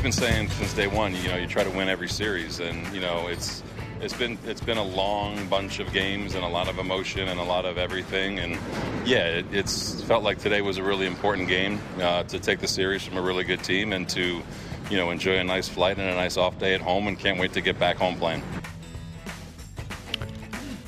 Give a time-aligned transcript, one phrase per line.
[0.00, 2.90] we've been saying since day one, you know, you try to win every series, and
[2.94, 3.62] you know, it's
[4.00, 7.38] it's been it's been a long bunch of games and a lot of emotion and
[7.38, 8.38] a lot of everything.
[8.38, 8.58] And
[9.06, 12.66] yeah, it, it's felt like today was a really important game uh, to take the
[12.66, 14.42] series from a really good team and to
[14.88, 17.06] you know enjoy a nice flight and a nice off day at home.
[17.06, 18.42] And can't wait to get back home playing.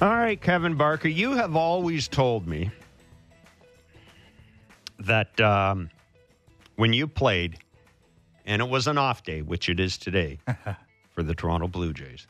[0.01, 2.71] All right, Kevin Barker, you have always told me
[5.01, 5.91] that um,
[6.77, 7.59] when you played,
[8.45, 10.39] and it was an off day, which it is today
[11.11, 12.27] for the Toronto Blue Jays,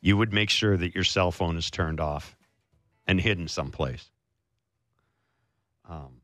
[0.00, 2.36] you would make sure that your cell phone is turned off
[3.06, 4.10] and hidden someplace.
[5.88, 6.20] Um,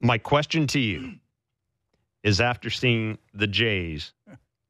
[0.00, 1.14] my question to you
[2.22, 4.12] is after seeing the Jays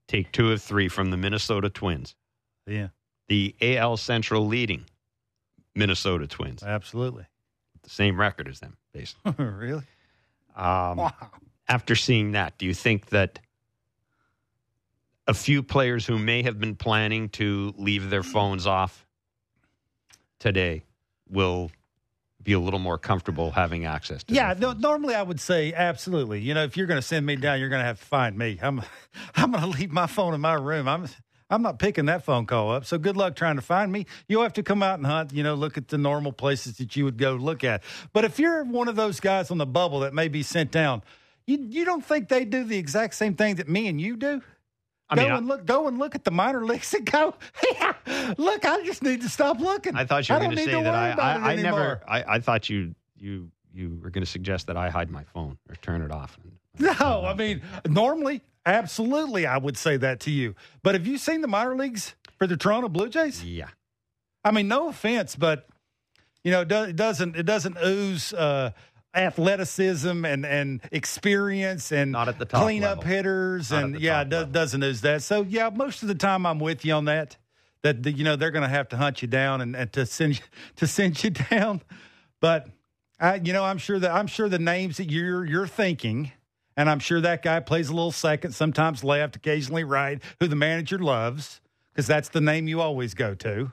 [0.09, 2.15] take two of three from the Minnesota Twins,
[2.67, 2.89] Yeah,
[3.29, 4.85] the AL Central leading
[5.75, 7.25] Minnesota Twins, absolutely.
[7.83, 9.33] the same record as them, basically.
[9.45, 9.85] really?
[10.57, 11.13] Um, Wow.
[11.73, 13.39] After seeing that, do you think that
[15.27, 19.07] a few players who may have been planning to leave their phones off
[20.39, 20.83] today
[21.31, 21.71] will
[22.43, 26.43] be a little more comfortable having access to Yeah, no, normally I would say absolutely.
[26.43, 28.37] You know, if you're going to send me down, you're going to have to find
[28.37, 28.59] me.
[28.61, 28.83] I'm
[29.35, 30.87] I'm going to leave my phone in my room.
[30.87, 31.09] I'm
[31.49, 32.85] I'm not picking that phone call up.
[32.85, 34.05] So good luck trying to find me.
[34.29, 36.97] You'll have to come out and hunt, you know, look at the normal places that
[36.97, 37.83] you would go look at.
[38.13, 41.03] But if you're one of those guys on the bubble that may be sent down,
[41.53, 44.43] you you don't think they do the exact same thing that me and you do?
[45.09, 45.67] I go mean, I- and look.
[45.67, 47.35] Go and look at the minor leagues and go.
[47.73, 47.93] Yeah,
[48.39, 49.95] look, I just need to stop looking.
[49.97, 52.01] I thought you were going to say that I, I, I never.
[52.07, 55.59] I, I thought you you you were going to suggest that I hide my phone
[55.69, 56.39] or turn it off.
[56.79, 60.55] No, I mean, normally, absolutely, I would say that to you.
[60.83, 63.45] But have you seen the minor leagues for the Toronto Blue Jays?
[63.45, 63.69] Yeah.
[64.43, 65.69] I mean, no offense, but
[66.45, 68.71] you know, it it doesn't it doesn't ooze uh,
[69.15, 73.05] athleticism and and experience and Not at the top cleanup level.
[73.13, 75.23] hitters Not and yeah, it do- doesn't ooze that.
[75.23, 77.37] So yeah, most of the time I'm with you on that.
[77.83, 80.07] That the, you know they're going to have to hunt you down and, and to
[80.07, 80.45] send you,
[80.77, 81.83] to send you down,
[82.41, 82.69] but
[83.19, 86.31] I you know I'm sure that I'm sure the names that you're you're thinking.
[86.75, 90.57] And I'm sure that guy plays a little second, sometimes left, occasionally right, who the
[90.57, 91.61] manager loves,
[91.93, 93.71] because that's the name you always go to.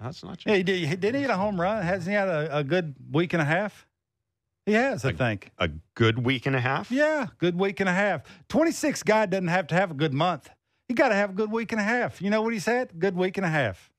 [0.00, 0.52] That's not true.
[0.52, 1.82] Yeah, did, he- didn't he hit a home run?
[1.82, 3.87] Hasn't he had a, a good week and a half?
[4.68, 5.50] He has, I think.
[5.58, 6.90] A good week and a half.
[6.90, 8.22] Yeah, good week and a half.
[8.48, 10.50] 26 guy doesn't have to have a good month.
[10.88, 12.20] He got to have a good week and a half.
[12.22, 12.90] You know what he said?
[12.98, 13.90] Good week and a half.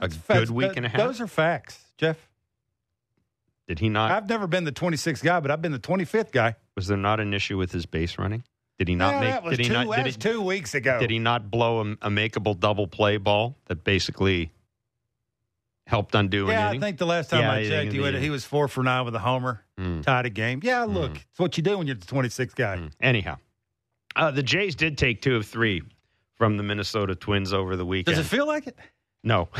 [0.00, 0.98] A That's- good week and a half.
[0.98, 2.28] Those are facts, Jeff.
[3.68, 4.10] Did he not?
[4.10, 6.56] I've never been the 26th guy, but I've been the 25th guy.
[6.76, 8.42] Was there not an issue with his base running?
[8.78, 9.30] Did he not Yeah, make?
[9.30, 9.96] that was, did he two, not?
[9.96, 10.98] Did he, two weeks ago.
[10.98, 14.50] did he not blow a, a makeable double play ball that basically
[15.92, 18.46] helped undo Yeah, I think the last time Yeah, I checked, he, would- he was
[18.46, 20.02] four for nine with a homer, Mm.
[20.02, 20.60] tied a game.
[20.62, 22.76] Yeah, look, it's what you do when you're the 26th guy.
[22.78, 22.92] Mm.
[23.02, 23.36] Anyhow,
[24.16, 25.82] uh, the Jays did take two of three
[26.36, 28.16] from the Minnesota Twins over the weekend.
[28.16, 28.78] Does it feel like it?
[29.22, 29.50] No,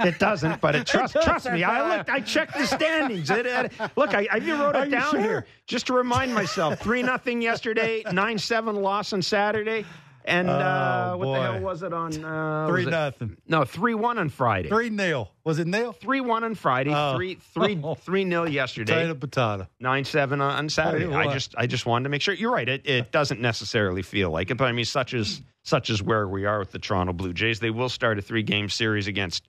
[0.00, 0.60] it doesn't.
[0.62, 2.08] But it, trust trust me, I looked.
[2.10, 3.28] I checked the standings.
[3.30, 5.20] It, it- look, I, I even wrote it down sure?
[5.20, 6.80] here just to remind myself.
[6.80, 9.84] Three nothing yesterday, nine seven loss on Saturday,
[10.28, 12.24] and uh, Oh, what the hell was it on?
[12.24, 13.36] Uh, Three it- nothing.
[13.48, 14.68] No, three one on Friday.
[14.68, 15.30] Three nil.
[15.44, 15.92] Was it nil?
[15.92, 16.92] Three one on Friday.
[16.94, 17.16] Oh.
[17.16, 18.92] Three three three nil yesterday.
[18.92, 19.68] Potato, potato.
[19.80, 21.12] Nine seven on, Saturday.
[21.12, 22.34] I just I just wanted to make sure.
[22.34, 22.68] You're right.
[22.68, 26.28] It it doesn't necessarily feel like it, but I mean, such as such as where
[26.28, 29.48] we are with the Toronto Blue Jays, they will start a three game series against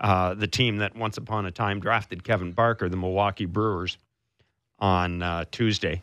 [0.00, 3.96] uh, the team that once upon a time drafted Kevin Barker, the Milwaukee Brewers,
[4.78, 6.02] on uh, Tuesday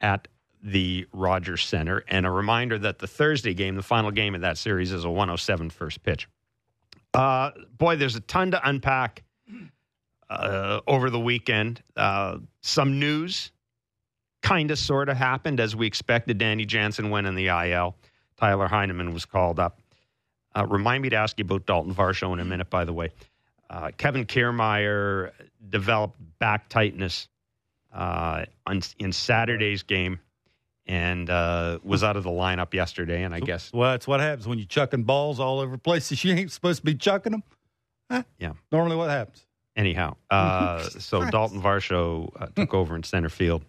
[0.00, 0.28] at
[0.64, 2.04] the Rogers Centre.
[2.08, 5.10] And a reminder that the Thursday game, the final game of that series, is a
[5.10, 6.26] 107 first pitch.
[7.12, 9.22] Uh, boy, there's a ton to unpack
[10.30, 11.82] uh, over the weekend.
[11.94, 13.52] Uh, some news
[14.42, 16.38] kind of sort of happened as we expected.
[16.38, 17.94] Danny Jansen went in the IL.
[18.38, 19.80] Tyler Heineman was called up.
[20.56, 23.10] Uh, remind me to ask you about Dalton Varsho in a minute, by the way.
[23.68, 25.30] Uh, Kevin Kiermaier
[25.68, 27.28] developed back tightness
[27.92, 30.20] uh, on, in Saturday's game
[30.86, 33.22] and uh, was out of the lineup yesterday.
[33.22, 36.22] And I guess, Well, that's what happens when you're chucking balls all over places.
[36.24, 37.42] You ain't supposed to be chucking them.
[38.10, 38.22] Huh?
[38.38, 38.52] Yeah.
[38.70, 39.46] Normally, what happens?
[39.76, 41.32] anyhow, uh, so Christ.
[41.32, 43.64] Dalton Varsho uh, took over in center field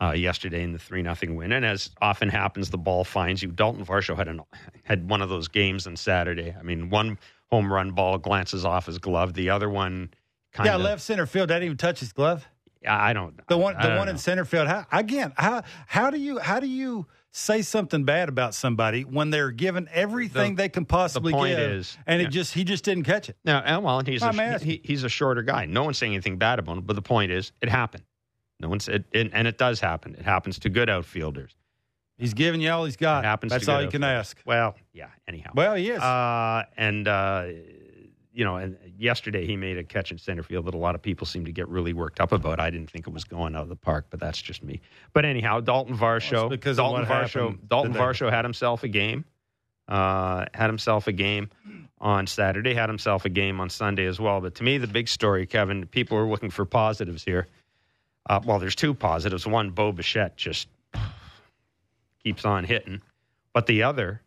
[0.00, 1.52] uh, yesterday in the three nothing win.
[1.52, 3.50] And as often happens, the ball finds you.
[3.50, 4.40] Dalton Varsho had an
[4.84, 6.54] had one of those games on Saturday.
[6.58, 7.18] I mean, one
[7.50, 9.34] home run ball glances off his glove.
[9.34, 10.10] The other one,
[10.52, 11.50] kind of yeah, left center field.
[11.50, 12.46] That didn't even touch his glove.
[12.86, 13.38] I don't.
[13.48, 14.68] The one, the one in center field.
[14.68, 19.30] How, again, how how do you how do you say something bad about somebody when
[19.30, 22.28] they're given everything The- they can possibly point give, is- and yeah.
[22.28, 23.36] it just he just didn't catch it.
[23.44, 25.66] No, and well, he's I'm a, he, he's a shorter guy.
[25.66, 28.04] No one's saying anything bad about him, but the point is, it happened.
[28.58, 30.14] No one said, and, and it does happen.
[30.14, 31.54] It happens to good outfielders.
[32.18, 33.24] He's giving you all he's got.
[33.24, 33.50] It happens.
[33.50, 34.38] That's all you can ask.
[34.44, 35.06] Well, yeah.
[35.26, 35.52] Anyhow.
[35.54, 36.00] Well, he is.
[36.00, 37.44] Uh, and uh,
[38.32, 41.02] you know, and yesterday he made a catch in center field that a lot of
[41.02, 42.60] people seem to get really worked up about.
[42.60, 44.80] I didn't think it was going out of the park, but that's just me.
[45.12, 47.94] But anyhow, Dalton Varsho, because Dalton Varsho, happened Dalton.
[47.94, 49.24] Varsho had himself a game.
[49.88, 51.50] Uh, had himself a game
[51.98, 52.74] on Saturday.
[52.74, 54.40] Had himself a game on Sunday as well.
[54.40, 57.48] But to me, the big story, Kevin, people are looking for positives here.
[58.28, 59.46] Uh, well, there's two positives.
[59.46, 60.68] One, Bo Bichette just
[62.22, 63.00] keeps on hitting,
[63.52, 64.20] but the other,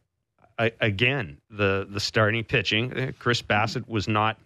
[0.81, 2.94] again, the the starting pitching.
[2.94, 4.38] uh, Chris Bassitt was not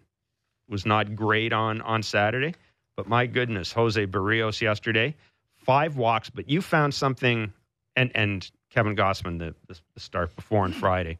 [0.69, 2.53] was not great on on Saturday,
[2.95, 5.15] but my goodness, Jose Berrios yesterday,
[5.57, 6.29] five walks.
[6.29, 7.53] But you found something,
[7.95, 11.19] and and Kevin Gausman, the, the, the start before on Friday.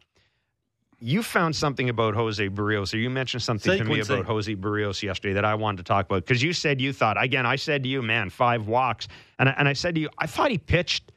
[1.00, 5.04] You found something about Jose Berrios, or you mentioned something to me about Jose Berrios
[5.04, 7.46] yesterday that I wanted to talk about because you said you thought again.
[7.46, 9.08] I said to you, man, five walks,
[9.38, 11.12] and I, and I said to you, I thought he pitched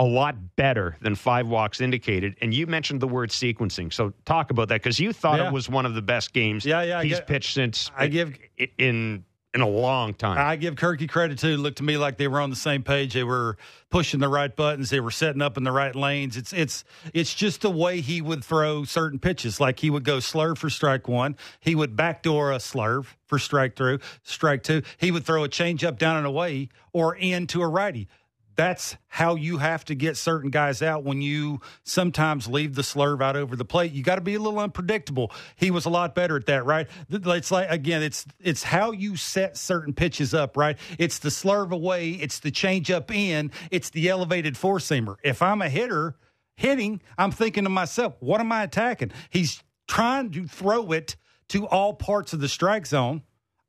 [0.00, 2.34] a lot better than five walks indicated.
[2.40, 3.92] And you mentioned the word sequencing.
[3.92, 5.48] So talk about that because you thought Yeah.
[5.48, 8.34] it was one of the best games Yeah, yeah, he's get- pitched since I give
[8.78, 10.38] in in a long time.
[10.38, 11.48] I give Kirky credit too.
[11.48, 13.14] It looked to me like they were on the same page.
[13.14, 13.56] They were
[13.90, 14.90] pushing the right buttons.
[14.90, 16.36] They were setting up in the right lanes.
[16.36, 19.58] It's it's it's just the way he would throw certain pitches.
[19.60, 21.36] Like he would go slurve for strike one.
[21.58, 24.82] He would backdoor a slurve for strike through, strike two.
[24.98, 28.06] He would throw a changeup down and away or into a righty.
[28.56, 33.22] That's how you have to get certain guys out when you sometimes leave the slurve
[33.22, 33.92] out over the plate.
[33.92, 35.32] You got to be a little unpredictable.
[35.56, 36.86] He was a lot better at that, right?
[37.08, 40.76] It's like again, it's it's how you set certain pitches up, right?
[40.98, 45.16] It's the slurve away, it's the change up in, it's the elevated four seamer.
[45.22, 46.16] If I'm a hitter
[46.56, 49.12] hitting, I'm thinking to myself, what am I attacking?
[49.30, 51.16] He's trying to throw it
[51.48, 53.22] to all parts of the strike zone.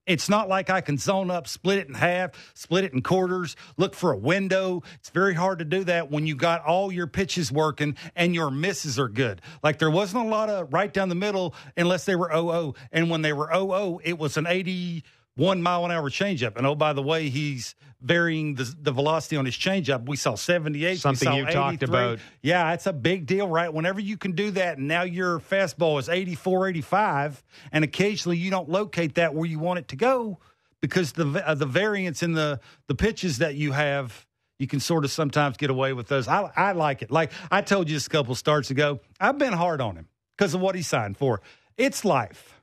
[0.08, 3.56] It's not like I can zone up, split it in half, split it in quarters,
[3.78, 4.82] look for a window.
[4.96, 8.50] It's very hard to do that when you got all your pitches working and your
[8.50, 9.42] misses are good.
[9.64, 13.10] Like there wasn't a lot of right down the middle unless they were 0 And
[13.10, 16.58] when they were 0 it was an 81 mile an hour changeup.
[16.58, 20.08] And oh, by the way, he's varying the, the velocity on his changeup.
[20.08, 21.00] We saw 78.
[21.00, 22.20] Something saw you talked about.
[22.42, 23.72] Yeah, it's a big deal, right?
[23.74, 28.50] Whenever you can do that, and now your fastball is 84, 85, and occasionally you
[28.52, 30.40] don't locate that where you want it to go
[30.82, 34.26] because the uh, the variance in the the pitches that you have,
[34.58, 36.28] you can sort of sometimes get away with those.
[36.28, 37.12] I I like it.
[37.12, 40.08] Like I told you this a couple starts ago, I've been hard on him
[40.38, 41.42] because of what he signed for.
[41.78, 42.58] It's life.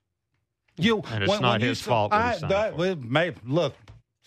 [0.76, 2.76] You And it's not his fault what he I- for.
[2.76, 3.74] well, may, look,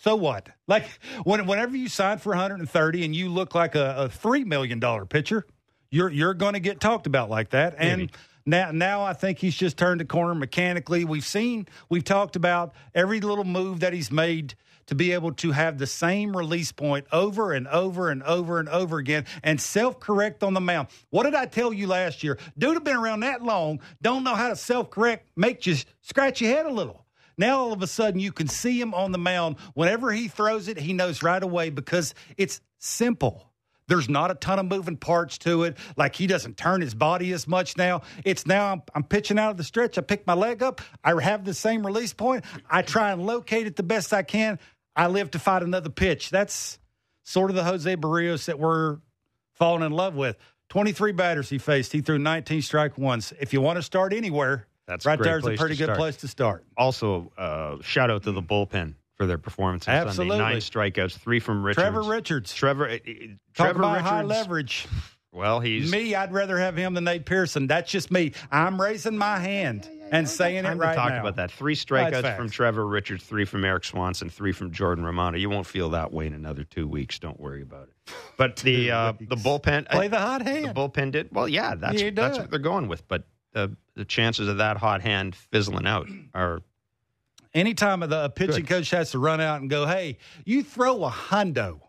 [0.02, 0.48] so what?
[0.66, 0.84] Like
[1.22, 5.06] when, whenever you sign for 130 and you look like a, a three million dollar
[5.06, 5.46] pitcher,
[5.92, 7.76] you're you're going to get talked about like that.
[7.78, 8.12] And Maybe.
[8.44, 11.04] now now I think he's just turned the corner mechanically.
[11.04, 14.56] We've seen we've talked about every little move that he's made
[14.86, 18.68] to be able to have the same release point over and over and over and
[18.68, 20.88] over again and self correct on the mound.
[21.10, 22.38] What did I tell you last year?
[22.58, 26.40] Dude have been around that long, don't know how to self correct, make you scratch
[26.40, 27.06] your head a little.
[27.36, 29.56] Now all of a sudden you can see him on the mound.
[29.74, 33.52] Whenever he throws it, he knows right away because it's simple.
[33.88, 35.76] There's not a ton of moving parts to it.
[35.96, 38.02] Like he doesn't turn his body as much now.
[38.24, 39.98] It's now I'm, I'm pitching out of the stretch.
[39.98, 40.80] I pick my leg up.
[41.04, 42.44] I have the same release point.
[42.70, 44.58] I try and locate it the best I can.
[44.94, 46.30] I live to fight another pitch.
[46.30, 46.78] That's
[47.24, 48.98] sort of the Jose Berrios that we're
[49.54, 50.36] falling in love with.
[50.70, 51.92] 23 batters he faced.
[51.92, 53.32] He threw 19 strike ones.
[53.40, 55.98] If you want to start anywhere, That's right there's a pretty good start.
[55.98, 56.64] place to start.
[56.76, 60.38] also, uh, shout out to the bullpen for their performance on Absolutely.
[60.38, 60.52] Sunday.
[60.54, 61.82] Nine strikeouts, three from Richards.
[61.82, 62.54] Trevor Richards.
[62.54, 62.88] Trevor.
[62.88, 63.06] uh, Talk
[63.54, 64.08] Trevor about Richards.
[64.10, 64.86] high leverage.
[65.32, 67.66] Well, he's Me, I'd rather have him than Nate Pearson.
[67.66, 68.32] That's just me.
[68.50, 71.20] I'm raising my hand and saying it time right to talk now.
[71.20, 71.50] about that.
[71.50, 75.38] Three strikeouts from Trevor Richards, three from Eric Swanson, three from Jordan Romano.
[75.38, 77.18] You won't feel that way in another two weeks.
[77.18, 78.12] Don't worry about it.
[78.36, 80.66] But the uh, the bullpen Play the hot hand.
[80.66, 81.48] the bullpen did well.
[81.48, 82.42] Yeah, that's that's do.
[82.42, 83.08] what they're going with.
[83.08, 86.62] But the the chances of that hot hand fizzling out are
[87.54, 91.10] Anytime the a pitching coach has to run out and go, "Hey, you throw a
[91.10, 91.80] hundo."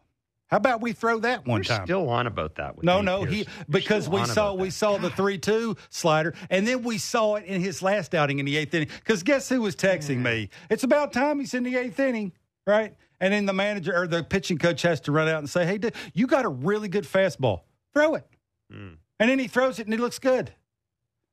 [0.47, 1.85] How about we throw that one we're time?
[1.85, 2.75] still on about that.
[2.75, 6.67] With no, no, he You're because we saw we saw the three two slider, and
[6.67, 8.89] then we saw it in his last outing in the eighth inning.
[8.99, 10.49] Because guess who was texting me?
[10.69, 12.33] It's about time he's in the eighth inning,
[12.67, 12.93] right?
[13.21, 15.77] And then the manager or the pitching coach has to run out and say, "Hey,
[15.77, 17.61] dude, you got a really good fastball.
[17.93, 18.27] Throw it."
[18.71, 18.97] Mm.
[19.19, 20.51] And then he throws it and it looks good.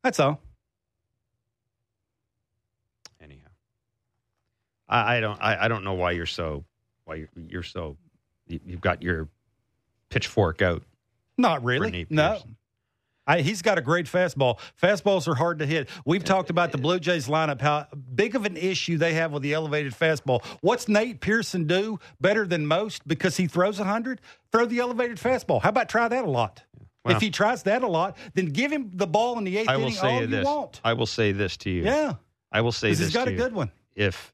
[0.02, 0.40] That's all.
[3.20, 3.48] anyhow.
[4.88, 5.38] I, I don't.
[5.40, 6.64] I, I don't know why you're so.
[7.04, 7.96] Why you're, you're so.
[8.46, 9.28] You, you've got your
[10.08, 10.82] pitchfork out.
[11.38, 12.06] Not really.
[12.10, 12.38] No.
[13.26, 14.58] I, he's got a great fastball.
[14.82, 15.88] Fastballs are hard to hit.
[16.04, 19.42] We've talked about the Blue Jays lineup, how big of an issue they have with
[19.42, 20.44] the elevated fastball.
[20.62, 24.20] What's Nate Pearson do better than most because he throws 100?
[24.50, 25.62] Throw the elevated fastball.
[25.62, 26.62] How about try that a lot?
[27.04, 29.68] Well- if he tries that a lot, then give him the ball in the eighth
[29.68, 30.44] I will inning say all you this.
[30.46, 30.80] you want.
[30.84, 31.84] I will say this to you.
[31.84, 32.14] Yeah,
[32.52, 33.36] I will say this he's got a you.
[33.38, 33.70] good one.
[33.94, 34.32] if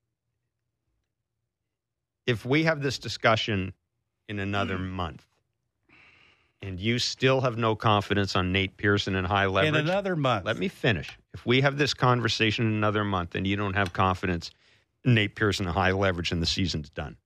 [2.27, 3.73] if we have this discussion
[4.29, 4.91] in another Mm.
[4.91, 5.25] month
[6.61, 10.45] and you still have no confidence on Nate Pearson and high leverage, In another month.
[10.45, 11.17] let me finish.
[11.35, 14.51] If we have this conversation in another month and you don't have confidence
[15.05, 17.17] in Nate Pearson and high leverage and the season's done.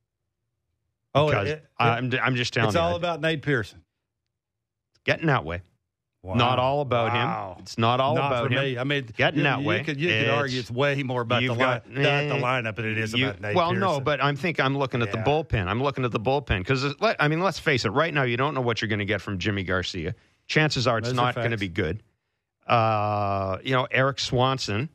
[1.15, 3.83] Oh, it- it- I'm, I'm just telling it's you, It's all about Nate Pearson.
[5.01, 5.63] It's getting that way.
[6.23, 6.35] Wow.
[6.35, 7.55] Not all about Wow.
[7.57, 7.63] him.
[7.63, 8.63] It's not all Not about him.
[8.63, 8.77] me.
[8.79, 9.83] I mean, Getting you, that you way.
[9.83, 12.77] Could, you could argue it's way more about the, you've li- got- the, eh, lineup
[12.77, 15.17] than it is You- about Nate well, no, but I'm think I'm looking at the
[15.19, 15.67] bullpen.
[15.67, 17.91] I'm looking at the bullpen because I mean, let's face it.
[17.91, 20.15] Right now, you don't know what you're going to get from Yimi Garcia.
[20.47, 22.03] Chances are it's Those not going to be good.
[22.67, 24.91] Uh, you know, Eric Swanson.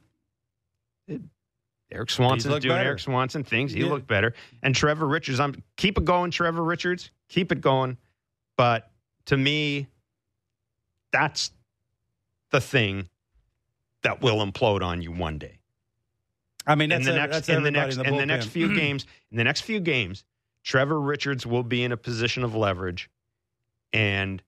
[1.92, 2.90] Eric Swanson's doing better.
[2.90, 3.72] Eric Swanson things.
[3.72, 3.88] He Yeah.
[3.88, 4.34] looked better.
[4.64, 7.12] And Trevor Richards, I'm keep it going, Trevor Richards.
[7.30, 7.98] Keep it going.
[8.58, 8.92] But
[9.26, 9.88] to me,
[11.16, 11.52] that's
[12.52, 13.08] the thing
[14.04, 15.60] that will implode on you one day.
[16.68, 18.48] I mean, that's, in the a- next in the next in the, in the next
[18.48, 20.26] few games in the next few games
[20.64, 23.10] Trevor Richards will be in a position of leverage
[23.94, 24.42] and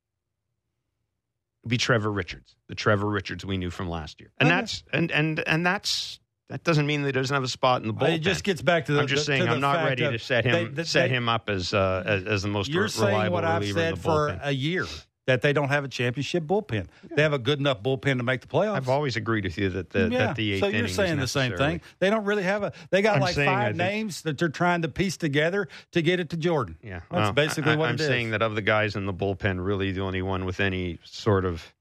[1.65, 4.31] be Trevor Richards the Trevor Richards we knew from last year.
[4.39, 4.55] And Okay.
[4.57, 6.19] that's and and and that's
[6.49, 8.61] that doesn't mean that he doesn't have a spot in the bullpen It just gets
[8.61, 9.01] back to the.
[9.01, 11.29] I'm just the- saying I'm not ready to set him they- they- set they- him
[11.29, 14.39] up as uh, as, as the most You're re- saying reliable what I've said for
[14.41, 14.85] a year
[15.27, 16.87] that they don't have a championship bullpen.
[17.11, 18.77] They have a good enough bullpen to make the playoffs.
[18.77, 20.17] I've always agreed with you that the yeah.
[20.19, 21.81] that the eighth so you're inning is saying the same thing.
[21.99, 22.73] They don't really have a.
[22.89, 26.19] They got I'm like five think- names that they're trying to piece together to get
[26.19, 26.77] it to Jordan.
[26.81, 28.07] Yeah, that's well, basically I, what I'm it is.
[28.07, 31.45] saying that of the guys in the bullpen, really the only one with any sort
[31.45, 31.73] of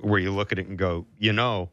[0.00, 1.70] where you look at it and go, you know,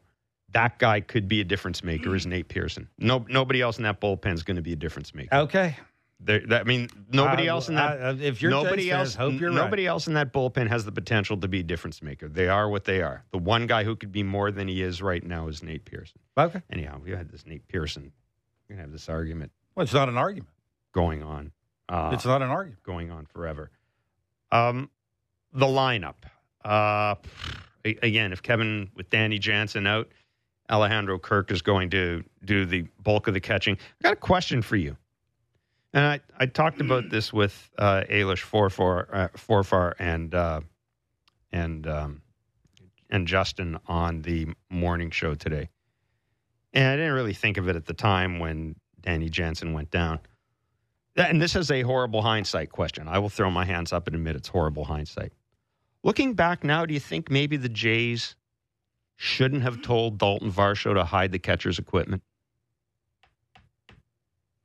[0.52, 2.88] that guy could be a difference maker is Nate Pearson.
[2.98, 5.34] No, nobody else in that bullpen is going to be a difference maker.
[5.34, 5.76] Okay,
[6.18, 8.00] There, I mean, nobody I- else in that.
[8.00, 11.36] I- if you're nobody else, hope you're nobody else in that bullpen has the potential
[11.36, 12.28] to be a difference maker.
[12.28, 13.24] They are what they are.
[13.32, 16.18] The one guy who could be more than he is right now is Nate Pearson.
[16.38, 18.12] Okay, Anyhow, we had this Nate Pearson.
[18.68, 20.50] We're gonna have this argument well, it's not an argument.
[20.92, 21.52] going on.
[21.88, 22.82] Uh, It's not an argument.
[22.82, 23.70] going on forever.
[24.50, 24.90] Um,
[25.52, 26.14] the lineup.
[26.64, 27.16] Uh,
[27.84, 30.08] again, if Kevin with Danny Jansen out,
[30.70, 33.76] Alejandro Kirk is going to do the bulk of the catching.
[33.76, 34.96] I got a question for you.
[35.96, 40.60] And I, I talked about this with uh, Ailish Forfar, uh, Forfar and uh,
[41.50, 42.22] and um,
[43.08, 45.70] and Justin on the morning show today.
[46.74, 50.20] And I didn't really think of it at the time when Danny Jansen went down.
[51.16, 53.08] And this is a horrible hindsight question.
[53.08, 55.32] I will throw my hands up and admit it's horrible hindsight.
[56.02, 58.36] Looking back now, do you think maybe the Jays
[59.16, 62.22] shouldn't have told Dalton Varsho to hide the catcher's equipment?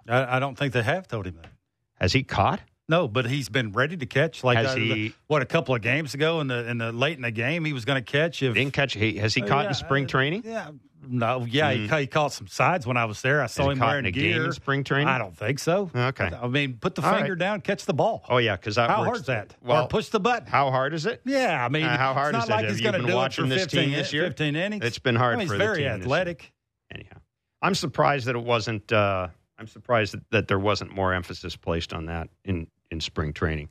[0.07, 1.51] I, I don't think they have told him that.
[1.99, 2.61] Has he caught?
[2.89, 4.43] No, but he's been ready to catch.
[4.43, 7.15] Like Has uh, he- what a couple of games ago in the in the late
[7.15, 8.41] in the game, he was going to catch.
[8.43, 8.93] If Didn't catch.
[8.93, 10.43] he- Has he Uh, caught yeah, in spring uh, training?
[10.45, 10.71] Yeah,
[11.07, 11.89] no, yeah, he, Mm.
[11.89, 13.41] ca- he caught some sides when I was there.
[13.41, 14.33] I saw he him wearing in a gear.
[14.33, 15.07] game in spring training?
[15.07, 15.89] I don't think so.
[15.95, 16.31] Okay.
[16.41, 17.39] I mean, put the All finger right.
[17.39, 18.25] down, catch the ball.
[18.27, 19.07] Oh yeah, because How works.
[19.07, 19.55] hard's that?
[19.63, 20.47] Well, or push the button.
[20.47, 21.21] how hard is it?
[21.23, 22.57] yeah, I mean, Uh, how hard it's is not it?
[22.57, 24.23] like Have he's you going to been watching this 15, team this year?
[24.23, 24.83] 15 innings.
[24.83, 26.03] It's been hard I mean, for he's the very team this year.
[26.03, 26.51] athletic.
[26.93, 27.17] Anyhow,
[27.61, 28.91] I'm surprised that it wasn't.
[28.91, 29.29] Uh,
[29.61, 33.69] I'm surprised that, that there wasn't more emphasis placed on that in in spring training.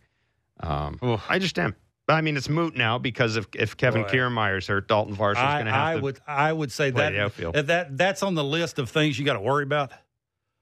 [0.60, 0.98] Um.
[1.28, 1.74] I just am.
[2.06, 4.08] But I mean, it's moot now because if if Kevin Boy.
[4.08, 6.00] Kiermaier's hurt, Dalton Varsho's I, going to have I to.
[6.02, 9.34] would I would say that, that that that's on the list of things you got
[9.34, 9.90] to worry about.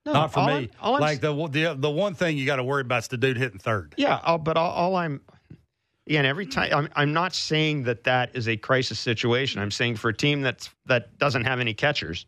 [0.07, 0.53] No, Not for me.
[0.53, 3.09] I'm- all I'm like the, the the one thing you got to worry about is
[3.09, 3.95] the dude hitting third.
[3.99, 5.21] Yeah, all, but all, all I'm
[6.07, 9.61] again every time I'm, I'm not saying that that is a crisis situation.
[9.61, 12.25] I'm saying for a team that's that doesn't have any catchers,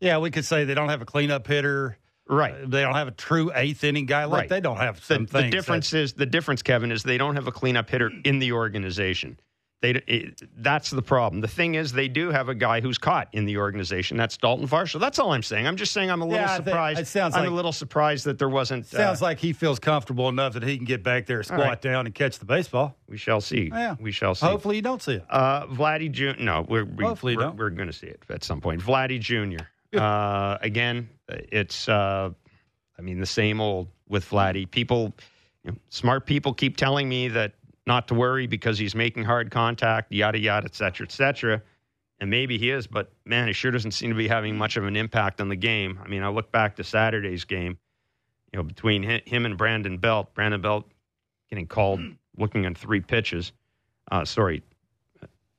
[0.00, 1.98] Yeah, we could say they don't have a cleanup hitter.
[2.28, 2.54] Right?
[2.70, 4.24] They don't have a true eighth inning guy.
[4.24, 4.48] Like Right.
[4.48, 5.52] they don't have The, some the things.
[5.52, 9.38] difference is the difference, Kevin, is they don't have a cleanup hitter in the organization.
[9.82, 11.42] They it, that's the problem.
[11.42, 14.16] The thing is, they do have a guy who's caught in the organization.
[14.16, 14.98] That's Dalton Varsho.
[14.98, 15.66] That's all I'm saying.
[15.66, 16.98] I'm just saying I'm a little Yeah, I think- surprised.
[17.00, 18.86] it sounds I'm like- a little surprised that there wasn't.
[18.86, 21.80] sounds uh, like he feels comfortable enough that he can get back there, squat right.
[21.82, 22.96] down, and catch the baseball.
[23.06, 23.68] we shall see.
[23.70, 23.96] Yeah.
[24.00, 24.46] We shall see.
[24.46, 25.24] Hopefully, you don't see it.
[25.28, 26.42] Uh, Vladdy Jr.
[26.42, 27.56] No, we're we, Hopefully we're, don't.
[27.58, 28.80] we're going to see it at some point.
[28.80, 29.62] Vladdy Jr.
[30.00, 32.30] Uh, again, it's uh,
[32.98, 34.70] I mean the same old with Vladdy.
[34.70, 35.12] People,
[35.64, 37.52] you know, smart people keep telling me that
[37.86, 41.62] not to worry because he's making hard contact, yada yada, et cetera, et cetera.
[42.18, 44.84] And maybe he is, but man, he sure doesn't seem to be having much of
[44.84, 45.98] an impact on the game.
[46.02, 47.76] I mean, I look back to Saturday's game,
[48.52, 50.32] you know, between him and Brandon Belt.
[50.34, 50.90] Brandon Belt
[51.50, 52.00] getting called,
[52.38, 53.52] looking on three pitches.
[54.10, 54.62] Uh, sorry,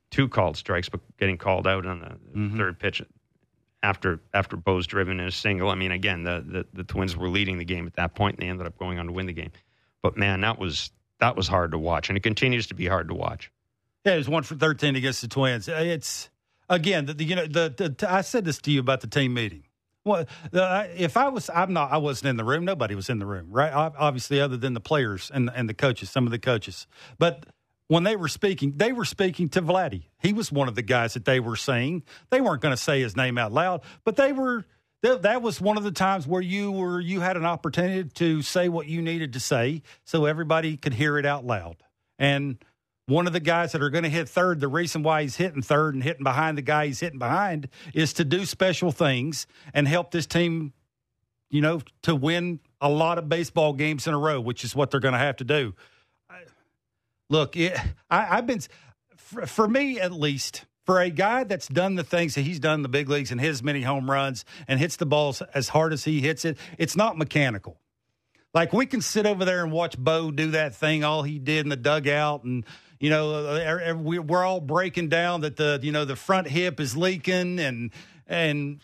[0.09, 2.57] two called strikes, but getting called out on the Mhm.
[2.57, 3.01] third pitch
[3.83, 5.69] after after Bo's driven in a single.
[5.69, 8.45] I mean, again, the, the the Twins were leading the game at that point, and
[8.45, 9.51] they ended up going on to win the game.
[10.01, 13.07] But man, that was that was hard to watch, and it continues to be hard
[13.09, 13.51] to watch.
[14.05, 15.67] Yeah, it was one for thirteen against the Twins.
[15.67, 16.29] Uh, it's
[16.69, 19.33] again, the, the you know, the, the I said this to you about the team
[19.33, 19.63] meeting.
[20.05, 21.91] Well, the, if I was, I'm not.
[21.91, 22.63] I wasn't in the room.
[22.63, 23.73] Nobody was in the room, right?
[23.73, 26.87] Obviously, other than the players and and the coaches, some of the coaches.
[27.19, 27.45] But
[27.87, 30.03] when they were speaking, they were speaking to Vladdy.
[30.19, 32.03] He was one of the guys that they were saying.
[32.29, 34.65] They weren't going to say his name out loud, but they were.
[35.03, 38.67] That was one of the times where you were you had an opportunity to say
[38.67, 41.77] what you needed to say, so everybody could hear it out loud.
[42.17, 42.57] And
[43.05, 45.61] one of the guys that are going to hit third, the reason why he's hitting
[45.61, 49.87] third and hitting behind the guy he's hitting behind is to do special things and
[49.87, 50.73] help this team,
[51.49, 54.91] you know, to win a lot of baseball games in a row, which is what
[54.91, 55.73] they're going to have to do.
[57.29, 57.77] Look, it,
[58.09, 58.61] I, have been,
[59.15, 62.75] for, for me at least, for a guy that's done the things that he's done
[62.75, 65.91] in the big leagues and his many home runs and hits the balls as hard
[65.91, 67.77] as he hits it, it's not mechanical.
[68.53, 71.65] Like we can sit over there and watch Bo do that thing, all he did
[71.65, 72.65] in the dugout, and
[72.99, 76.15] you know uh, uh er, er, we're all breaking down that the you know the
[76.15, 77.91] front hip is leaking and
[78.25, 78.79] and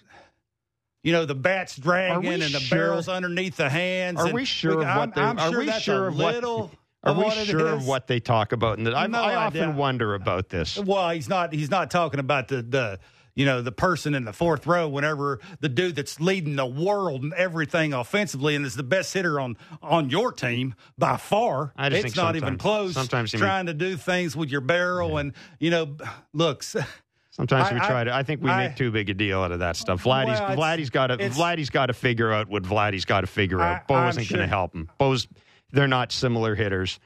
[1.01, 2.77] you know the bat's dragging and the sure?
[2.77, 4.19] barrel's underneath the hands.
[4.19, 6.67] Are we sure of what I'm, I'm sure we sure of little.
[6.67, 6.71] What,
[7.03, 8.77] are we sure of what they talk about?
[8.77, 10.77] And I, no I often wonder about this.
[10.77, 11.53] Well, he's not.
[11.53, 12.99] He's not talking about the the
[13.35, 17.23] you know, the person in the fourth row whenever the dude that's leading the world
[17.23, 21.73] and everything offensively and is the best hitter on on your team by far.
[21.75, 22.93] I just it's not even close.
[22.93, 25.19] Sometimes trying to do things with your barrel yeah.
[25.19, 25.97] and you know,
[26.33, 26.75] looks.
[27.31, 28.15] Sometimes I, we try I, to.
[28.15, 30.03] I think we I, make too big a deal out of that stuff.
[30.03, 33.59] Vladdy's well, Vladdy's got to Vladdy's got to figure out what Vladdy's got to figure
[33.59, 33.87] out.
[33.87, 34.37] Bo isn't sure.
[34.37, 34.87] going to help him.
[34.99, 35.27] Bo's
[35.73, 36.99] they're not similar hitters.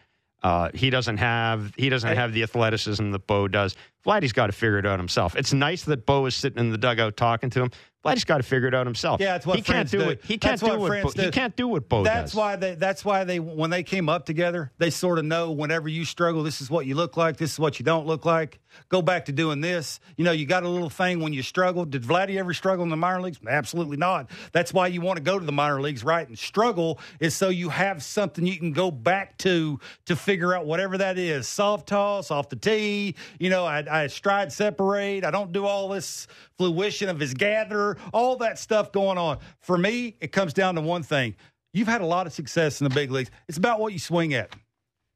[0.43, 3.75] Uh, he doesn't have he doesn't have the athleticism that Bo does.
[4.05, 5.35] Vladdy's got to figure it out himself.
[5.35, 7.71] It's nice that Bo is sitting in the dugout talking to him.
[8.05, 9.19] Vladdy's got to figure it out himself.
[9.19, 9.97] Yeah, that's what he can't do.
[9.97, 10.09] do.
[10.11, 10.21] It.
[10.23, 12.37] He can't that's do what, what Bo, he can't do what Bo that's does.
[12.37, 12.75] why they.
[12.75, 13.39] That's why they.
[13.39, 16.85] When they came up together, they sort of know whenever you struggle, this is what
[16.85, 17.35] you look like.
[17.35, 18.59] This is what you don't look like.
[18.89, 19.99] Go back to doing this.
[20.15, 21.83] You know, you got a little thing when you struggle.
[21.83, 23.39] Did Vladdy ever struggle in the minor leagues?
[23.45, 24.29] Absolutely not.
[24.51, 26.27] That's why you want to go to the minor leagues, right?
[26.27, 30.65] And struggle is so you have something you can go back to to figure out
[30.65, 31.47] whatever that is.
[31.47, 33.15] Soft toss off the tee.
[33.39, 35.23] You know, I, I stride separate.
[35.23, 39.39] I don't do all this fruition of his gatherer, all that stuff going on.
[39.59, 41.35] For me, it comes down to one thing.
[41.73, 43.29] You've had a lot of success in the big leagues.
[43.47, 44.55] It's about what you swing at.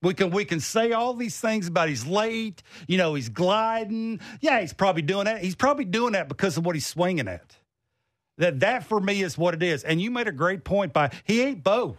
[0.03, 4.19] We can we can say all these things about he's late, you know, he's gliding.
[4.41, 5.43] Yeah, he's probably doing that.
[5.43, 7.55] He's probably doing that because of what he's swinging at.
[8.39, 9.83] That that for me is what it is.
[9.83, 11.97] And you made a great point by he ain't Bo.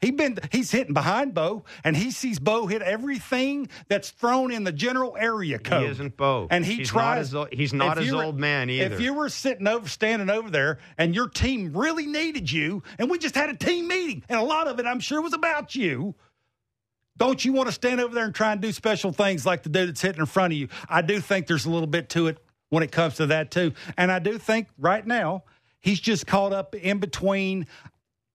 [0.00, 4.64] He been he's hitting behind Bo, and he sees Bo hit everything that's thrown in
[4.64, 5.82] the general area code.
[5.82, 7.34] He isn't Bo, and he he's tries.
[7.34, 8.94] Not his, he's not his old man either.
[8.94, 13.10] If you were sitting over, standing over there, and your team really needed you, and
[13.10, 15.74] we just had a team meeting, and a lot of it, I'm sure, was about
[15.74, 16.14] you.
[17.18, 19.68] Don't you want to stand over there and try and do special things like the
[19.68, 20.68] dude that's hitting in front of you?
[20.88, 22.38] I do think there's a little bit to it
[22.70, 25.44] when it comes to that too, and I do think right now
[25.80, 27.66] he's just caught up in between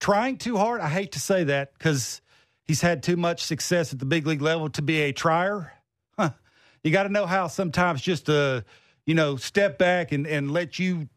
[0.00, 0.80] trying too hard.
[0.80, 2.20] I hate to say that because
[2.64, 5.72] he's had too much success at the big league level to be a trier.
[6.18, 6.30] Huh.
[6.82, 8.64] You got to know how sometimes just to,
[9.04, 11.08] you know, step back and, and let you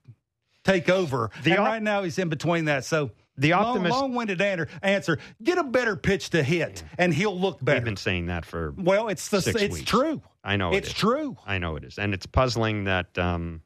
[0.64, 1.32] take over.
[1.44, 2.86] The and op- right now he's in between that.
[2.86, 4.42] So the optimist, long, long-winded
[4.84, 5.18] answer.
[5.42, 7.80] Get a better pitch to hit, and he'll look better.
[7.80, 9.90] We've been saying that for well, it's the six it's weeks.
[9.90, 10.22] true.
[10.44, 11.38] I know it's true.
[11.46, 13.62] I know it is, and it's puzzling that um,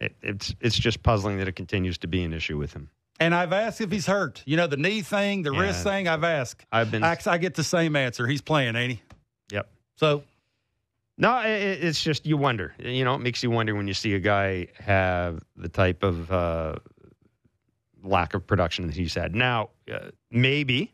[0.00, 2.90] it, it's it's just puzzling that it continues to be an issue with him.
[3.20, 4.42] And I've asked if he's hurt.
[4.46, 5.60] You know, the knee thing, the yeah.
[5.60, 6.64] wrist thing, I've asked.
[6.72, 7.04] I've been.
[7.04, 8.26] I, I, get the same answer.
[8.26, 9.02] He's playing, ain't he?
[9.52, 9.68] Yep.
[9.96, 10.24] So.
[11.18, 12.74] No, it, it's just you wonder.
[12.78, 16.32] You know, it makes you wonder when you see a guy have the type of
[16.32, 16.76] uh,
[18.02, 19.34] lack of production that he's had.
[19.34, 20.90] Now, uh, maybe,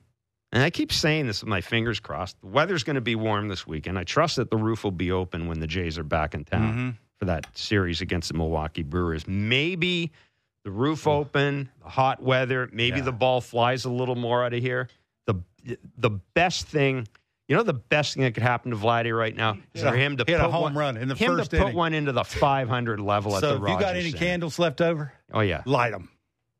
[0.50, 3.46] and I keep saying this with my fingers crossed, the weather's going to be warm
[3.46, 4.00] this weekend.
[4.00, 6.72] I trust that the roof will be open when the Jays are back in town
[6.72, 6.90] mm-hmm.
[7.20, 9.28] for that series against the Milwaukee Brewers.
[9.28, 10.10] Maybe
[10.66, 13.04] the roof open, the hot weather, maybe yeah.
[13.04, 14.88] the ball flies a little more out of here.
[15.26, 15.36] The
[15.96, 17.06] the best thing,
[17.46, 20.16] you know, the best thing that could happen to Vladdy right now is for him
[20.16, 22.10] to hit put a home one, run in the him first to put one into
[22.10, 24.18] the 500 level so at the if you got any Center.
[24.18, 25.12] candles left over?
[25.32, 26.08] Oh yeah, light them.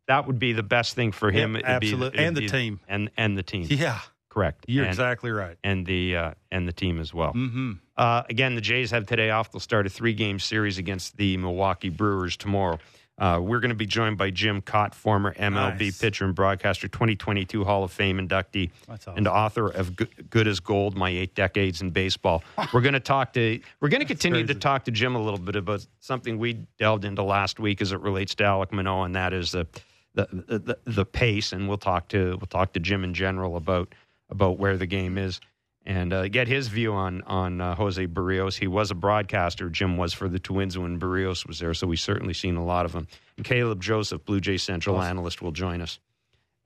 [0.07, 1.57] That would be the best thing for him.
[1.57, 3.67] absolutely, and the be, team, and and the team.
[3.69, 4.67] Yeah, correct.
[4.69, 5.57] You're and, exactly right.
[5.65, 7.33] And the uh, and the team as well.
[7.33, 7.73] Mm-hmm.
[7.97, 9.51] Uh, again, the Jays have today off.
[9.51, 12.79] They'll start a three game series against the Milwaukee Brewers tomorrow.
[13.19, 15.99] Uh, we're going to be joined by Jim Kaat, former MLB nice.
[15.99, 19.17] pitcher and broadcaster, 2022 Hall of Fame inductee, awesome.
[19.17, 19.97] and author of
[20.29, 22.45] Good as Gold: My Eight Decades in Baseball.
[22.75, 23.59] we're going to talk to.
[23.81, 24.55] We're going to continue crazy.
[24.55, 27.93] to talk to Jim a little bit about something we delved into last week as
[27.93, 29.67] it relates to Alek Manoah, and that is the
[30.15, 31.53] the, the the pace.
[31.53, 33.95] And we'll talk to we'll talk to Jim in general about
[34.29, 35.41] about where the game is
[35.87, 38.59] and uh, get his view on on uh, Jose Berrios.
[38.59, 39.71] He was a broadcaster.
[39.71, 42.85] Jim was for the Twins when Berrios was there, so we've certainly seen a lot
[42.85, 43.07] of him.
[43.37, 45.11] And Caleb Joseph, Blue Jay Central Awesome.
[45.11, 45.99] analyst, will join us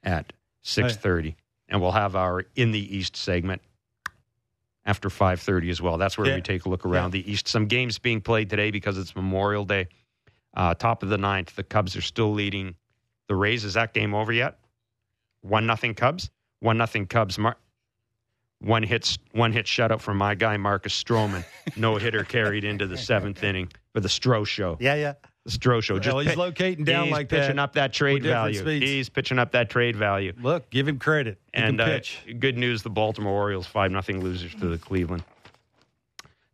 [0.03, 1.37] at six thirty,
[1.69, 3.61] and we'll have our in the East segment
[4.87, 5.99] after five thirty as well.
[5.99, 6.37] That's where Yeah.
[6.37, 7.47] we take a look around the East.
[7.49, 9.89] Some games being played today because it's Memorial Day.
[10.55, 12.75] Uh, top of the ninth, the Cubs are still leading
[13.29, 13.65] the Rays.
[13.65, 14.59] Is that game over yet?
[15.43, 16.31] One nothing Cubs.
[16.59, 17.39] One nothing Cubs.
[17.39, 17.57] Mar-
[18.61, 21.45] one hit one hit shutout from my guy Marcus Stroman.
[21.77, 24.77] no hitter carried into the seventh inning for the Stro show.
[24.81, 25.15] Yeah, yeah.
[25.45, 25.99] The Stro show.
[25.99, 27.63] Just Well, he's pi- locating down he's like pitching that.
[27.63, 28.59] up that trade value.
[28.61, 28.85] speeds.
[28.85, 30.35] He's pitching up that trade value.
[30.41, 31.39] Look, give him credit.
[31.55, 32.19] He And can uh, pitch.
[32.39, 35.25] good news: the Baltimore Orioles five nothing losers to the Cleveland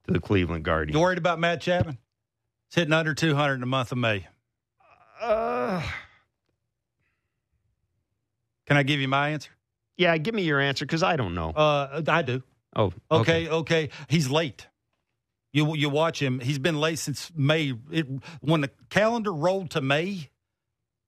[0.07, 0.95] to the Cleveland Guardians.
[0.95, 1.99] You worried about Matt Chapman?
[2.69, 4.27] It's hitting under 200 in the month of May.
[5.21, 5.83] Uh,
[8.67, 9.51] Can I give you my answer?
[9.97, 11.51] Yeah, give me your answer because I don't know.
[11.51, 12.43] Uh, I do.
[12.77, 13.91] oh, Okay, okay.
[14.09, 14.67] He's late.
[15.53, 16.41] You you watch him.
[16.41, 17.73] He's been late since May.
[17.91, 18.07] It,
[18.41, 20.29] when the calendar rolled to May,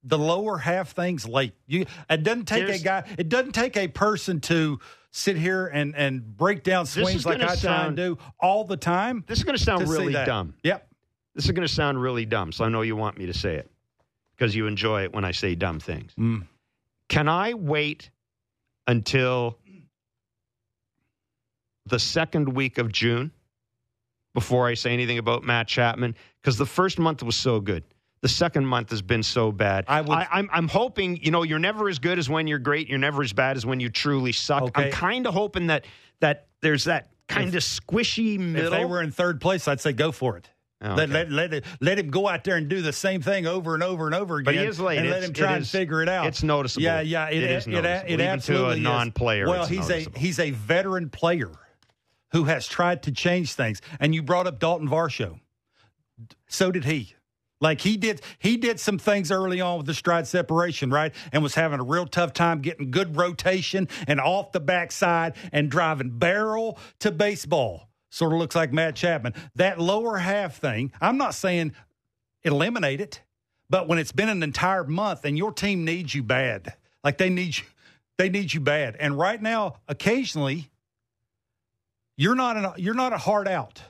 [0.02, 1.52] the lower half things late.
[1.66, 3.04] You it doesn't take There's- a guy.
[3.18, 4.78] It doesn't take a person to
[5.10, 8.76] sit here and and break down swings like I try and sound- do all the
[8.78, 9.22] time.
[9.26, 10.54] This is going to sound really dumb.
[10.62, 10.88] Yep.
[11.34, 13.54] This is going to sound really dumb, so I know you want me to say
[13.56, 13.70] it
[14.36, 16.12] because you enjoy it when I say dumb things.
[16.18, 16.46] Mm.
[17.08, 18.10] Can I wait
[18.88, 19.56] until
[21.86, 23.30] the second week of June
[24.34, 26.16] before I say anything about Matt Chapman?
[26.42, 27.84] Because the first month was so good.
[28.20, 29.84] The second month has been so bad.
[29.86, 32.58] I would- I, I'm, I'm hoping, you know, you're never as good as when you're
[32.58, 32.88] great.
[32.88, 34.64] You're never as bad as when you truly suck.
[34.64, 34.86] Okay.
[34.86, 35.84] I'm kind of hoping that
[36.20, 38.72] that there's that kind of squishy middle.
[38.72, 40.50] If they were in third place, I'd say go for it.
[40.80, 41.12] Oh, Let, okay.
[41.12, 43.82] let, let, it, let him go out there and do the same thing over and
[43.82, 44.44] over and over again.
[44.44, 44.98] But he is late.
[44.98, 46.26] And let him try it and figure it out.
[46.26, 46.84] it's noticeable.
[46.84, 47.28] Yeah, yeah.
[47.30, 47.96] It, It is it, noticeable.
[48.06, 48.82] it, Even to a absolutely is.
[48.84, 50.16] non-player, Well, it's he's noticeable.
[50.16, 51.50] a he's a veteran player
[52.30, 53.80] who has tried to change things.
[53.98, 55.40] And you brought up Dalton Varsho.
[56.48, 57.14] So did he.
[57.60, 61.12] Like he did, he did some things early on with the stride separation, right?
[61.32, 65.68] And was having a real tough time getting good rotation and off the backside and
[65.68, 67.87] driving barrel to baseball.
[68.10, 69.34] Sort of looks like Matt Chapman.
[69.54, 71.72] That lower half thing, I'm not saying
[72.42, 73.22] eliminate it,
[73.68, 77.28] but when it's been an entire month and your team needs you bad, like they
[77.28, 77.64] need you,
[78.16, 78.96] they need you bad.
[78.98, 80.70] And right now, occasionally,
[82.16, 83.82] you're not an, you're not a hard out.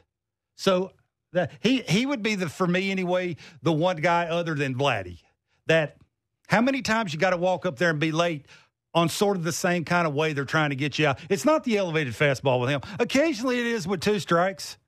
[0.57, 0.92] So
[1.33, 5.20] that he he would be the for me anyway the one guy other than Vladdy
[5.66, 5.96] that
[6.48, 8.46] how many times you got to walk up there and be late
[8.94, 11.18] on sort of the same kind of way they're trying to get you out.
[11.29, 12.81] It's not the elevated fastball with him.
[12.98, 14.79] Occasionally it is with two strikes.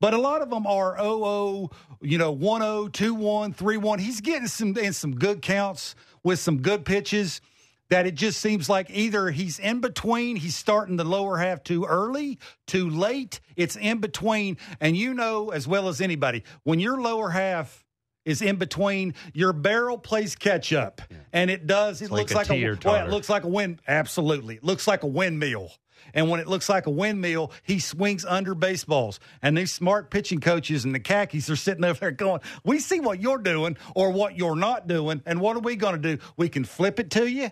[0.00, 3.98] But a lot of them are 0 you know, 1 0, 2 1, 3 1.
[4.00, 7.40] He's getting some in some good counts with some good pitches
[7.88, 11.84] that it just seems like either he's in between, he's starting the lower half too
[11.84, 13.38] early, too late.
[13.54, 14.56] It's in between.
[14.80, 17.81] And you know as well as anybody, when your lower half
[18.24, 21.00] is in between, your barrel plays catch up.
[21.32, 22.02] And it does.
[22.02, 23.80] It like looks a like a, well, it looks like a wind.
[23.86, 24.56] Absolutely.
[24.56, 25.70] It looks like a windmill.
[26.14, 29.20] And when it looks like a windmill, he swings under baseballs.
[29.40, 33.00] And these smart pitching coaches and the khakis are sitting over there going, We see
[33.00, 35.22] what you're doing or what you're not doing.
[35.26, 36.22] And what are we going to do?
[36.36, 37.50] We can flip it to you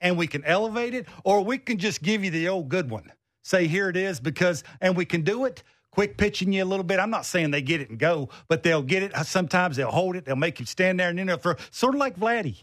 [0.00, 3.12] and we can elevate it, or we can just give you the old good one.
[3.42, 5.62] Say, Here it is, because, and we can do it.
[5.98, 7.00] Quick pitching you a little bit.
[7.00, 9.16] I'm not saying they get it and go, but they'll get it.
[9.26, 10.24] Sometimes they'll hold it.
[10.24, 11.56] They'll make you stand there and then they'll throw.
[11.72, 12.54] Sort of like Vladdy.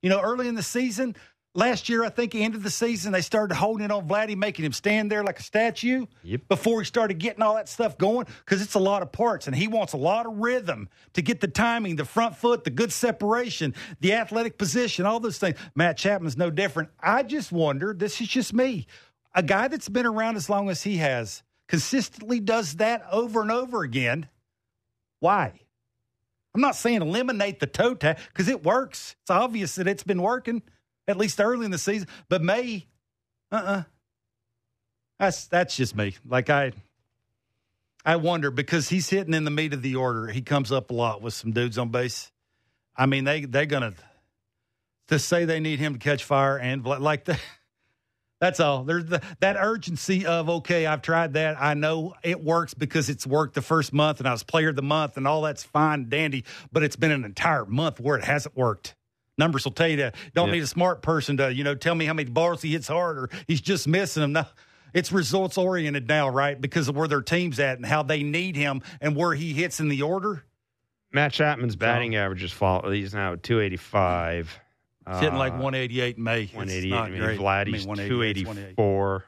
[0.00, 1.16] You know, early in the season,
[1.56, 4.36] last year, I think, the end of the season, they started holding it on Vladdy,
[4.36, 6.42] making him stand there like a statue Yep.
[6.48, 9.56] before he started getting all that stuff going because it's a lot of parts and
[9.56, 12.92] he wants a lot of rhythm to get the timing, the front foot, the good
[12.92, 15.58] separation, the athletic position, all those things.
[15.74, 16.90] Matt Chapman's no different.
[17.00, 18.86] I just wonder, this is just me,
[19.34, 21.42] a guy that's been around as long as he has
[21.74, 24.28] consistently does that over and over again.
[25.18, 25.52] Why?
[26.54, 29.16] I'm not saying eliminate the toe tag because it works.
[29.22, 30.62] It's obvious that it's been working
[31.08, 32.06] at least early in the season.
[32.28, 32.86] But May,
[33.50, 33.82] uh, uh
[35.18, 36.14] that's that's just me.
[36.24, 36.70] Like I,
[38.06, 40.28] I wonder because he's hitting in the meat of the order.
[40.28, 42.30] He comes up a lot with some dudes on base.
[42.96, 43.94] I mean, they they're gonna
[45.08, 47.36] to say they need him to catch fire and like the.
[48.40, 48.84] That's all.
[48.84, 51.56] There's the, that urgency of okay, I've tried that.
[51.60, 54.76] I know it works because it's worked the first month, and I was player of
[54.76, 56.44] the month, and all that's fine, and dandy.
[56.72, 58.96] But it's been an entire month where it hasn't worked.
[59.38, 60.14] Numbers will tell you that.
[60.34, 60.54] Don't Yeah.
[60.54, 63.18] need a smart person to you know tell me how many bars he hits hard
[63.18, 64.32] or he's just missing them.
[64.32, 64.44] No,
[64.92, 66.60] it's results oriented now, right?
[66.60, 69.80] Because of where their team's at and how they need him and where he hits
[69.80, 70.44] in the order.
[71.12, 72.88] Matt Chapman's batting average is fall.
[72.90, 74.60] He's now at 285.
[75.06, 76.46] It's hitting like Uh, 188 in May.
[76.46, 76.90] 188.
[76.90, 77.38] not mean, great.
[77.38, 79.24] Vladdy's I mean, 188, 284.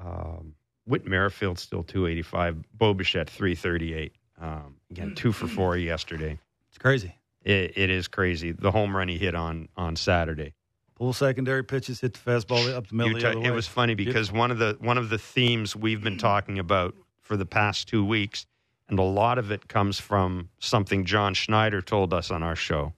[0.00, 0.54] Um,
[0.86, 2.62] Whit Merrifield still 285.
[2.74, 4.12] Bo Bichette 338.
[4.40, 6.38] Um, again, two for four yesterday.
[6.68, 7.14] It's crazy.
[7.42, 8.52] It, it is crazy.
[8.52, 10.54] The home run he hit on on Saturday.
[10.96, 13.18] Pull secondary pitches, hit the fastball up the middle.
[13.18, 16.58] The it was funny because one of the one of the themes we've been talking
[16.58, 18.46] about for the past two weeks,
[18.88, 22.92] and a lot of it comes from something John Schneider told us on our show.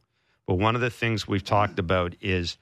[0.46, 2.56] But one of the things we've talked about is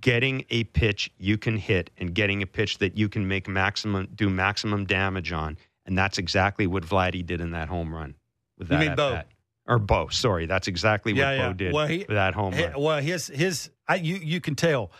[0.00, 4.08] getting a pitch you can hit and getting a pitch that you can make maximum
[4.14, 8.14] do maximum damage on, and that's exactly what Vladdy did in that home run
[8.58, 9.20] with You that mean Bo?
[9.66, 11.52] Or Bo, sorry, that's exactly what Yeah, Bo yeah.
[11.54, 12.80] did Well, he- with that home Hey, run.
[12.82, 14.90] well, his his I, you you can tell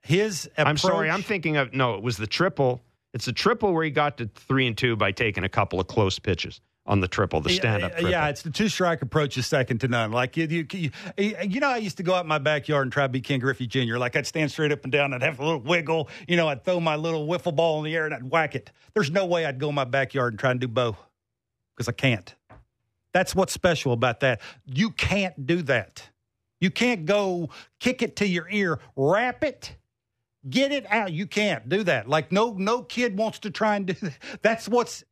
[0.00, 0.46] his.
[0.52, 1.94] Approach, I'm sorry, I'm thinking of no.
[1.94, 2.82] It was the triple.
[3.14, 5.86] It's the triple where he got to three and two by taking a couple of
[5.86, 8.10] close pitches on the triple, the stand up Yeah, triple.
[8.10, 10.12] Yeah, it's the two strike approach is second to none.
[10.12, 12.92] Like you, you, you, you know, I used to go out in my backyard and
[12.92, 13.96] try to be Ken Griffey Jr.
[13.96, 16.08] Like I'd stand straight up and down, I'd have a little wiggle.
[16.28, 18.70] You know, I'd throw my little wiffle ball in the air and I'd whack it.
[18.92, 20.96] There's no way I'd go in my backyard and try and do bow
[21.74, 22.34] because I can't.
[23.14, 24.40] That's what's special about that.
[24.66, 26.10] You can't do that.
[26.60, 29.76] You can't go kick it to your ear, wrap it,
[30.48, 31.12] get it out.
[31.12, 32.08] You can't do that.
[32.08, 34.18] Like no no kid wants to try and do that.
[34.42, 35.04] That's what's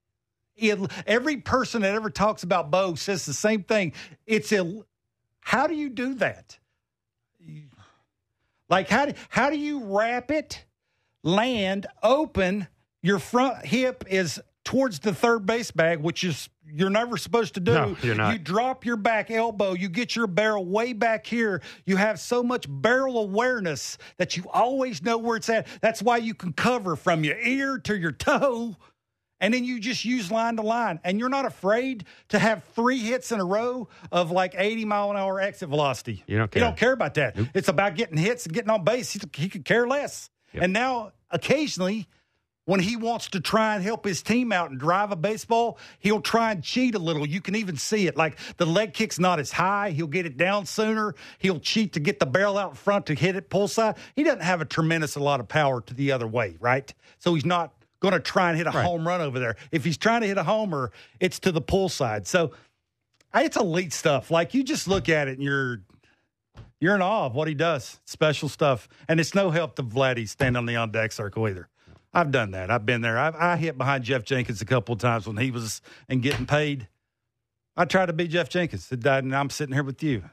[0.63, 0.89] ill.
[1.07, 3.93] Every person that ever talks about Bo says the same thing.
[4.27, 4.87] It's ill.
[5.41, 6.59] How do you do that?
[8.69, 10.65] Like how do how do you wrap it,
[11.23, 12.69] land open?
[13.03, 17.61] Your front hip is towards the third base bag, which is you're never supposed to
[17.61, 17.75] do.
[17.75, 18.33] No, you're not.
[18.33, 19.73] You drop your back elbow.
[19.75, 21.61] You get your barrel way back here.
[21.85, 25.67] You have so much barrel awareness that you always know where it's at.
[25.81, 28.77] That's why you can cover from your ear to your toe.
[29.43, 31.01] And then you just use line to line.
[31.03, 35.11] And you're not afraid to have three hits in a row of like 80 mile
[35.11, 36.23] an hour exit velocity.
[36.29, 36.63] You don't care.
[36.63, 37.37] You don't care about that.
[37.53, 39.13] It's about getting hits and getting on base.
[39.13, 40.31] He, he could care less.
[40.55, 40.63] Yep.
[40.63, 42.07] And now, occasionally,
[42.67, 46.21] when he wants to try and help his team out and drive a baseball, he'll
[46.21, 47.27] try and cheat a little.
[47.27, 48.17] You can even see it.
[48.17, 49.91] Like the leg kick's not as high.
[49.91, 51.17] He'll get it down sooner.
[51.39, 53.97] He'll cheat to get the barrel out front to hit it pull side.
[54.15, 56.93] He doesn't have a tremendous a lot of power to the other way, right?
[57.19, 58.85] So he's not going to try and hit a Right.
[58.85, 59.55] home run over there.
[59.71, 62.27] If he's trying to hit a homer, it's to the pull side.
[62.27, 62.53] So
[63.33, 64.31] I- it's elite stuff.
[64.31, 65.81] Like you just look at it and you're
[66.81, 68.01] you're in awe of what he does.
[68.05, 68.89] Special stuff.
[69.09, 71.69] And it's no help to Vladdy standing on the on deck circle either.
[72.13, 72.73] I've done that.
[72.73, 73.17] I've been there.
[73.19, 76.45] I've, I hit behind Geoff Jenkins a couple of times when he was and getting
[76.45, 76.89] paid.
[77.77, 78.91] I tried to be Geoff Jenkins.
[78.91, 80.25] It died, and I'm sitting here with you.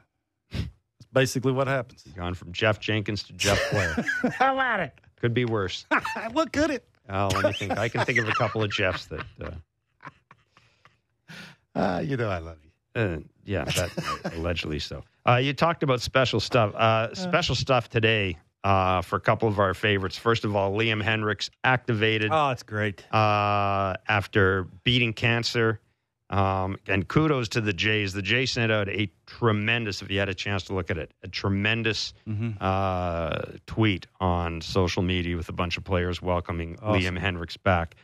[0.51, 0.67] That's
[1.13, 2.03] basically what happens.
[2.15, 4.03] Gone from Geoff Jenkins to Jeff Blair.
[4.33, 4.91] How about it?
[5.21, 5.85] Could be worse.
[6.31, 6.88] what could it?
[7.09, 7.77] Oh, let me think.
[7.77, 9.25] I can think of a couple of Jeffs that.
[9.41, 9.49] Uh,
[11.75, 13.01] Uh, you know I love you.
[13.01, 15.03] Uh, yeah, that allegedly so.
[15.27, 16.73] Uh, you talked about special stuff.
[16.75, 20.17] Uh, special stuff today uh, for a couple of our favorites.
[20.17, 23.05] First of all, Liam Hendriks activated Oh, it's great.
[23.13, 25.79] uh, after beating cancer.
[26.29, 28.13] Um, and kudos to the Jays.
[28.13, 31.11] The Jays sent out a tremendous, if you had a chance to look at it,
[31.23, 32.51] a tremendous Mm-hmm.
[32.61, 37.15] uh, tweet on social media with a bunch of players welcoming Awesome.
[37.15, 37.95] Liam Hendriks back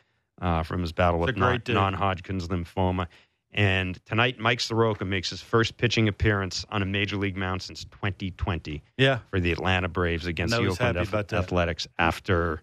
[0.41, 1.75] uh, from his battle It's with non- dude.
[1.75, 3.07] non-Hodgkin's lymphoma.
[3.53, 7.85] And tonight, Mike Soroka makes his first pitching appearance on a major league mound since
[7.85, 9.19] 2020 Yeah.
[9.29, 12.61] for the Atlanta Braves against the Oakland Ath- Athletics after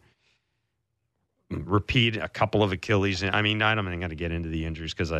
[1.51, 3.23] repeat a couple of Achilles.
[3.23, 5.13] I mean, I'm not going to get into the injuries because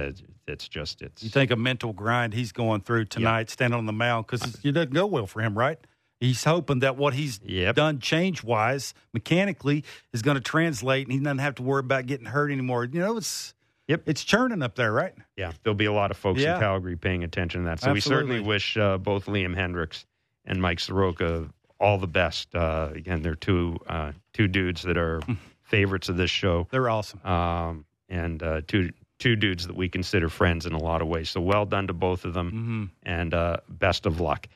[0.53, 3.93] it's just it's You think a mental grind he's going through tonight, standing on the
[3.93, 5.79] mound, because it doesn't go well for him, right?
[6.21, 7.75] He's hoping that what he's Yep.
[7.75, 12.07] done change wise, mechanically, is going to translate, and he doesn't have to worry about
[12.07, 12.85] getting hurt anymore.
[12.85, 13.55] You know, it's
[13.89, 14.03] Yep.
[14.07, 15.15] it's churning up there, right?
[15.37, 15.51] yeah.
[15.65, 16.55] There'll be a lot of folks Yeah.
[16.55, 17.81] in Calgary paying attention to that.
[17.81, 20.05] So we certainly wish uh, both Liam Hendriks
[20.45, 21.49] and Mike Soroka
[21.81, 22.55] all the best.
[22.55, 25.21] Uh, again, they're two uh, two dudes that are
[25.65, 26.69] favorites of this show.
[26.71, 27.21] They're awesome.
[27.27, 31.31] um, and uh, two two dudes that we consider friends in a lot of ways.
[31.31, 32.85] So well done to both of them, Mm-hmm.
[33.09, 34.49] and uh, best of luck.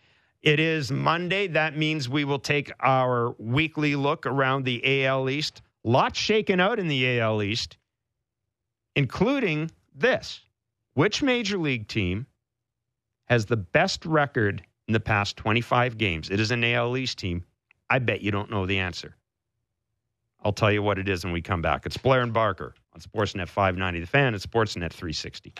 [0.42, 1.46] It is Monday.
[1.46, 5.62] That means we will take our weekly look around the AL East.
[5.84, 7.76] Lots shaken out in the AL East,
[8.96, 10.40] including this:
[10.94, 12.26] which major league team
[13.26, 16.28] has the best record in the past 25 games?
[16.30, 17.44] It is an AL East team.
[17.88, 19.14] I bet you don't know the answer.
[20.44, 21.86] I'll tell you what it is when we come back.
[21.86, 25.52] It's Blair and Barker on Sportsnet 590 The Fan and Sportsnet 360.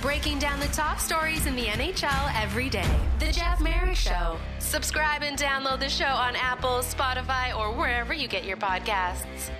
[0.00, 2.88] Breaking down the top stories in the NHL every day.
[3.18, 4.38] The Jeff Marek Show.
[4.60, 9.50] Subscribe and download the show on Apple, Spotify, or wherever you get your podcasts.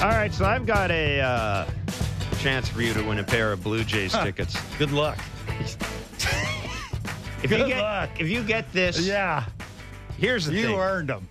[0.00, 1.70] All right, so I've got a uh,
[2.38, 4.56] chance for you to win a pair of Blue Jays tickets.
[4.78, 5.18] Good luck.
[7.42, 8.10] If you get luck.
[8.20, 9.44] if you get this, Yeah,
[10.18, 10.60] here's the thing.
[10.60, 10.78] you thing.
[10.78, 11.28] earned them.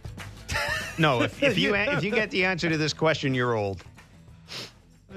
[0.97, 3.83] no, if, if you if you get the answer to this question, you're old.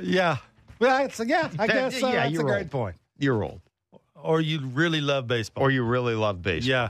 [0.00, 0.36] Yeah.
[0.80, 2.08] Well, it's, yeah, I That- guess so.
[2.08, 2.70] yeah, That's a you're great old.
[2.70, 2.96] point.
[3.18, 3.60] You're old,
[4.16, 5.64] Or you really love baseball.
[5.64, 6.68] or you really love baseball.
[6.70, 6.88] yeah.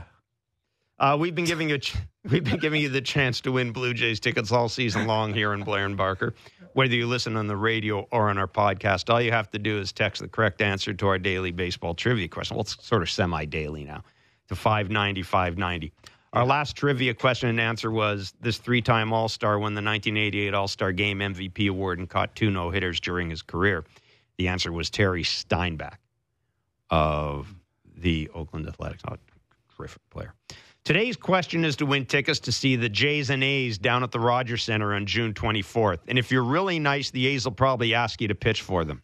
[0.97, 1.95] Uh, we've been giving you ch-
[2.29, 5.53] we've been giving you the chance to win Blue Jays tickets all season long here
[5.53, 6.33] in Blair and Barker.
[6.73, 9.77] Whether you listen on the radio or on our podcast, all you have to do
[9.79, 12.55] is text the correct answer to our daily baseball trivia question.
[12.55, 14.03] Well, it's sort of semi daily now
[14.49, 15.91] to 590 590.
[16.33, 20.53] Our last trivia question and answer was this three time All Star won the 1988
[20.53, 23.85] All Star Game MVP award and caught two no hitters during his career.
[24.37, 25.97] The answer was Terry Steinbach
[26.89, 27.53] of
[27.97, 29.01] the Oakland Athletics.
[29.09, 29.15] Oh,
[29.77, 30.33] terrific player.
[30.85, 34.19] Today's question is to win tickets to see the Jays and A's down at the
[34.19, 35.97] Rogers Centre on June 24th.
[36.07, 39.01] And if you're really nice, the A's will probably ask you to pitch for them.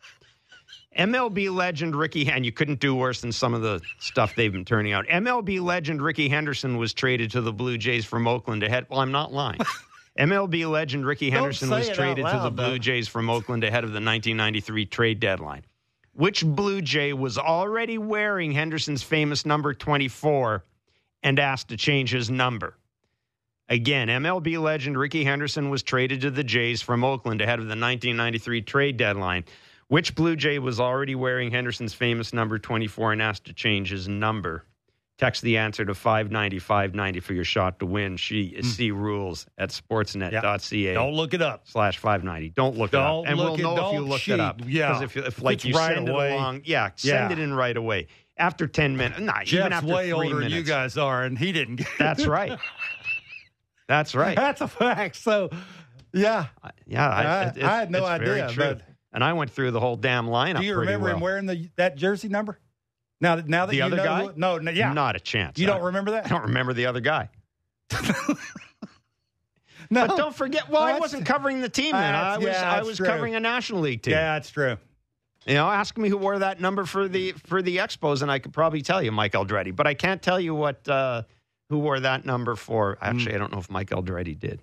[0.95, 4.63] MLB legend Rickey, and you couldn't do worse than some of the stuff they've been
[4.63, 5.07] turning out.
[5.07, 8.85] MLB legend Rickey Henderson was traded to the Blue Jays from Oakland ahead.
[8.87, 9.57] Well, I'm not lying.
[10.19, 12.77] MLB legend Rickey Henderson was traded to the Blue though.
[12.77, 15.65] Jays from Oakland ahead of the 1993 trade deadline.
[16.13, 20.63] Which Blue Jay was already wearing Henderson's famous number 24
[21.23, 22.75] and asked to change his number?
[23.69, 27.69] Again, MLB legend Rickey Henderson was traded to the Jays from Oakland ahead of the
[27.69, 29.45] 1993 trade deadline.
[29.87, 34.07] Which Blue Jay was already wearing Henderson's famous number 24 and asked to change his
[34.07, 34.65] number?
[35.17, 38.17] Text the answer to 590 590 for your shot to win.
[38.17, 38.65] She hmm.
[38.65, 41.67] see rules at sportsnet.ca Don't look it up.
[41.67, 42.49] slash 590.
[42.55, 43.25] Don't look Don't it up.
[43.27, 44.33] And look we'll it- know if you looked cheat.
[44.35, 44.61] it up.
[44.65, 44.87] Yeah.
[44.87, 46.31] Because if, if If like you right send away.
[46.31, 47.31] it along, yeah, send Yeah.
[47.31, 48.07] it in right away.
[48.41, 49.19] After 10 minutes.
[49.19, 50.51] Nah, even Jeff's after way three older minutes.
[50.51, 52.57] than you guys are, and he didn't get That's right.
[53.87, 54.35] That's right.
[54.35, 55.15] That's a fact.
[55.17, 55.49] So,
[56.13, 56.47] yeah.
[56.87, 58.63] Yeah, I- it- I had no idea, true.
[58.75, 58.81] but-
[59.13, 60.59] and I went through the whole damn lineup.
[60.61, 61.15] Do you remember well.
[61.15, 62.57] him wearing the that jersey number?
[63.19, 64.21] Now that now that The you other know guy?
[64.23, 64.91] who- no, no, yeah.
[64.93, 65.59] Not a chance.
[65.59, 66.25] you I- don't remember that?
[66.25, 67.29] I don't remember the other guy.
[69.89, 70.07] No.
[70.07, 70.69] But don't forget.
[70.69, 72.15] Well, I wasn't covering the team then.
[72.15, 72.45] I was.
[72.47, 73.05] yeah, I was true.
[73.07, 74.13] covering a National League team.
[74.13, 74.77] Yeah, that's true.
[75.45, 78.39] You know, ask me who wore that number for the for the Expos, and I
[78.39, 79.75] could probably tell you Mike Aldrete.
[79.75, 81.23] But I can't tell you what uh,
[81.69, 82.97] who wore that number for.
[83.01, 84.61] Actually, I don't know if Mike Aldrete did,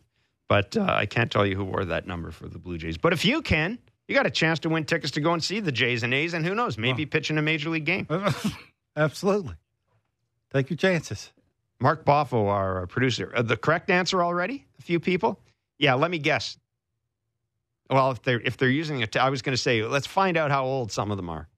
[0.49, 2.97] but uh, I can't tell you who wore that number for the Blue Jays.
[2.97, 5.59] But if you can, you got a chance to win tickets to go and see
[5.59, 8.07] the Jays and A's, and who knows, maybe pitch in a major league game.
[8.97, 9.55] Absolutely.
[10.53, 11.33] Take your chances.
[11.81, 14.65] Mark Boffo, our producer, uh, the correct answer already.
[14.79, 15.41] A few people.
[15.79, 16.57] Yeah, let me guess.
[17.91, 20.51] Well, if they're if they're using it, I was going to say let's find out
[20.51, 21.49] how old some of them are.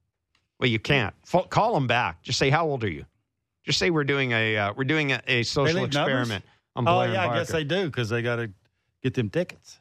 [0.59, 2.21] Well, you can't F- call them back.
[2.21, 3.05] Just say how old are you?
[3.63, 7.29] Just say we're doing a uh, we're doing a, a social experiment on Oh yeah,
[7.29, 8.49] I guess they do because they got to
[9.03, 9.79] get them tickets.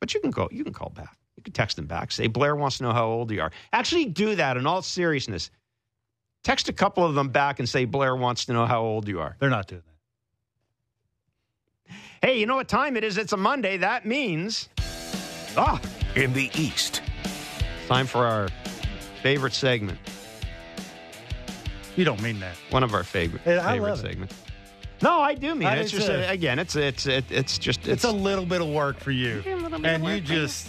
[0.00, 0.48] But you can go.
[0.52, 1.16] You can call back.
[1.36, 2.12] You can text them back.
[2.12, 3.50] Say Blair wants to know how old you are.
[3.72, 5.50] Actually, do that in all seriousness.
[6.44, 9.20] Text a couple of them back and say Blair wants to know how old you
[9.20, 9.36] are.
[9.40, 9.96] They're not doing that.
[12.22, 13.18] Hey, you know what time it is?
[13.18, 13.76] It's a Monday.
[13.78, 14.68] That means
[15.56, 15.80] ah,
[16.14, 17.02] In the East,
[17.88, 18.48] time for our
[19.22, 19.98] favorite segment.
[21.96, 22.56] You don't mean that.
[22.70, 24.02] One of our favorite Hey, I favorite love it.
[24.08, 24.34] segments.
[25.02, 25.80] No, I do mean I it.
[25.82, 26.14] It's do just too.
[26.14, 29.10] uh, again, it's it's it, it's just It's, it's a little bit of work for
[29.10, 30.68] you, Yeah, a little bit of and you work, just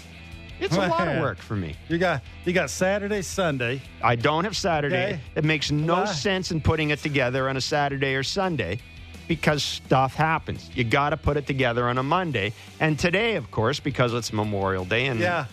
[0.60, 1.76] it's a lot of work for me.
[1.89, 3.82] you got you got Saturday, Sunday.
[4.02, 4.95] I don't have Saturday.
[5.13, 5.19] Okay.
[5.36, 6.06] It makes no Why?
[6.06, 8.80] sense in putting it together on a Saturday or Sunday
[9.28, 10.70] because stuff happens.
[10.74, 12.54] You got to put it together on a Monday.
[12.80, 15.46] And today, of course, because it's Memorial Day and Yeah,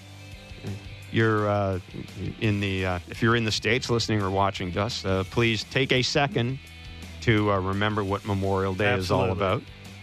[1.13, 1.81] you're uh,
[2.41, 5.93] in the uh, if you're in the states listening or watching us, uh, please take
[5.93, 6.59] a second
[7.23, 9.63] to uh, remember what Memorial Day is all about.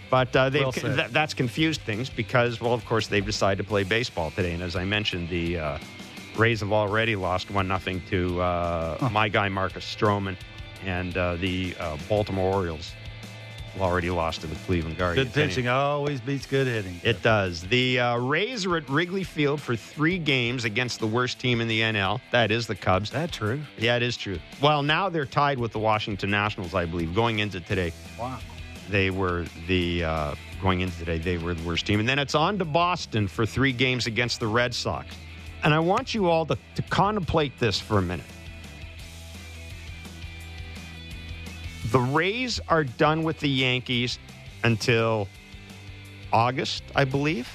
[0.09, 3.83] But uh, Well th- that's confused things because, well, of course, they've decided to play
[3.83, 4.53] baseball today.
[4.53, 5.77] And as I mentioned, the uh,
[6.37, 10.35] Rays have already lost one nothing to uh, my guy Marcus Stroman,
[10.85, 12.93] and uh, the uh, Baltimore Orioles
[13.79, 15.29] already lost to the Cleveland Guardians.
[15.29, 16.99] good pitching always beats good hitting.
[17.03, 17.61] It does.
[17.61, 21.67] The uh, Rays are at Wrigley Field for three games against the worst team in
[21.67, 22.19] the NL.
[22.31, 23.09] That is the Cubs.
[23.09, 23.61] Is that true?
[23.77, 24.39] Yeah, it is true.
[24.61, 27.15] Well, now they're tied with the Washington Nationals, I believe.
[27.15, 28.39] Going into today, Wow.
[28.89, 32.35] they were the uh, going into today they were the worst team, and then it's
[32.35, 35.15] on to Boston for three games against the Red Sox.
[35.63, 38.25] And I want you all to, to contemplate this for a minute.
[41.91, 44.17] The Rays are done with the Yankees
[44.63, 45.27] until
[46.31, 47.49] August, I believe.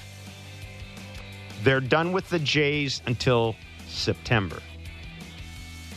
[1.63, 3.55] They're done with the Jays until
[3.87, 4.61] September.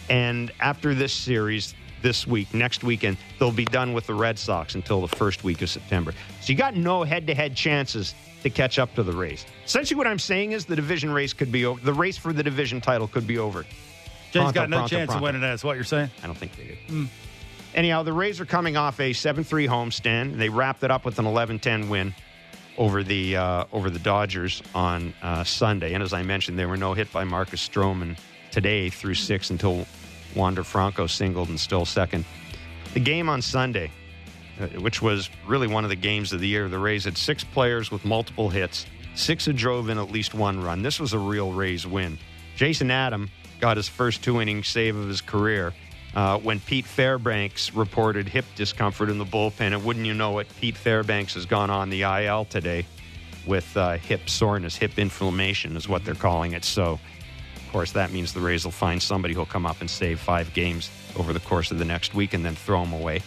[0.09, 2.53] And after this series, this week.
[2.55, 6.13] Next weekend, they'll be done with the Red Sox until the first week of September.
[6.41, 9.45] So you got no head to head chances to catch up to the race.
[9.67, 11.81] Essentially, what I'm saying is the division race could be over.
[11.81, 13.65] The race for the division title could be over.
[14.33, 15.19] Jay's Pronto, got no pronto, chance pronto.
[15.19, 15.55] of winning that.
[15.55, 16.11] Is what you're saying?
[16.23, 16.75] I don't think they do.
[16.87, 17.05] Hmm.
[17.75, 20.37] Anyhow, the Rays are coming off a 7-3 homestand.
[20.37, 22.15] They wrapped it up with an 11-10 win
[22.79, 25.93] over the uh, over the Dodgers on uh, Sunday.
[25.95, 28.19] And as I mentioned, there were no hit by Marcus Stroman
[28.51, 29.87] today through six until
[30.35, 32.25] Wander Franco singled and still second.
[32.95, 33.91] The game on Sunday,
[34.61, 37.45] uh, which was really one of the games of the year, the Rays had six
[37.45, 38.87] players with multiple hits.
[39.15, 40.83] Six had drove in at least one run.
[40.83, 42.19] This was a real Rays win.
[42.57, 45.73] Jason Adam got his first two inning save of his career
[46.15, 49.73] uh, when Pete Fairbanks reported hip discomfort in the bullpen.
[49.73, 52.87] And wouldn't you know it, Pete Fairbanks has gone on the IL today
[53.47, 56.65] with uh, hip soreness, hip inflammation is what they're calling it.
[56.65, 56.99] So,
[57.57, 60.53] of course, that means the Rays will find somebody who'll come up and save five
[60.53, 63.23] games over the course of the next week and then throw them away.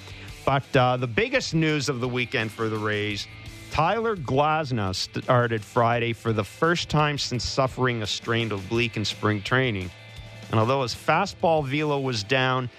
[0.46, 3.28] But uh, the biggest news of the weekend for the Rays
[3.74, 9.42] Tyler Glasnow started Friday for the first time since suffering a strained oblique in spring
[9.42, 9.90] training.
[10.54, 12.70] And although his fastball velo was down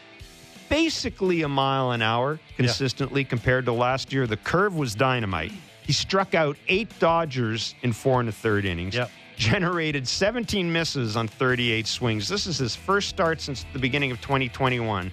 [0.69, 5.51] basically a mile an hour consistently compared to last year, the curve was dynamite.
[5.83, 8.95] He struck out eight Dodgers in four and a third innings.
[8.95, 9.11] Yep.
[9.37, 12.29] Generated 17 misses on 38 swings.
[12.29, 15.11] This is his first start since the beginning of 2021.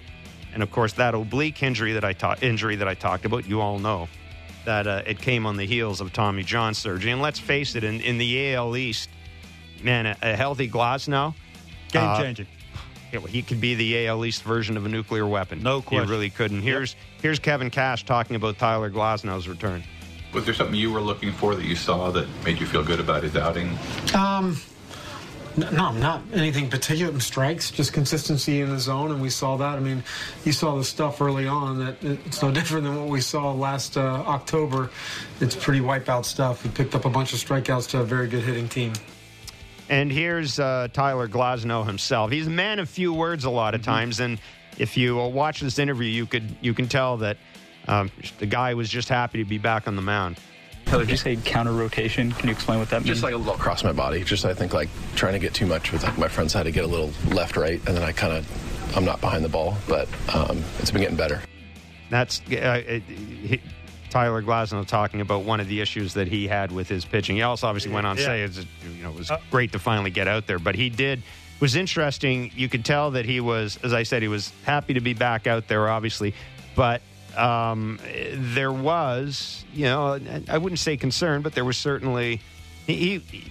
[0.54, 3.60] And of course, that oblique injury that I ta- injury that I talked about, you
[3.60, 4.06] all know
[4.66, 7.10] that uh, it came on the heels of Tommy John surgery.
[7.10, 9.08] And let's face it, in, in the AL East,
[9.82, 11.34] man, a, a healthy Glasnow,
[11.92, 12.46] Game Uh, changing.
[13.12, 15.62] yeah, well, he could be the AL East version of a nuclear weapon.
[15.62, 16.06] No question.
[16.06, 16.62] He really couldn't.
[16.62, 19.84] here's here's Kevin Cash talking about Tyler Glasnow's return.
[20.32, 22.98] Was there something you were looking for that you saw that made you feel good
[23.00, 23.78] about his outing?
[24.14, 24.58] Um,
[25.58, 27.20] no, not anything particular.
[27.20, 29.76] Strikes, just consistency in the zone, and we saw that.
[29.76, 30.02] I mean,
[30.46, 33.98] you saw the stuff early on that it's no different than what we saw last
[33.98, 34.88] uh, October.
[35.42, 36.62] It's pretty wipeout stuff.
[36.62, 38.94] He picked up a bunch of strikeouts to a very good hitting team.
[39.88, 42.30] And here's uh, Tyler Glasnow himself.
[42.30, 44.40] He's a man of few words a lot of times, and
[44.78, 47.36] if you uh, watch this interview, you could you can tell that
[47.88, 50.38] um, the guy was just happy to be back on the mound.
[50.86, 52.32] Tyler, did you say counter rotation?
[52.32, 53.08] Can you explain what that means?
[53.08, 54.24] Just like a little across my body.
[54.24, 56.70] Just I think like trying to get too much with like my friends had to
[56.70, 59.76] get a little left right, and then I kind of I'm not behind the ball,
[59.88, 61.40] but um, it's been getting better.
[62.10, 63.60] That's uh, it, he,
[64.12, 67.36] Tyler Glasnow talking about one of the issues that he had with his pitching.
[67.36, 68.28] He also obviously went on to Yeah.
[68.28, 71.20] say it's, you know it was great to finally get out there, but he did
[71.20, 72.50] it was interesting.
[72.54, 75.46] You could tell that he was, as I said, he was happy to be back
[75.46, 76.34] out there, obviously,
[76.76, 77.00] but.
[77.34, 77.98] Um,
[78.34, 82.42] there was, you know, I wouldn't say concern, but there was certainly
[82.86, 83.44] he, he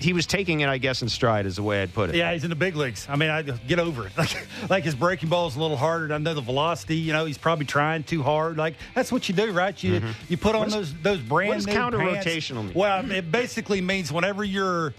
[0.00, 2.16] he was taking it, I guess, in stride, is the way I'd put it.
[2.16, 3.06] Yeah, he's in the big leagues.
[3.08, 4.12] I mean, I get over it.
[4.20, 6.12] Like, like his breaking ball's a little harder.
[6.12, 6.96] I know the velocity.
[6.96, 8.58] You know, he's probably trying too hard.
[8.58, 9.80] Like that's what you do, right?
[9.82, 10.78] You you put on Mm-hmm.
[10.78, 12.72] Those those brand what new counter-rotational mean?
[12.74, 14.94] Well, it basically means whenever you're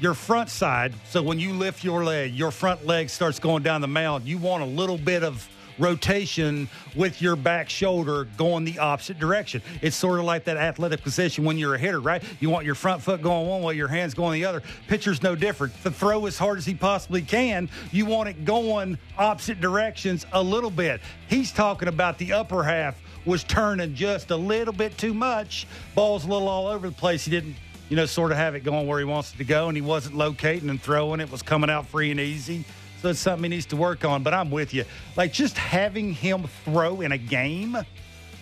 [0.00, 0.94] your front side.
[1.08, 4.26] So when you lift your leg, your front leg starts going down the mound.
[4.26, 5.48] You want a little bit of
[5.78, 9.62] rotation with your back shoulder going the opposite direction.
[9.82, 12.22] It's sort of like that athletic position when you're a hitter, right?
[12.40, 14.62] You want your front foot going one way, your hands going the other.
[14.88, 15.72] Pitcher's no different.
[15.82, 20.42] To throw as hard as he possibly can, you want it going opposite directions a
[20.42, 21.00] little bit.
[21.28, 25.66] He's talking about the upper half was turning just a little bit too much.
[25.94, 27.24] Ball's a little all over the place.
[27.24, 27.56] He didn't
[27.88, 29.80] you know, sort of have it going where he wants it to go, and he
[29.80, 31.20] wasn't locating and throwing.
[31.20, 32.64] It was coming out free and easy.
[33.02, 34.22] So it's something he needs to work on.
[34.22, 34.84] But I'm with you.
[35.16, 37.76] Like just having him throw in a game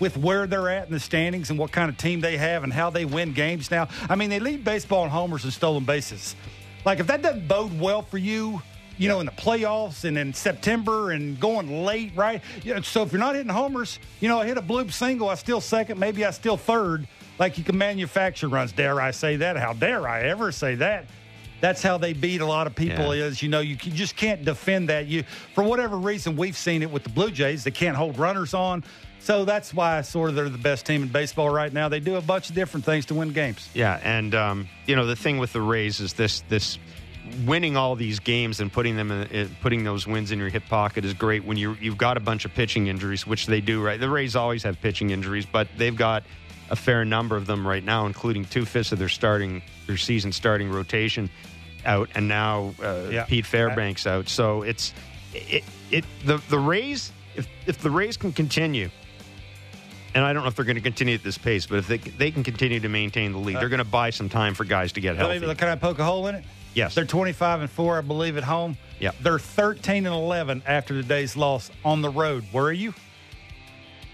[0.01, 2.73] with where they're at in the standings and what kind of team they have and
[2.73, 3.89] how they win games now.
[4.09, 6.35] I mean, they lead baseball in homers and stolen bases.
[6.85, 8.61] Like if that doesn't bode well for you,
[8.99, 12.43] you know, in the playoffs and in September and going late, right?
[12.83, 15.61] So if you're not hitting homers, you know, I hit a bloop single, I still
[15.61, 17.09] second, maybe I still third.
[17.39, 18.71] Like you can manufacture runs.
[18.71, 19.57] Dare I say that?
[19.57, 21.07] How dare I ever say that?
[21.65, 23.17] That's how they beat a lot of people.
[23.17, 23.25] Yeah.
[23.25, 25.07] Is you know you, you just can't defend that.
[25.07, 25.23] You
[25.55, 27.65] for whatever reason we've seen it with the Blue Jays.
[27.65, 28.85] They can't hold runners on.
[29.21, 31.89] So that's why sort of they're the best team in baseball right now.
[31.89, 33.67] They do a bunch of different things to win games.
[33.73, 36.79] Yeah, and um, you know the thing with the Rays is this this
[37.47, 40.65] winning all these games and putting them in, uh, putting those wins in your hip
[40.69, 43.83] pocket is great when you you've got a bunch of pitching injuries, which they do.
[43.83, 46.25] Right, the Rays always have pitching injuries, but they've got
[46.69, 50.31] a fair number of them right now, including two fifths of their starting their season
[50.31, 51.31] starting rotation
[51.87, 53.25] out, and now uh, Yeah.
[53.25, 54.29] Pete Fairbanks out.
[54.29, 54.93] So it's
[55.33, 58.91] it, it the the Rays if if the Rays can continue
[60.15, 61.99] and I don't know if they're going to continue at this pace, but if they
[61.99, 64.93] they can continue to maintain the lead, they're going to buy some time for guys
[64.93, 65.41] to get healthy.
[65.57, 66.45] can I poke a hole in it?
[66.75, 66.95] Yes.
[66.97, 68.77] They're 25 and 4, I believe, at home.
[68.99, 69.13] Yeah.
[69.23, 72.45] They're 13 and 11 after today's loss on the road.
[72.53, 72.95] Were you?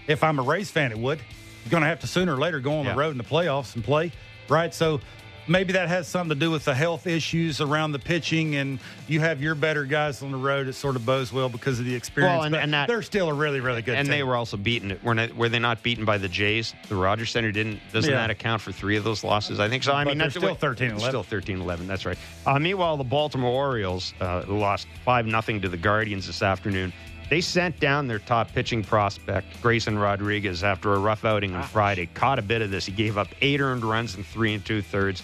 [0.07, 1.19] If I'm a Rays fan, it would.
[1.63, 2.93] You're going to have to sooner or later go on Yeah.
[2.93, 4.11] the road in the playoffs and play,
[4.47, 4.73] right?
[4.73, 4.99] So
[5.47, 9.19] maybe that has something to do with the health issues around the pitching, and you
[9.19, 10.67] have your better guys on the road.
[10.67, 12.33] It sort of bodes well because of the experience.
[12.37, 14.11] Well, and- but and that- they're still a really, really good and team.
[14.17, 14.97] they were also beaten.
[15.03, 16.73] Were, not, were they not beaten by the Jays?
[16.89, 17.79] The Rogers Centre didn't.
[17.91, 18.17] Doesn't Yeah.
[18.17, 19.59] that account for three of those losses?
[19.59, 19.93] I think so.
[19.93, 20.99] I But mean, they're that's still 13-11.
[20.99, 21.87] Still 13-11.
[21.87, 22.17] That's right.
[22.45, 26.93] Uh, meanwhile, the Baltimore Orioles uh, who lost five nothing to the Guardians this afternoon.
[27.31, 32.07] They sent down their top pitching prospect, Grayson Rodriguez, after a rough outing on Friday.
[32.13, 32.85] Caught a bit of this.
[32.85, 35.23] He gave up eight earned runs in three and two thirds.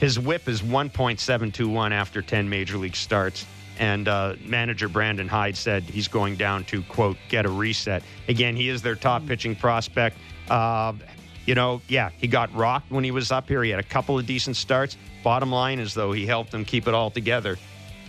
[0.00, 3.46] His whip is 1.721 after 10 major league starts.
[3.78, 8.02] And uh, manager Brandon Hyde said he's going down to, quote, get a reset.
[8.26, 10.16] Again, he is their top pitching prospect.
[10.48, 10.94] Uh,
[11.46, 13.62] you know, yeah, he got rocked when he was up here.
[13.62, 14.96] He had a couple of decent starts.
[15.22, 17.56] Bottom line is, though, he helped them keep it all together.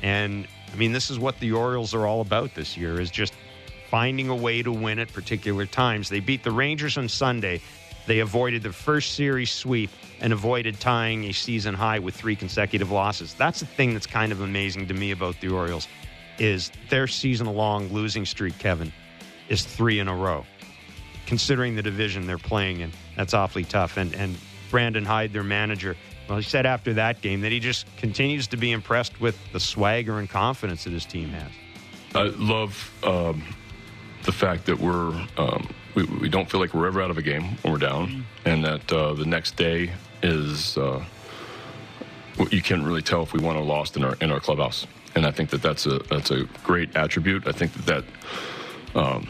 [0.01, 3.33] And, I mean, this is what the Orioles are all about this year, is just
[3.89, 6.09] finding a way to win at particular times.
[6.09, 7.61] They beat the Rangers on Sunday.
[8.07, 9.89] They avoided the first series sweep
[10.21, 13.33] and avoided tying a season high with three consecutive losses.
[13.33, 15.87] That's the thing that's kind of amazing to me about the Orioles
[16.39, 18.91] is their season-long losing streak, Kevin,
[19.49, 20.45] is three in a row.
[21.25, 23.97] Considering the division they're playing in, that's awfully tough.
[23.97, 24.37] And and
[24.69, 25.95] Brandon Hyde, their manager,
[26.31, 29.59] well, he said after that game that he just continues to be impressed with the
[29.59, 31.51] swagger and confidence that his team has.
[32.15, 33.43] I love um,
[34.23, 37.21] the fact that we're um, we, we don't feel like we're ever out of a
[37.21, 39.91] game when we're down, and that uh, the next day
[40.23, 41.03] is uh,
[42.49, 44.87] you can't really tell if we won or lost in our in our clubhouse.
[45.15, 47.45] And I think that that's a that's a great attribute.
[47.45, 48.05] I think that
[48.93, 49.27] that um,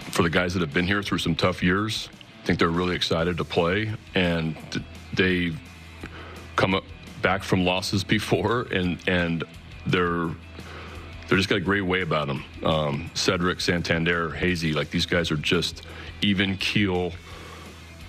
[0.00, 2.08] for the guys that have been here through some tough years,
[2.42, 4.84] I think they're really excited to play, and th-
[5.14, 5.52] they
[6.56, 6.80] come
[7.22, 9.44] back from losses before, and and
[9.86, 10.30] they're
[11.28, 12.44] they're just got a great way about them.
[12.64, 15.82] Um, Cedric, Santander, Hazy, like these guys are just
[16.22, 17.12] even keel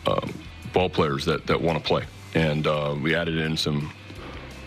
[0.06, 0.34] um,
[0.74, 2.04] ball players that, that want to play.
[2.36, 3.92] And uh, we added in some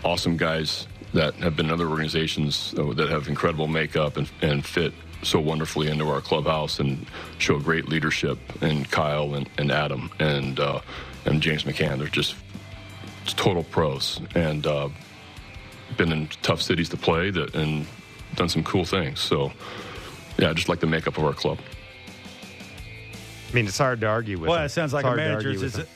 [0.05, 4.65] awesome guys that have been in other organizations uh, that have incredible makeup and, and
[4.65, 7.07] fit so wonderfully into our clubhouse and
[7.39, 8.39] show great leadership.
[8.63, 10.81] And Kyle and, and Adam and uh,
[11.27, 12.35] and James McCann, they're just
[13.27, 14.89] total pros and uh,
[15.97, 17.87] been in tough cities to play that and
[18.35, 19.21] done some cool things.
[19.21, 19.53] So,
[20.39, 21.59] yeah, I just like the makeup of our club.
[23.51, 24.49] I mean, it's hard to argue with.
[24.49, 24.67] Well, him.
[24.67, 25.87] it sounds like It's a manager's is him.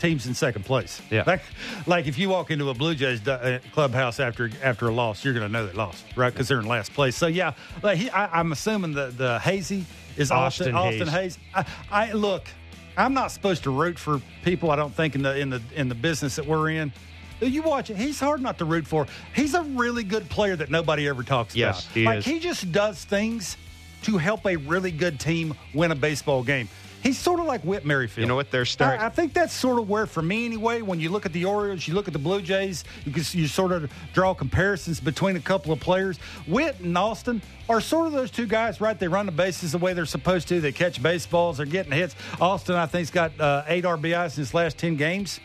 [0.00, 1.02] team's in second place.
[1.10, 1.24] Yeah.
[1.26, 1.42] Like,
[1.86, 5.34] like if you walk into a Blue Jays uh, clubhouse after after a loss, you're
[5.34, 6.32] going to know they lost, right?
[6.32, 7.14] Because they're in last place.
[7.16, 7.52] So yeah,
[7.82, 9.84] like he, I, I'm assuming the the hazy
[10.16, 11.38] is Austin Austin Austin Hays.
[11.54, 11.66] Hays.
[11.90, 12.48] I, I look,
[12.96, 14.70] I'm not supposed to root for people.
[14.70, 16.92] I don't think in the in the in the business that we're in.
[17.40, 19.06] You watch it; he's hard not to root for.
[19.34, 21.94] He's a really good player that nobody ever talks Yes, about.
[21.94, 22.24] he like is.
[22.24, 23.56] he just does things
[24.02, 26.68] to help a really good team win a baseball game.
[27.02, 28.22] He's sort of like Whit Merrifield.
[28.22, 28.50] You know what?
[28.50, 31.26] They're start- I, I think that's sort of where, for me anyway, when you look
[31.26, 34.34] at the Orioles, you look at the Blue Jays, you can you sort of draw
[34.34, 36.18] comparisons between a couple of players.
[36.46, 38.98] Whit and Austin are sort of those two guys, right?
[38.98, 40.60] They run the bases the way they're supposed to.
[40.60, 41.56] They catch baseballs.
[41.56, 42.14] They're getting hits.
[42.40, 45.40] Austin, I think, has got uh, eight RBIs in his last ten games.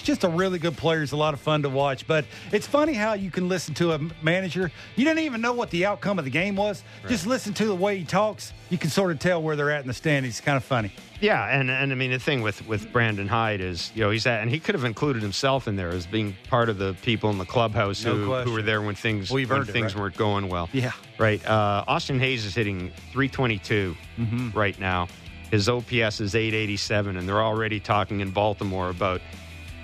[0.00, 1.00] He's just a really good player.
[1.00, 2.06] He's a lot of fun to watch.
[2.06, 4.72] But it's funny how you can listen to a manager.
[4.96, 6.82] You didn't even know what the outcome of the game was.
[7.06, 8.54] Just listen to the way he talks.
[8.70, 10.38] You can sort of tell where they're at in the standings.
[10.38, 10.90] It's kind of funny.
[11.20, 14.26] Yeah, and and I mean the thing with with Brandon Hyde is you know he's
[14.26, 17.28] at and he could have included himself in there as being part of the people
[17.28, 18.48] in the clubhouse No who, question.
[18.48, 20.00] who were there when things Well, when earned it, things right?
[20.00, 20.70] weren't going well.
[20.72, 20.92] Yeah.
[21.18, 21.44] right.
[21.46, 24.58] Uh, Austin Hays is hitting 322 Mm-hmm.
[24.58, 25.08] right now.
[25.50, 29.20] His OPS is 887, and they're already talking in Baltimore about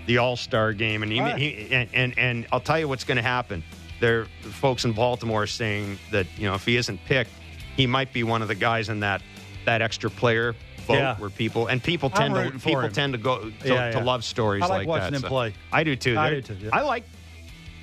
[0.07, 1.03] the All Star game.
[1.03, 1.37] And, he, Right.
[1.37, 3.63] he, and and and I'll tell you what's going to happen.
[4.01, 7.31] There, the folks in Baltimore are saying that you know if he isn't picked,
[7.77, 9.23] he might be one of the guys in that
[9.65, 10.55] that extra player
[10.87, 11.17] vote Yeah.
[11.17, 12.93] where people and people tend to people him.
[12.93, 15.17] tend to go to, Yeah, to love stories I like like watching that.
[15.17, 15.55] him so- play.
[15.73, 16.17] I do too.
[16.19, 16.71] I They're- do too, yeah.
[16.73, 17.05] I like.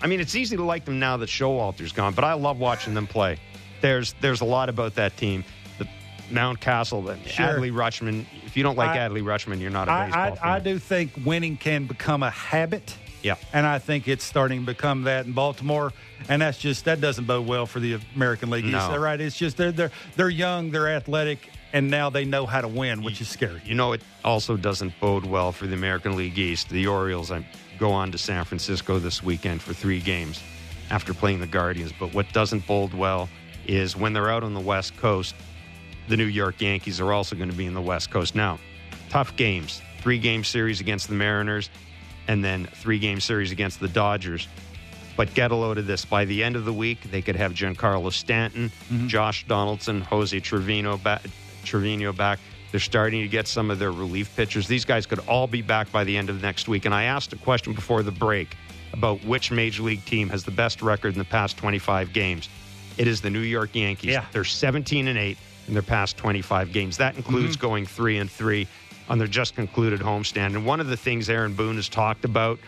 [0.02, 2.94] I mean, it's easy to like them now that Showalter's gone, but I love watching
[2.94, 3.38] them play.
[3.82, 5.44] There's there's a lot about that team.
[6.34, 7.46] Mountcastle, the Sure.
[7.48, 8.26] Adley Rutschman.
[8.46, 10.50] If you don't like I- Adley Rutschman, you're not a I, baseball fan.
[10.50, 12.96] I, I do think winning can become a habit.
[13.22, 13.36] Yeah.
[13.54, 15.94] And I think it's starting to become that in Baltimore.
[16.28, 18.74] And that's just that doesn't bode well for the American League East.
[18.74, 18.98] No.
[18.98, 19.20] Right?
[19.20, 23.02] It's just they're they're they're young, they're athletic, and now they know how to win,
[23.02, 23.62] which is scary.
[23.66, 26.70] You know, it also doesn't bode well for the American League East.
[26.70, 27.46] The Orioles I
[27.80, 30.42] go on to San Francisco this weekend for three games
[30.90, 31.94] after playing the Guardians.
[31.98, 33.30] But what doesn't bode well
[33.66, 35.34] is when they're out on the West Coast,
[36.08, 38.36] the New York Yankees are also going to be in the West Coast.
[38.36, 38.60] Now,
[39.10, 39.82] tough games.
[40.00, 41.70] Three game series against the Mariners,
[42.28, 44.48] and then three game series against the Dodgers.
[45.16, 46.04] But get a load of this.
[46.04, 49.08] By the end of the week, they could have Giancarlo Stanton, mm-hmm.
[49.08, 51.22] Josh Donaldson, Jose Trevino back,
[51.64, 52.40] Trevino back.
[52.72, 54.68] They're starting to get some of their relief pitchers.
[54.68, 56.86] These guys could all be back by the end of next week.
[56.86, 58.58] And I asked a question before the break
[58.94, 62.50] about which major league team has the best record in the past 25 games.
[62.98, 64.12] It is the New York Yankees.
[64.12, 64.26] Yeah.
[64.32, 65.38] They're 17 and 8
[65.68, 66.98] in their past 25 games.
[66.98, 67.68] That includes mm-hmm.
[67.68, 68.68] going 3 and 3
[69.10, 70.48] on their just concluded homestand.
[70.48, 72.60] And one of the things Aaron Boone has talked about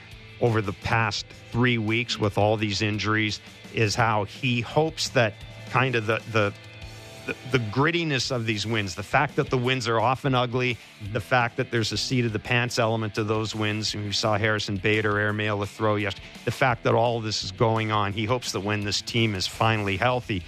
[0.41, 3.39] over the past 3 weeks with all these injuries
[3.73, 5.33] is how he hopes that
[5.69, 6.53] kind of the the
[7.25, 11.13] the, the grittiness of these wins, the fact that the wins are often ugly, mm-hmm.
[11.13, 13.95] the fact that there's a seat of the pants element to those wins.
[13.95, 16.25] We saw Harrison Bader airmail a throw yesterday.
[16.45, 19.35] The fact that all of this is going on, he hopes that when this team
[19.35, 20.43] is finally healthy,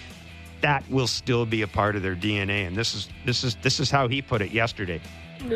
[0.61, 2.67] that will still be a part of their DNA.
[2.67, 5.01] And this is this is this is how he put it yesterday.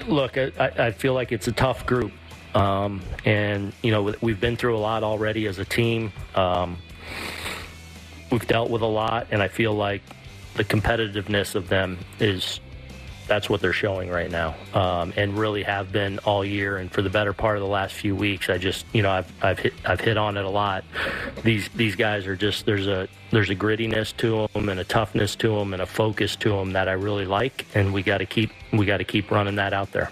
[0.07, 2.11] Look, I, I feel like it's a tough group.
[2.53, 6.11] Um, and, you know, we've been through a lot already as a team.
[6.35, 6.77] Um,
[8.31, 10.01] we've dealt with a lot, and I feel like
[10.55, 12.59] the competitiveness of them is
[13.27, 16.77] that's what they're showing right now, um, and really have been all year.
[16.77, 19.31] And for the better part of the last few weeks, I just you know I've
[19.43, 20.83] I've hit I've hit on it a lot.
[21.43, 25.35] These these guys are just there's a there's a grittiness to them and a toughness
[25.37, 28.25] to them and a focus to them that I really like, and we got to
[28.25, 30.11] keep we got to keep running that out there.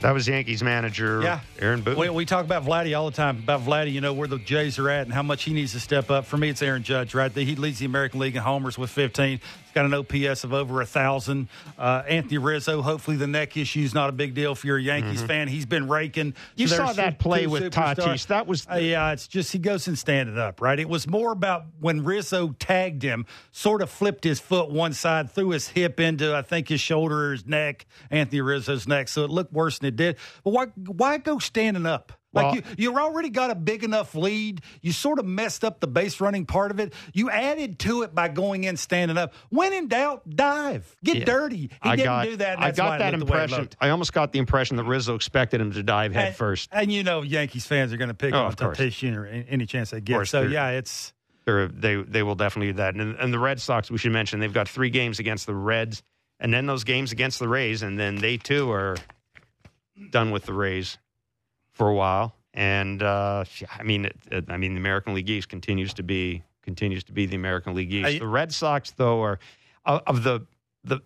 [0.00, 1.40] That was Yankees manager Yeah.
[1.60, 1.96] Aaron Boone.
[1.96, 4.80] We, we talk about Vladdy all the time about Vladdy, you know, where the Jays
[4.80, 6.26] are at and how much he needs to step up.
[6.26, 7.30] For me, it's Aaron Judge, right?
[7.30, 9.40] He leads the American League in homers with 15.
[9.74, 11.48] Got an OPS of over a 1,000.
[11.78, 14.82] Uh, Anthony Rizzo, hopefully the neck issue is not a big deal if you're a
[14.82, 15.48] Yankees fan.
[15.48, 16.32] He's been raking.
[16.32, 16.42] Mm-hmm.
[16.56, 17.96] You So saw that play with superstars.
[17.96, 18.26] Tatis.
[18.26, 20.78] That was Uh, yeah, it's just he goes and standing up, right?
[20.78, 25.30] It was more about when Rizzo tagged him, sort of flipped his foot one side,
[25.30, 29.08] threw his hip into, I think, his shoulder or his neck, Anthony Rizzo's neck.
[29.08, 30.16] So it looked worse than it did.
[30.44, 32.12] But why, why go standing up?
[32.34, 32.62] Like Well- you,
[32.92, 34.62] you already got a big enough lead.
[34.80, 36.94] You sort of messed up the base running part of it.
[37.12, 39.34] You added to it by going in standing up.
[39.50, 41.24] When in doubt, dive, get Yeah.
[41.24, 41.56] dirty.
[41.58, 42.58] He I didn't got, do that.
[42.58, 43.68] I got that looked the way it impression.
[43.80, 46.70] I almost got the impression that Rizzo expected him to dive head And- first.
[46.72, 48.78] And you know, Yankees fans are going to pick Oh, on of course.
[48.78, 49.26] Tatis Jr.
[49.48, 50.26] any chance they get.
[50.26, 51.12] So yeah, it's
[51.44, 52.94] They're, they they will definitely do that.
[52.94, 56.02] And, and the Red Sox, we should mention, they've got three games against the Reds,
[56.40, 58.96] and then those games against the Rays, and then they too are
[60.10, 60.98] done with the Rays
[61.72, 62.34] for a while.
[62.54, 63.44] And uh,
[63.78, 67.26] I mean, it, I mean, the American League East continues to be continues to be
[67.26, 68.06] the American League East.
[68.06, 69.38] I- the Red Sox, though, are
[69.86, 70.46] of the
[70.84, 71.00] the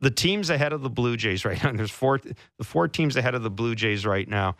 [0.00, 1.72] the teams ahead of the Blue Jays right now.
[1.72, 2.18] There's four
[2.58, 4.56] the four teams ahead of the Blue Jays right now.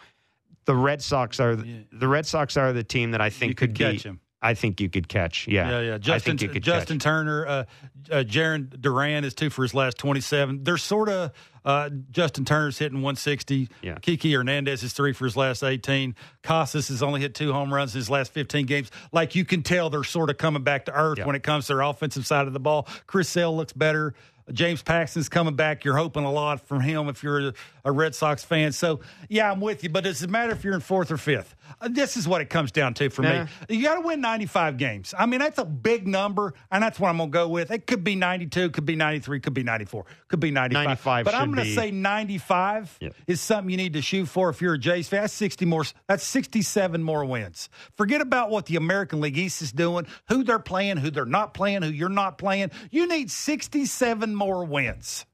[0.64, 3.54] The Red Sox are the, the Red Sox are the team that I think you
[3.56, 4.20] could be, catch him.
[4.40, 5.48] I think you could catch.
[5.48, 5.94] Yeah, Yeah, yeah.
[5.94, 7.04] I Justin, think you could Justin catch.
[7.04, 7.64] Turner, uh,
[8.10, 10.62] uh, Jarren Duran is two for his last 27.
[10.64, 11.32] They're sort of,
[11.64, 13.68] uh, Justin Turner's hitting 160.
[13.82, 13.94] Yeah.
[14.02, 16.14] Kiki Hernandez is three for his last 18.
[16.42, 18.90] Casas has only hit two home runs in his last 15 games.
[19.12, 21.26] Like you can tell they're sort of coming back to earth Yeah.
[21.26, 22.88] when it comes to their offensive side of the ball.
[23.06, 24.14] Chris Sale looks better.
[24.52, 25.84] James Paxton's coming back.
[25.84, 27.52] You're hoping a lot from him if you're
[27.84, 28.72] a, Red Sox fan.
[28.72, 29.90] So, yeah, I'm with you.
[29.90, 31.54] But does it matter if you're in fourth or fifth?
[31.80, 33.44] Uh, this is what it comes down to for Nah.
[33.44, 33.76] me.
[33.76, 35.14] You got to win 95 games.
[35.18, 37.70] I mean, that's a big number, and that's what I'm going to go with.
[37.70, 40.84] It could be 92, could be 93, could be 94, could be 95.
[40.84, 43.14] 95 but I'm going to say 95 Yep.
[43.26, 45.22] is something you need to shoot for if you're a Jays fan.
[45.22, 45.84] That's 60 more.
[46.08, 47.68] That's 67 more wins.
[47.96, 51.54] Forget about what the American League East is doing, who they're playing, who they're not
[51.54, 52.70] playing, who you're not playing.
[52.90, 55.26] You need 67 more wins.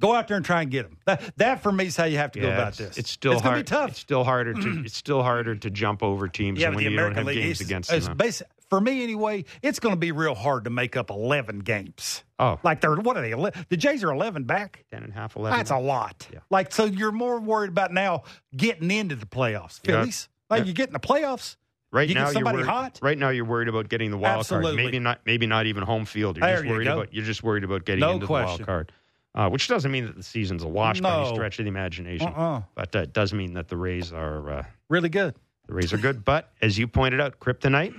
[0.00, 0.98] Go out there and try and get them.
[1.06, 2.98] That, that for me is how you have to go about this.
[2.98, 3.58] It's still it's hard.
[3.58, 3.90] Be tough.
[3.90, 4.58] It's still harder to.
[4.60, 4.84] Mm.
[4.86, 7.44] it's still harder to jump over teams Yeah, when the you American don't have League
[7.44, 8.16] games against them.
[8.18, 9.44] basi- for me anyway.
[9.62, 12.24] It's going to be real hard to make up eleven games.
[12.40, 12.58] Oh.
[12.64, 13.30] like they're what are they?
[13.32, 14.84] ele- The Jays are eleven back.
[14.90, 15.56] 10 and a half, 11.
[15.56, 16.26] That's a lot.
[16.32, 16.40] Yeah.
[16.50, 18.24] Like so, you're more worried about now
[18.56, 19.78] getting into the playoffs.
[19.84, 20.00] Yeah.
[20.00, 20.66] Phillies, like Yeah.
[20.66, 21.56] you get in the playoffs.
[21.92, 22.98] Right You now, you're somebody worried, hot?
[23.02, 24.70] Right now, you're worried about getting the wild Absolutely.
[24.70, 24.76] card.
[24.76, 25.20] Maybe not.
[25.26, 26.38] Maybe not even home field.
[26.38, 26.94] You're There just worried go.
[26.94, 27.12] about.
[27.14, 28.92] You're just worried about getting No into the wild card.
[29.34, 32.28] Uh, which doesn't mean that the season's a wash by any stretch of the imagination.
[32.28, 32.62] Uh-uh.
[32.74, 35.34] But it does mean that the Rays are uh, Really good.
[35.66, 36.24] the Rays are good.
[36.24, 37.94] But as you pointed out, kryptonite.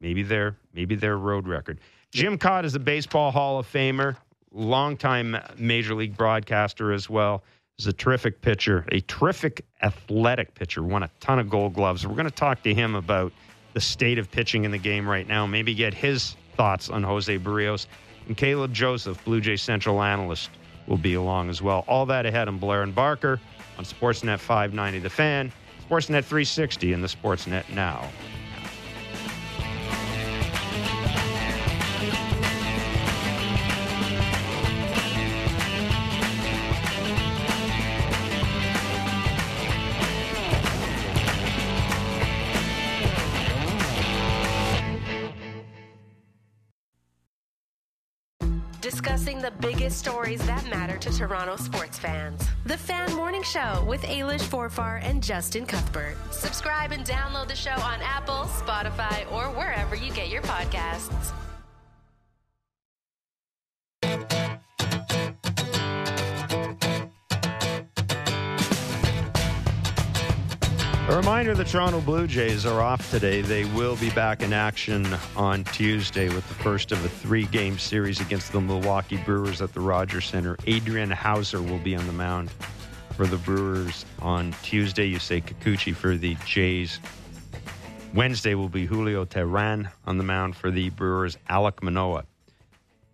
[0.00, 1.80] Maybe their maybe their road record.
[2.12, 4.16] Jim Kaat is a baseball Hall of Famer,
[4.52, 7.42] longtime major league broadcaster as well.
[7.76, 10.82] He's a terrific pitcher, a terrific athletic pitcher.
[10.82, 12.06] Won a ton of Gold Gloves.
[12.06, 13.32] We're going to talk to him about
[13.72, 15.44] the state of pitching in the game right now.
[15.44, 17.86] Maybe get his thoughts on Jose Berrios
[18.28, 20.50] and Caleb Joseph, Blue Jay Central analyst,
[20.86, 21.84] will be along as well.
[21.88, 23.40] All that ahead on Blair and Barker
[23.76, 25.52] on Sportsnet 590 The Fan,
[25.88, 28.08] Sportsnet 360, and the Sportsnet Now.
[49.94, 52.42] Stories that matter to Toronto sports fans.
[52.66, 56.16] The Fan Morning Show with Ailish Forfar and Justin Cuthbert.
[56.32, 61.32] Subscribe and download the show on Apple, Spotify, or wherever you get your podcasts.
[71.34, 73.40] Reminder the Toronto Blue Jays are off today.
[73.40, 75.04] They will be back in action
[75.34, 79.74] on Tuesday with the first of a three game series against the Milwaukee Brewers at
[79.74, 80.56] the Rogers Centre.
[80.68, 82.52] Adrian Houser will be on the mound
[83.16, 85.12] for the Brewers on Tuesday.
[85.12, 87.00] Yusei Kikuchi for the Jays.
[88.14, 91.36] Wednesday will be Julio Teheran on the mound for the Brewers.
[91.50, 92.26] Alek Manoah,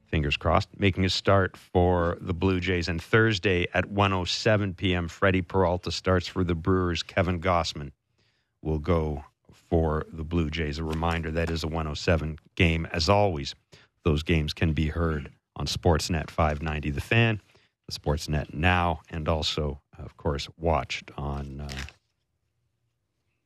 [0.09, 2.87] fingers crossed, making a start for the Blue Jays.
[2.87, 7.03] And Thursday at 1.07 p.m., Freddie Peralta starts for the Brewers.
[7.03, 7.93] Kevin Gausman
[8.62, 10.78] will go for the Blue Jays.
[10.78, 12.86] A reminder that is a 107 game.
[12.92, 13.54] As always,
[14.04, 17.40] those games can be heard on Sportsnet 590 The Fan,
[17.86, 21.68] the Sportsnet Now, and also, of course, watched on uh,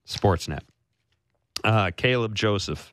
[0.06, 0.60] Sportsnet.
[1.62, 2.92] Uh, Caleb Joseph,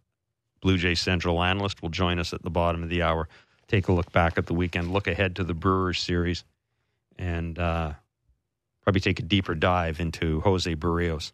[0.62, 3.28] Blue Jay Central analyst, will join us at the bottom of the hour.
[3.68, 6.44] Take a look back at the weekend, look ahead to the Brewers series,
[7.18, 7.94] and uh,
[8.84, 11.32] probably take a deeper dive into Jose Berrios,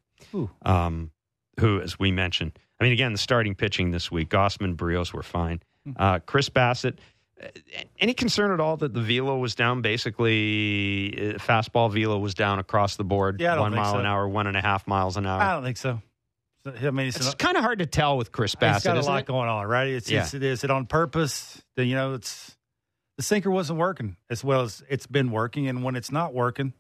[0.64, 1.12] um,
[1.60, 5.24] who, as we mentioned, I mean, again, the starting pitching this week, Gausman, Berrios were
[5.24, 5.62] fine.
[5.96, 6.98] Uh, Chris Bassitt,
[7.42, 7.48] uh,
[8.00, 9.82] any concern at all that the velo was down?
[9.82, 14.00] Basically, uh, fastball velo was down across the board, Yeah, one mile so.
[14.00, 15.42] an hour, one and a half miles an hour.
[15.42, 16.02] I don't think so.
[16.66, 18.84] I mean, it's, It's an- kind of hard to tell with Chris Bassitt.
[18.84, 19.26] got a lot it?
[19.26, 19.88] going on, right?
[19.88, 20.24] It's, Yeah.
[20.24, 21.62] it's it is it on purpose.
[21.78, 22.58] Then you know it's
[23.16, 26.74] the sinker wasn't working as well as it's been working, and when it's not working,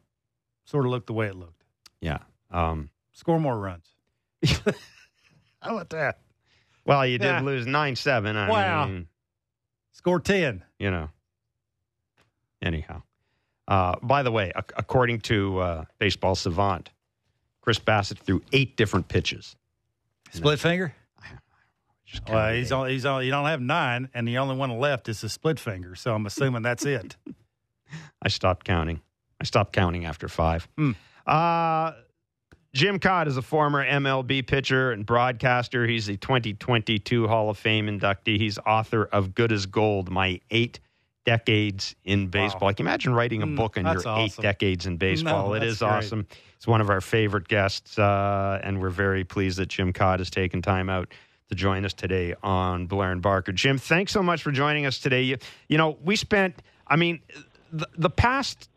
[0.66, 1.64] sort of looked the way it looked.
[2.02, 2.18] Yeah.
[2.52, 3.88] Um, Score more runs.
[4.46, 6.20] How about that?
[6.86, 7.42] Well, you did Yeah.
[7.42, 8.38] lose nine seven.
[8.38, 8.86] I Wow.
[8.86, 9.08] mean,
[9.92, 10.64] Score ten.
[10.78, 11.10] you know.
[12.62, 13.02] Anyhow,
[13.68, 16.92] uh, by the way, ac- according to uh, Baseball Savant,
[17.62, 19.56] Chris Bassitt threw eight different pitches.
[20.32, 20.94] Split finger.
[22.30, 22.76] Well, he's eight.
[22.76, 22.90] on.
[22.90, 23.26] He's on.
[23.26, 25.96] You don't have nine, and the only one left is a split finger.
[25.96, 27.16] So I'm assuming that's it.
[28.22, 29.02] I stopped counting.
[29.42, 30.68] I stopped counting after five.
[30.78, 30.92] Hmm.
[31.26, 31.94] Uh,
[32.74, 35.88] Jim Kaat is a former MLB pitcher and broadcaster.
[35.88, 38.38] He's the 2022 Hall of Fame inductee.
[38.38, 40.80] He's author of Good as Gold, My Eight
[41.26, 42.68] Decades in Baseball.
[42.68, 42.74] Wow.
[42.74, 45.48] Can imagine writing a Mm, book on that's your eight decades in baseball?
[45.50, 45.88] No, it is great.
[45.90, 46.28] awesome.
[46.58, 50.30] He's one of our favorite guests, uh, and we're very pleased that Jim Kaat has
[50.30, 51.14] taken time out
[51.50, 53.52] to join us today on Blair and Barker.
[53.54, 55.22] Jim, thanks so much for joining us today.
[55.24, 55.38] You,
[55.70, 57.22] you know, we spent, I mean,
[57.72, 58.70] the, the past,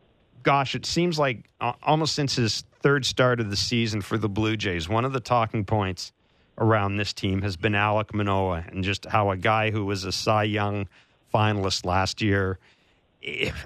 [0.43, 4.29] gosh, it seems like uh, almost since his third start of the season for the
[4.29, 6.13] Blue Jays, one of the talking points
[6.59, 10.13] around this team has been Alek Manoah and just how a guy who was a
[10.13, 10.89] Cy Young
[11.33, 12.59] finalist last year,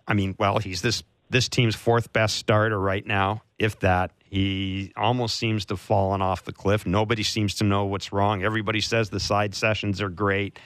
[0.07, 4.13] I mean, well, he's this this team's fourth best starter right now, if that.
[4.25, 6.87] He almost seems to have fallen off the cliff.
[6.87, 8.43] Nobody seems to know what's wrong.
[8.43, 10.59] Everybody says the side sessions are great,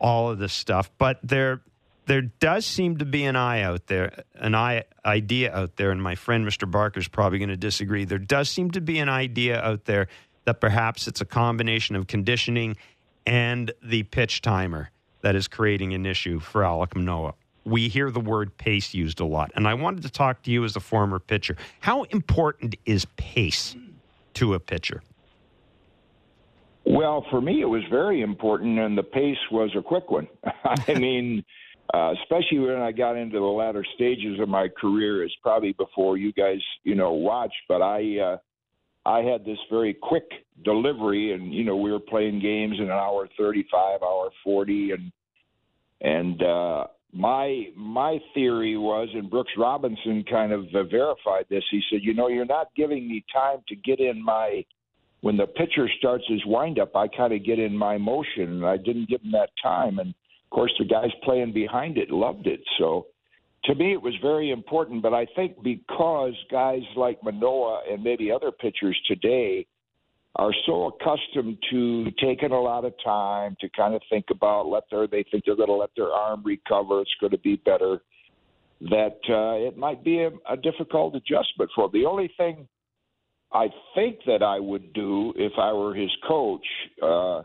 [0.00, 1.60] all of this stuff, but there
[2.06, 6.02] there does seem to be an eye out there, an eye, idea out there, and
[6.02, 6.70] my friend Mr.
[6.70, 8.04] Barker is probably going to disagree.
[8.04, 10.08] There does seem to be an idea out there
[10.44, 12.76] that perhaps it's a combination of conditioning
[13.26, 14.90] and the pitch timer
[15.22, 17.34] that is creating an issue for Alek Manoah.
[17.64, 20.64] We hear the word pace used a lot, and I wanted to talk to you
[20.64, 21.56] as a former pitcher.
[21.80, 23.74] How important is pace
[24.34, 25.02] to a pitcher?
[26.84, 30.28] Well, for me, it was very important, and the pace was a quick one.
[30.64, 31.42] I mean,
[31.92, 36.16] uh, especially when I got into the latter stages of my career, it's probably before
[36.16, 37.54] you guys, you know, watched.
[37.68, 38.36] But I, uh,
[39.06, 40.24] I had this very quick
[40.64, 45.12] delivery, and you know, we were playing games in an hour thirty-five, hour forty, and
[46.00, 51.64] and uh, my my theory was, and Brooks Robinson kind of uh, verified this.
[51.70, 54.64] He said, you know, you're not giving me time to get in my
[55.24, 58.76] when the pitcher starts his windup, I kind of get in my motion, and I
[58.76, 59.98] didn't give him that time.
[59.98, 60.12] And
[60.54, 62.60] course, the guys playing behind it loved it.
[62.78, 63.06] So
[63.64, 65.02] to me, it was very important.
[65.02, 69.66] But I think because guys like Manoah and maybe other pitchers today
[70.36, 74.82] are so accustomed to taking a lot of time to kind of think about let
[74.90, 78.02] their they think they're going to let their arm recover, it's going to be better.
[78.80, 82.00] That uh, it might be a, a difficult adjustment for them.
[82.00, 82.66] The only thing
[83.52, 86.66] I think that I would do if I were his coach
[87.00, 87.42] uh,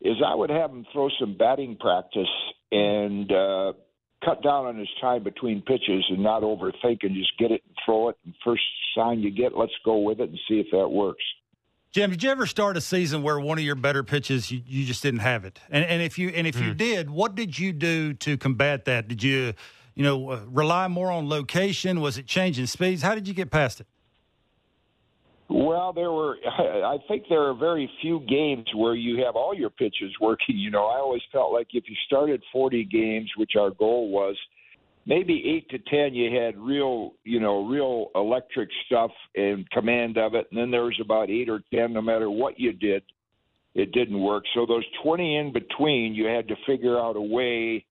[0.00, 2.28] is I would have him throw some batting practice
[2.70, 3.72] and uh,
[4.24, 7.76] cut down on his time between pitches and not overthink and just get it and
[7.84, 8.16] throw it.
[8.24, 8.62] And first
[8.96, 11.22] sign you get, let's go with it and see if that works.
[11.92, 14.84] Jim, did you ever start a season where one of your better pitches you, you
[14.84, 15.60] just didn't have it?
[15.70, 16.66] And, and if you and if mm.
[16.66, 19.06] you did, what did you do to combat that?
[19.06, 19.54] Did you,
[19.94, 22.00] you know, uh, rely more on location?
[22.00, 23.00] Was it changing speeds?
[23.02, 23.86] How did you get past it?
[25.54, 26.36] Well, there were.
[26.46, 30.58] I think there are very few games where you have all your pitches working.
[30.58, 34.36] You know, I always felt like if you started 40 games, which our goal was,
[35.06, 40.34] maybe eight to ten you had real you know real electric stuff and command of
[40.34, 43.02] it and then there was about eight or ten no matter what you did
[43.74, 47.84] it didn't work so those 20 in between you had to figure out a way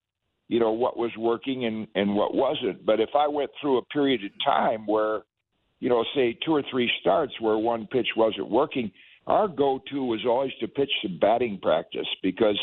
[0.48, 3.84] you know what was working and and what wasn't but if i went through a
[3.84, 5.20] period of time where
[5.80, 8.90] you know say two or three starts where one pitch wasn't working
[9.26, 12.58] our go to was always to pitch some batting practice because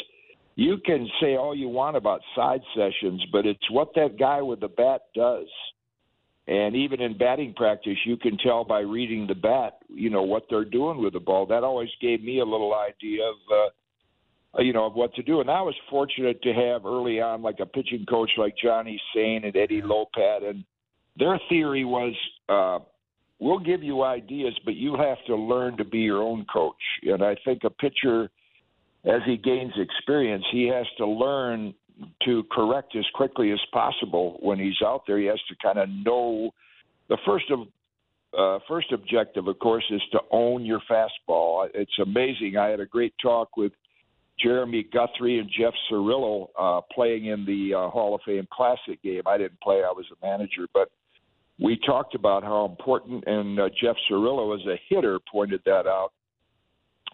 [0.55, 4.59] you can say all you want about side sessions, but it's what that guy with
[4.59, 5.47] the bat does.
[6.47, 10.43] And even in batting practice, you can tell by reading the bat, you know, what
[10.49, 11.45] they're doing with the ball.
[11.45, 13.35] That always gave me a little idea of,
[14.57, 15.39] uh, you know, of what to do.
[15.39, 19.45] And I was fortunate to have early on, like a pitching coach like Johnny Sain
[19.45, 20.47] and Eddie Lopat.
[20.47, 20.65] And
[21.17, 22.13] their theory was,
[22.49, 22.79] uh,
[23.41, 26.81] we'll give you ideas, but you have to learn to be your own coach.
[27.03, 28.29] And I think a pitcher–
[29.05, 31.73] as he gains experience, he has to learn
[32.25, 35.17] to correct as quickly as possible when he's out there.
[35.17, 36.51] He has to kind of know
[37.09, 37.67] the first of
[38.37, 41.67] uh, first objective, of course, is to own your fastball.
[41.73, 42.55] It's amazing.
[42.57, 43.73] I had a great talk with
[44.39, 49.23] Jeremy Guthrie and Jeff Cirillo uh, playing in the uh, Hall of Fame Classic game.
[49.25, 50.89] I didn't play; I was a manager, but
[51.61, 53.23] we talked about how important.
[53.27, 56.11] And uh, Jeff Cirillo, as a hitter, pointed that out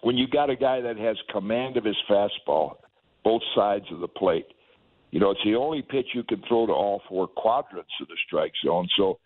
[0.02, 2.76] when you got a guy that has command of his fastball,
[3.24, 4.48] both sides of the plate,
[5.12, 8.18] you know, it's the only pitch you can throw to all four quadrants of the
[8.26, 8.88] strike zone.
[8.98, 9.20] So,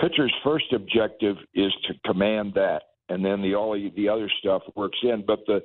[0.00, 4.98] pitcher's first objective is to command that, and then the all the other stuff works
[5.02, 5.24] in.
[5.26, 5.62] But the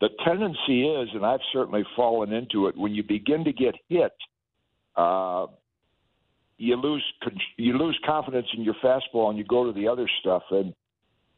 [0.00, 4.12] the tendency is, and I've certainly fallen into it, when you begin to get hit,
[4.96, 5.46] uh,
[6.58, 7.04] you lose
[7.56, 10.42] you lose confidence in your fastball, and you go to the other stuff.
[10.50, 10.74] And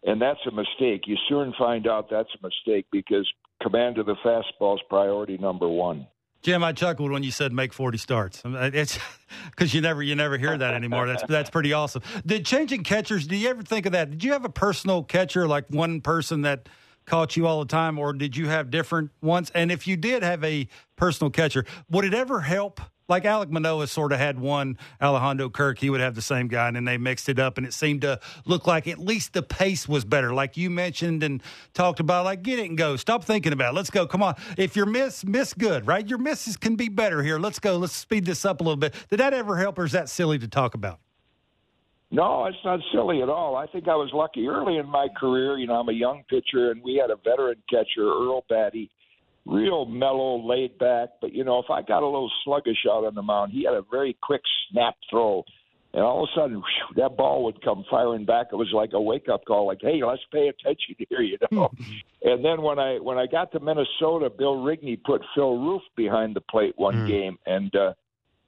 [0.04, 1.02] and that's a mistake.
[1.06, 3.30] You soon find out that's a mistake because
[3.62, 6.06] command of the fastball is priority number one.
[6.42, 8.42] Jim, I chuckled when you said make forty starts.
[8.44, 8.98] It's
[9.50, 11.06] because you never you never hear that anymore.
[11.06, 12.02] That's that's pretty awesome.
[12.24, 13.26] Did changing catchers?
[13.26, 14.10] Do you ever think of that?
[14.10, 16.68] Did you have a personal catcher, like one person that
[17.06, 19.50] caught you all the time, or did you have different ones?
[19.54, 23.86] And if you did have a personal catcher, would it ever help like Alek Manoah
[23.86, 26.98] sort of had one Alejandro Kirk, he would have the same guy, and then they
[26.98, 30.32] mixed it up, and it seemed to look like at least the pace was better.
[30.34, 31.42] Like you mentioned and
[31.74, 32.96] talked about, like get it and go.
[32.96, 33.76] Stop thinking about it.
[33.76, 34.06] Let's go.
[34.06, 34.34] Come on.
[34.56, 36.06] If you're miss, miss good, right?
[36.06, 37.38] Your misses can be better here.
[37.38, 37.76] Let's go.
[37.76, 38.94] Let's speed this up a little bit.
[39.10, 41.00] Did that ever help, or is that silly to talk about?
[42.10, 43.56] No, it's not silly at all.
[43.56, 45.58] I think I was lucky early in my career.
[45.58, 48.88] You know, I'm a young pitcher, and we had a veteran catcher, Earl Battey
[49.46, 51.10] real mellow, laid back.
[51.20, 53.74] But you know, if I got a little sluggish out on the mound, he had
[53.74, 55.44] a very quick snap throw,
[55.94, 58.48] and all of a sudden whew, that ball would come firing back.
[58.52, 61.70] It was like a wake up call, like, "Hey, let's pay attention here," you know.
[62.22, 66.34] and then when I when I got to Minnesota, Bill Rigney put Phil Roof behind
[66.34, 67.08] the plate one mm.
[67.08, 67.92] game, and uh,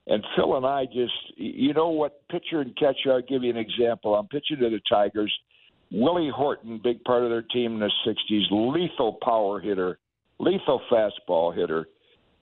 [0.08, 3.12] and Phil and I just, you know, what pitcher and catcher.
[3.12, 4.14] I'll give you an example.
[4.14, 5.34] I'm pitching to the Tigers.
[5.90, 9.98] Willie Horton, big part of their team in the '60s, lethal power hitter
[10.38, 11.88] lethal fastball hitter.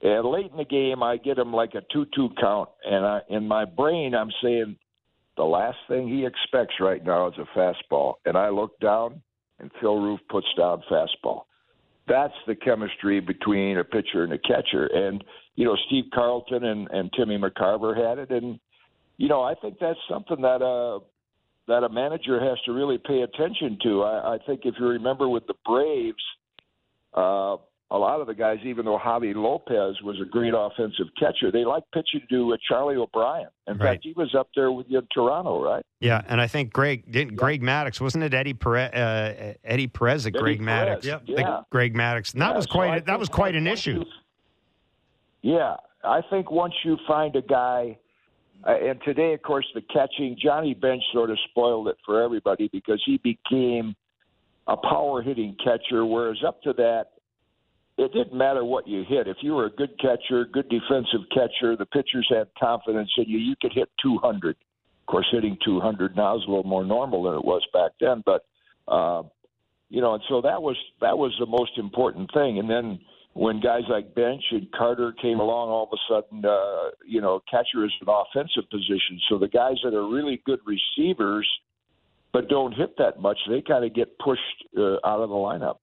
[0.03, 3.49] And late in the game, I get him like a two-two count, and I, in
[3.49, 4.77] my brain, I'm saying
[5.37, 8.15] the last thing he expects right now is a fastball.
[8.27, 9.23] And I look down,
[9.59, 11.43] and Phil Roof puts down fastball.
[12.09, 14.87] That's the chemistry between a pitcher and a catcher.
[14.87, 15.25] And
[15.57, 18.61] you know, Steve Carlton and, and Timmy McCarver had it, and
[19.17, 21.01] you know, I think that's something that uh
[21.69, 24.03] that a manager has to really pay attention to.
[24.03, 26.17] I, I think if you remember with the Braves,
[27.15, 27.57] uh,
[27.91, 31.65] a lot of the guys, even though Javy Lopez was a great offensive catcher, they
[31.65, 33.49] like pitching to uh, Charlie O'Brien.
[33.69, 33.95] In right.
[33.95, 35.85] fact, he was up there with you in Toronto, right?
[36.01, 37.37] Yeah, and I think Greg didn't yeah.
[37.37, 40.99] Greg Maddux wasn't it Eddie Perez, uh, Eddie Perez at Greg Perez.
[40.99, 41.05] Maddux?
[41.05, 41.23] Yep.
[41.27, 42.33] Yeah, Greg Maddux.
[42.33, 44.05] And that yeah, was quite so that was quite an issue.
[45.43, 47.99] You, yeah, I think once you find a guy.
[48.67, 52.69] Uh, and today, of course, the catching, Johnny Bench sort of spoiled it for everybody
[52.73, 53.95] because he became
[54.67, 57.11] a power hitting catcher, whereas up to that,
[57.99, 59.27] it didn't matter what you hit.
[59.27, 63.39] If you were a good catcher, good defensive catcher, the pitchers had confidence in you.
[63.39, 64.51] You could hit 200.
[64.51, 68.23] Of course, hitting 200 now is a little more normal than it was back then.
[68.27, 68.45] But
[68.89, 69.23] uh,
[69.89, 72.59] you know, and so that was that was the most important thing.
[72.59, 72.99] And then
[73.35, 77.41] when guys like Bench and Carter came along, all of a sudden, uh, you know,
[77.51, 79.21] catcher is an offensive position.
[79.29, 81.49] So the guys that are really good receivers
[82.33, 84.41] but don't hit that much, they kind of get pushed
[84.77, 85.77] uh, out of the lineup.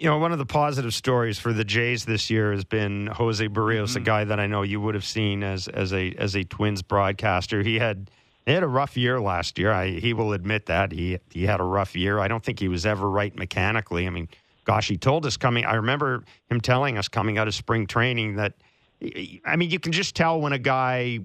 [0.00, 3.46] You know, one of the positive stories for the Jays this year has been Jose
[3.48, 4.04] Berrios, a mm-hmm.
[4.04, 7.62] guy that I know you would have seen as as a as a Twins broadcaster.
[7.62, 8.10] He had
[8.46, 9.70] he had a rough year last year.
[9.70, 12.18] I, he will admit that he he had a rough year.
[12.18, 14.06] I don't think he was ever right mechanically.
[14.06, 14.30] I mean,
[14.64, 15.66] gosh, he told us coming.
[15.66, 18.54] I remember him telling us coming out of spring training that.
[19.44, 21.20] I mean, you can just tell when a guy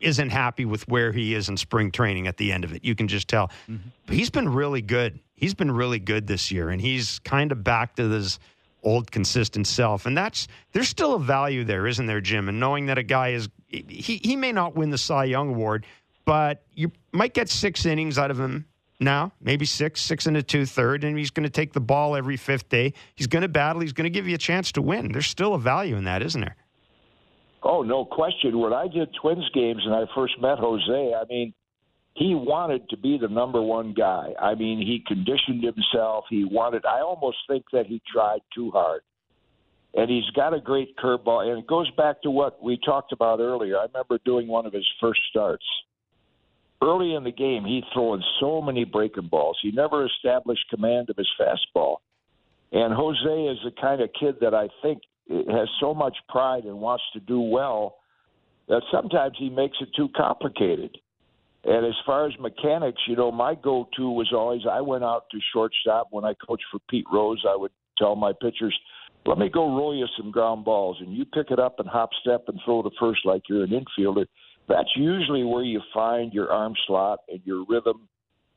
[0.00, 2.84] isn't happy with where he is in spring training at the end of it.
[2.84, 3.48] You can just tell.
[3.68, 3.88] Mm-hmm.
[4.06, 5.18] But he's been really good.
[5.34, 8.38] He's been really good this year, and he's kind of back to his
[8.82, 10.06] old consistent self.
[10.06, 12.48] And that's there's still a value there, isn't there, Jim?
[12.48, 15.84] And knowing that a guy is he he may not win the Cy Young award,
[16.24, 18.66] but you might get six innings out of him
[18.98, 22.16] now, maybe six, six and a two third, and he's going to take the ball
[22.16, 22.94] every fifth day.
[23.14, 23.82] He's going to battle.
[23.82, 25.12] He's going to give you a chance to win.
[25.12, 26.56] There's still a value in that, isn't there?
[27.68, 28.58] Oh, no question.
[28.58, 31.52] When I did Twins games and I first met Jose, I mean,
[32.14, 34.28] he wanted to be the number one guy.
[34.40, 36.24] I mean, he conditioned himself.
[36.30, 36.86] He wanted.
[36.86, 39.02] I almost think that he tried too hard.
[39.94, 41.48] And he's got a great curveball.
[41.48, 43.78] And it goes back to what we talked about earlier.
[43.78, 45.64] I remember doing one of his first starts
[46.82, 49.58] early in the game, he's throwing so many breaking balls.
[49.62, 51.96] He never established command of his fastball.
[52.72, 56.78] And Jose is the kind of kid that I think has so much pride and
[56.80, 57.96] wants to do well
[58.68, 60.96] that sometimes he makes it too complicated.
[61.64, 65.24] And as far as mechanics, you know, my go to was always I went out
[65.32, 67.44] to shortstop when I coached for Pete Rose.
[67.48, 68.76] I would tell my pitchers,
[69.24, 72.10] let me go roll you some ground balls, and you pick it up and hop
[72.20, 74.26] step and throw to first like you're an infielder
[74.68, 78.08] that's usually where you find your arm slot and your rhythm.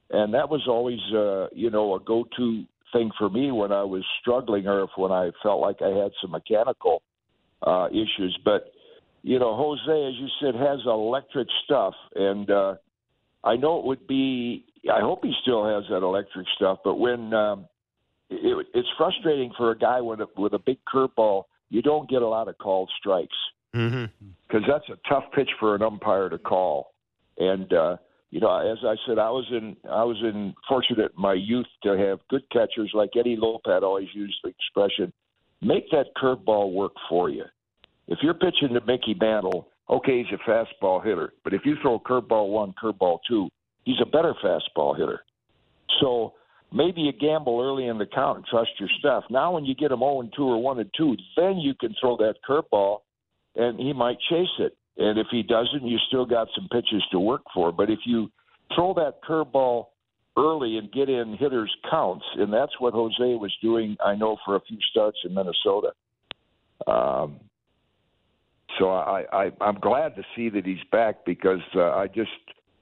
[0.10, 4.04] And that was always, uh, you know, a go-to thing for me when I was
[4.22, 7.02] struggling or if when I felt like I had some mechanical
[7.66, 8.38] uh, issues.
[8.44, 8.72] But
[9.22, 12.76] you know, Jose, as you said, has electric stuff, and uh,
[13.44, 14.66] I know it would be.
[14.92, 16.80] I hope he still has that electric stuff.
[16.84, 17.68] But when um,
[18.30, 22.22] it, it's frustrating for a guy with a, with a big curveball, you don't get
[22.22, 23.36] a lot of called strikes
[23.72, 24.60] because mm-hmm.
[24.68, 26.94] that's a tough pitch for an umpire to call.
[27.38, 27.98] And uh,
[28.32, 31.98] you know, as I said, I was in I was in fortunate my youth to
[31.98, 35.12] have good catchers like Eddie Lopez always used the expression,
[35.62, 37.46] "Make that curveball work for you."
[38.08, 42.00] If you're pitching to Mickey Mantle, okay, he's a fastball hitter, but if you throw
[42.00, 43.50] curveball one, curveball two,
[43.84, 45.24] he's a better fastball hitter.
[46.00, 46.34] So
[46.72, 49.24] maybe you gamble early in the count and trust your stuff.
[49.30, 51.96] Now, when you get them 0 and 2 or 1 and 2, then you can
[52.00, 53.00] throw that curveball
[53.56, 54.78] and he might chase it.
[55.00, 57.72] And if he doesn't, you still got some pitches to work for.
[57.72, 58.30] But if you
[58.76, 59.86] throw that curveball
[60.38, 64.58] early and get in hitters' counts, and that's what Jose was doing, I know, for
[64.58, 65.94] a few starts in Minnesota.
[66.86, 67.40] Um,
[68.78, 72.30] so I, I, I'm glad to see that he's back because uh, I just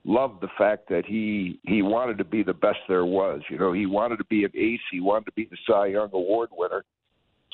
[0.04, 3.42] love the fact that he he wanted to be the best there was.
[3.50, 4.80] You know, he wanted to be an ace.
[4.92, 6.84] He wanted to be the Cy Young Award winner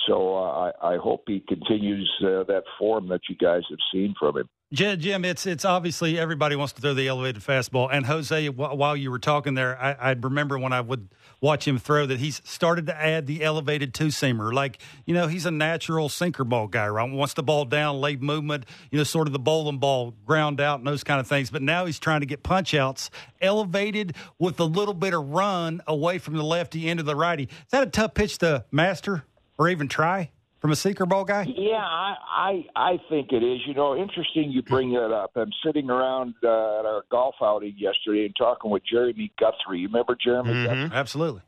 [0.08, 4.14] so uh, I, I hope he continues uh, that form that you guys have seen
[4.20, 4.50] from him.
[4.74, 7.89] Jim, it's it's obviously everybody wants to throw the elevated fastball.
[7.91, 11.10] And Jose, while you were talking there, I, I remember when I would
[11.41, 14.52] watch him throw that he's started to add the elevated two seamer.
[14.52, 17.08] Like you know, he's a natural sinker ball guy, right?
[17.08, 20.80] Wants the ball down, late movement, you know, sort of the bowling ball ground out
[20.80, 21.52] and those kind of things.
[21.52, 25.84] But now he's trying to get punch outs elevated with a little bit of run
[25.86, 27.44] away from the lefty into the righty.
[27.44, 29.24] Is that a tough pitch to master?
[29.64, 31.45] Or even try from a sinker ball guy?
[31.55, 33.61] Yeah, I, I I think it is.
[33.66, 35.32] You know, interesting you bring that up.
[35.38, 39.80] I'm sitting around uh, at our golf outing yesterday and talking with Jeremy Guthrie.
[39.80, 40.51] You remember Jeremy?
[40.51, 40.82] Mm-hmm.
[40.82, 40.97] Guthrie?
[40.97, 41.41] Absolutely.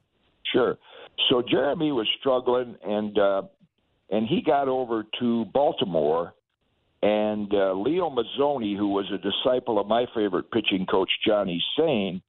[0.53, 0.78] Sure.
[1.30, 3.41] So Jeremy was struggling, and uh,
[4.09, 6.34] and he got over to Baltimore,
[7.01, 12.22] and uh, Leo Mazzone, who was a disciple of my favorite pitching coach Johnny Sain,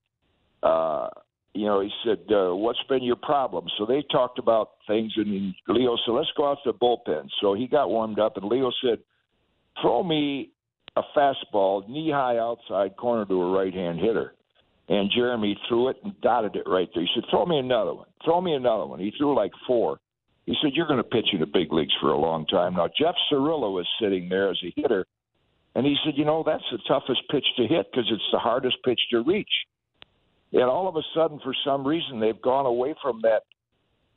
[0.64, 1.10] uh,
[1.56, 5.54] you know, he said, uh, "What's been your problem?" So they talked about things, and
[5.68, 8.70] Leo said, "Let's go out to the bullpen." So he got warmed up, and Leo
[8.82, 8.98] said,
[9.80, 10.50] "Throw me
[10.96, 14.34] a fastball knee high outside corner to a right hand hitter."
[14.88, 17.02] And Jeremy threw it and dotted it right there.
[17.02, 18.06] He said, "Throw me another one.
[18.24, 19.98] Throw me another one." He threw like four.
[20.44, 22.88] He said, "You're going to pitch in the big leagues for a long time." Now
[22.88, 25.06] Jeff Cirillo was sitting there as a hitter,
[25.74, 28.76] and he said, "You know, that's the toughest pitch to hit because it's the hardest
[28.84, 29.66] pitch to reach."
[30.52, 33.42] And all of a sudden, for some reason, they've gone away from that.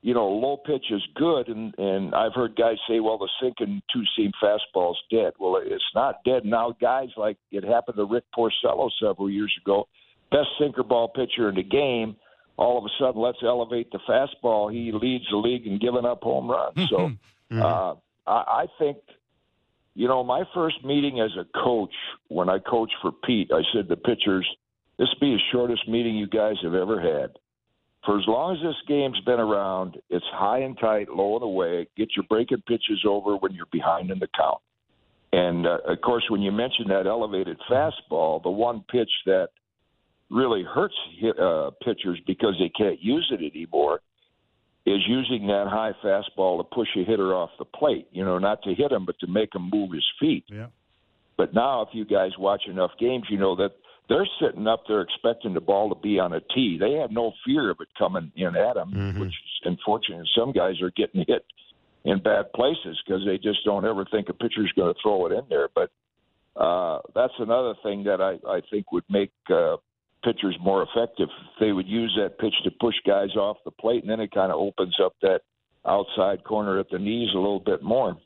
[0.01, 3.81] You know, low pitch is good, and and I've heard guys say, "Well, the sinking
[3.91, 6.73] two seam fastball's dead." Well, it's not dead now.
[6.79, 9.89] Guys like it happened to Rick Porcello several years ago,
[10.31, 12.15] best sinker ball pitcher in the game.
[12.55, 14.71] All of a sudden, let's elevate the fastball.
[14.71, 16.89] He leads the league in giving up home runs.
[16.89, 16.97] So,
[17.51, 17.61] mm-hmm.
[17.61, 18.97] uh, I, I think
[19.99, 21.93] you know, my first meeting as a coach,
[22.29, 24.47] when I coached for Pete, I said to pitchers,
[24.99, 27.31] this will be the shortest meeting you guys have ever had.
[28.05, 31.87] for as long as this game's been around, it's high and tight, low and away.
[31.97, 34.59] Get your breaking pitches over when you're behind in the count.
[35.31, 39.49] And uh, of course, when you mention that elevated fastball, the one pitch that
[40.29, 44.01] really hurts hit, uh, pitchers because they can't use it anymore
[44.85, 48.07] is using that high fastball to push a hitter off the plate.
[48.11, 50.45] You know, not to hit him, but to make him move his feet.
[50.47, 50.67] Yeah.
[51.37, 53.73] But now, if you guys watch enough games, you know that
[54.09, 56.77] they're sitting up there expecting the ball to be on a tee.
[56.79, 59.19] They have no fear of it coming in at them, Mhm.
[59.19, 60.27] which is unfortunate.
[60.35, 61.45] Some guys are getting hit
[62.03, 65.31] in bad places because they just don't ever think a pitcher's going to throw it
[65.33, 65.69] in there.
[65.75, 65.91] But
[66.55, 69.77] uh, that's another thing that I, I think would make uh,
[70.23, 71.29] pitchers more effective.
[71.59, 74.51] They would use that pitch to push guys off the plate, and then it kind
[74.51, 75.41] of opens up that
[75.85, 78.17] outside corner at the knees a little bit more.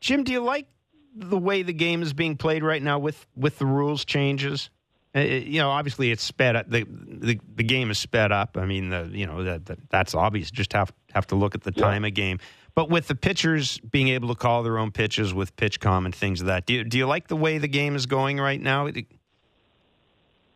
[0.00, 0.66] Jim, do you like
[1.14, 4.68] the way the game is being played right now with with the rules changes?
[5.14, 6.68] Uh, you know, obviously it's sped up.
[6.70, 8.56] The, the the game is sped up.
[8.56, 10.50] I mean, the you know that, that that's obvious.
[10.50, 11.82] Just have have to look at the Yeah.
[11.82, 12.38] time of game.
[12.76, 16.14] But with the pitchers being able to call their own pitches with pitch com and
[16.14, 18.60] things of that, do you, do you like the way the game is going right
[18.60, 18.88] now?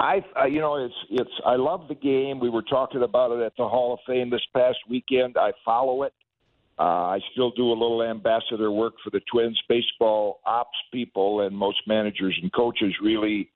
[0.00, 1.30] I, uh, you know, it's it's.
[1.44, 2.38] I love the game.
[2.40, 5.36] We were talking about it at the Hall of Fame this past weekend.
[5.36, 6.12] I follow it.
[6.78, 11.56] Uh, I still do a little ambassador work for the Twins baseball ops people, and
[11.56, 13.50] most managers and coaches really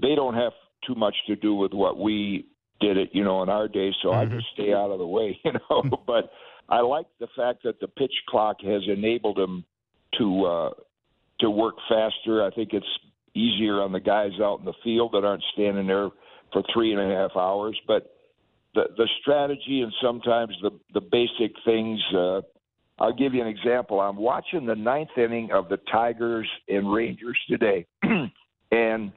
[0.00, 0.52] they don't have
[0.86, 2.46] too much to do with what we
[2.80, 3.92] did it, you know, in our day.
[4.02, 5.82] So I just stay out of the way, you know.
[6.06, 6.30] but
[6.68, 9.64] I like the fact that the pitch clock has enabled them
[10.18, 10.70] to uh,
[11.40, 12.44] to work faster.
[12.44, 12.86] I think it's
[13.34, 16.08] easier on the guys out in the field that aren't standing there
[16.52, 17.78] for three and a half hours.
[17.86, 18.14] But
[18.74, 22.00] the the strategy and sometimes the the basic things.
[22.14, 22.42] Uh,
[23.00, 24.00] I'll give you an example.
[24.00, 27.86] I'm watching the ninth inning of the Tigers and Rangers today,
[28.72, 29.12] and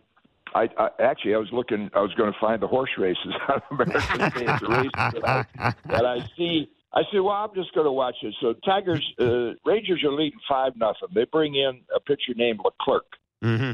[0.53, 1.89] I, I actually I was looking.
[1.93, 5.45] I was going to find the horse races on American Day races, and I,
[5.85, 6.69] and I see.
[6.93, 10.39] I said, "Well, I'm just going to watch this." So Tigers, uh, Rangers are leading
[10.47, 11.09] five nothing.
[11.13, 13.05] They bring in a pitcher named Leclerc.
[13.43, 13.71] Mm-hmm.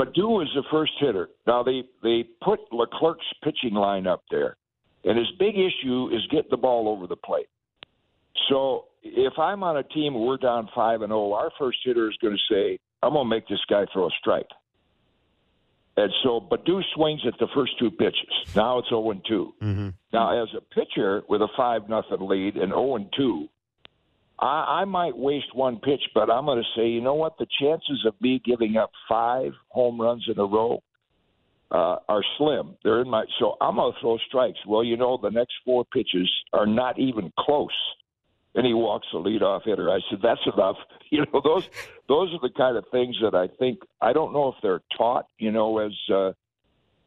[0.00, 1.30] Baddoo is the first hitter.
[1.46, 4.56] Now they they put Leclerc's pitching line up there,
[5.04, 7.48] and his big issue is getting the ball over the plate.
[8.48, 12.16] So if I'm on a team we're down five and zero, our first hitter is
[12.22, 14.48] going to say, "I'm going to make this guy throw a strike."
[15.96, 18.54] And so Baddoo swings at the first two pitches.
[18.56, 19.88] Now it's zero and 2 Mm-hmm.
[20.12, 23.48] Now, as a pitcher with a five nothing lead and zero and two,
[24.38, 27.38] I, I might waste one pitch, but I'm going to say, you know what?
[27.38, 30.82] The chances of me giving up five home runs in a row
[31.70, 32.76] uh, are slim.
[32.82, 34.58] They're in my so I'm going to throw strikes.
[34.66, 37.70] Well, you know, the next four pitches are not even close.
[38.56, 39.90] And he walks the leadoff hitter.
[39.90, 40.76] I said, "That's enough."
[41.10, 41.68] You know, those
[42.08, 45.26] those are the kind of things that I think I don't know if they're taught.
[45.38, 46.32] You know, as uh,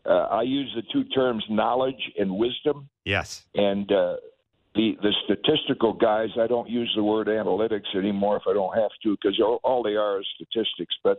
[0.06, 3.46] uh, I use the two terms knowledge and wisdom Yes.
[3.56, 4.16] and uh,
[4.76, 6.30] the the statistical guys.
[6.40, 9.84] I don't use the word analytics anymore if I don't have to because all, all
[9.84, 10.96] they are is statistics.
[11.04, 11.18] But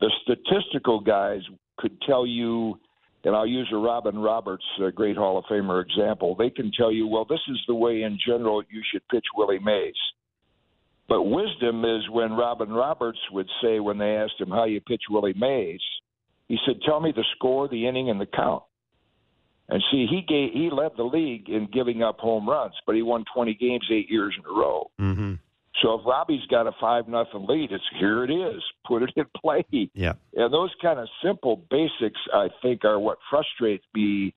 [0.00, 1.40] the statistical guys
[1.78, 2.78] could tell you,
[3.24, 6.34] and I'll use a Robin Roberts, a great Hall of Famer example.
[6.34, 9.58] They can tell you, well, this is the way in general you should pitch Willie
[9.58, 9.94] Mays.
[11.08, 15.02] But wisdom is when Robin Roberts would say when they asked him how you pitch
[15.10, 15.80] Willie Mays,
[16.48, 18.62] he said, "Tell me the score, the inning, and the count."
[19.68, 23.02] And see, he gave he led the league in giving up home runs, but he
[23.02, 24.90] won 20 games eight years in a row.
[25.00, 25.34] Mm-hmm.
[25.82, 28.62] So if Robbie's got a five nothing lead, it's here it is.
[28.86, 29.64] Put it in play.
[29.94, 30.14] Yeah.
[30.34, 34.34] And those kind of simple basics, I think, are what frustrates me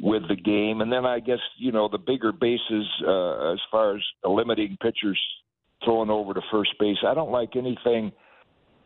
[0.00, 0.80] with the game.
[0.80, 5.20] And then I guess you know the bigger bases uh, as far as limiting pitchers
[5.84, 6.98] throwing over to first base.
[7.06, 8.12] I don't like anything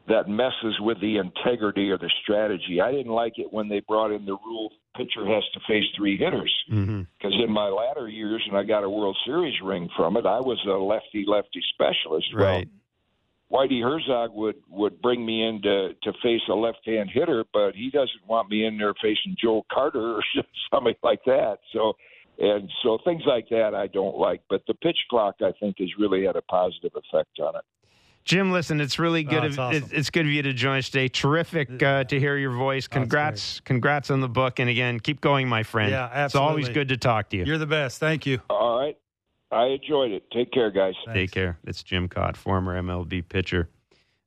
[0.09, 2.81] that messes with the integrity or the strategy.
[2.81, 6.17] I didn't like it when they brought in the rule pitcher has to face three
[6.17, 7.03] hitters Mm-hmm.
[7.17, 10.41] because in my latter years, and I got a World Series ring from it, I
[10.41, 12.27] was a lefty lefty specialist.
[12.35, 12.69] Right.
[13.49, 17.45] Well, Whitey Herzog would would bring me in to to face a left hand hitter,
[17.53, 20.23] but he doesn't want me in there facing Joe Carter or
[20.73, 21.59] something like that.
[21.73, 21.95] So.
[22.39, 25.89] And so things like that I don't like, but the pitch clock I think has
[25.99, 27.65] really had a positive effect on it.
[28.27, 29.45] Jim, listen, it's really good.
[29.45, 29.83] Oh, of, it's awesome.
[29.85, 31.07] it's, it's good of you to join us today.
[31.07, 32.89] Terrific uh, to hear your voice.
[32.91, 35.93] Oh, Congrats, congrats on the book, and again, keep going, my friend.
[35.93, 36.25] Yeah, absolutely.
[36.25, 37.45] It's always good to talk to you.
[37.45, 38.01] You're the best.
[38.01, 38.41] Thank you.
[38.51, 38.99] All right,
[39.53, 40.29] I enjoyed it.
[40.33, 40.95] Take care, guys.
[41.15, 41.57] Take care.
[41.65, 43.69] It's Jim Kaat, former MLB pitcher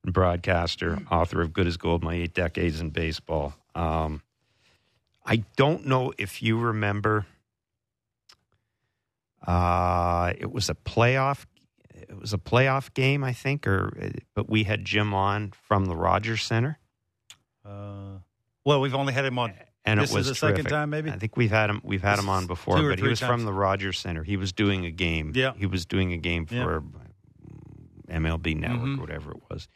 [0.06, 3.54] and broadcaster, author of Good as Gold: My Eight Decades in Baseball.
[3.76, 4.22] Um,
[5.26, 7.26] I don't know if you remember.
[9.46, 11.46] Uh, it was a playoff.
[12.08, 15.96] It was a playoff game, I think, or but we had Jim on from the
[15.96, 16.78] Rogers Centre.
[17.66, 18.20] Uh,
[18.66, 19.54] well, we've only had him on
[19.86, 21.10] and This it was is the second time, maybe?
[21.10, 21.82] I think we've had him.
[21.84, 23.30] We've had This him on before, but he was times.
[23.32, 24.24] from the Rogers Centre.
[24.24, 25.32] He was doing a game.
[25.36, 25.54] Yeah.
[25.58, 26.64] he was doing a game Yeah.
[26.64, 26.84] for
[28.10, 28.98] MLB Network, Mhm.
[28.98, 29.68] or whatever it was.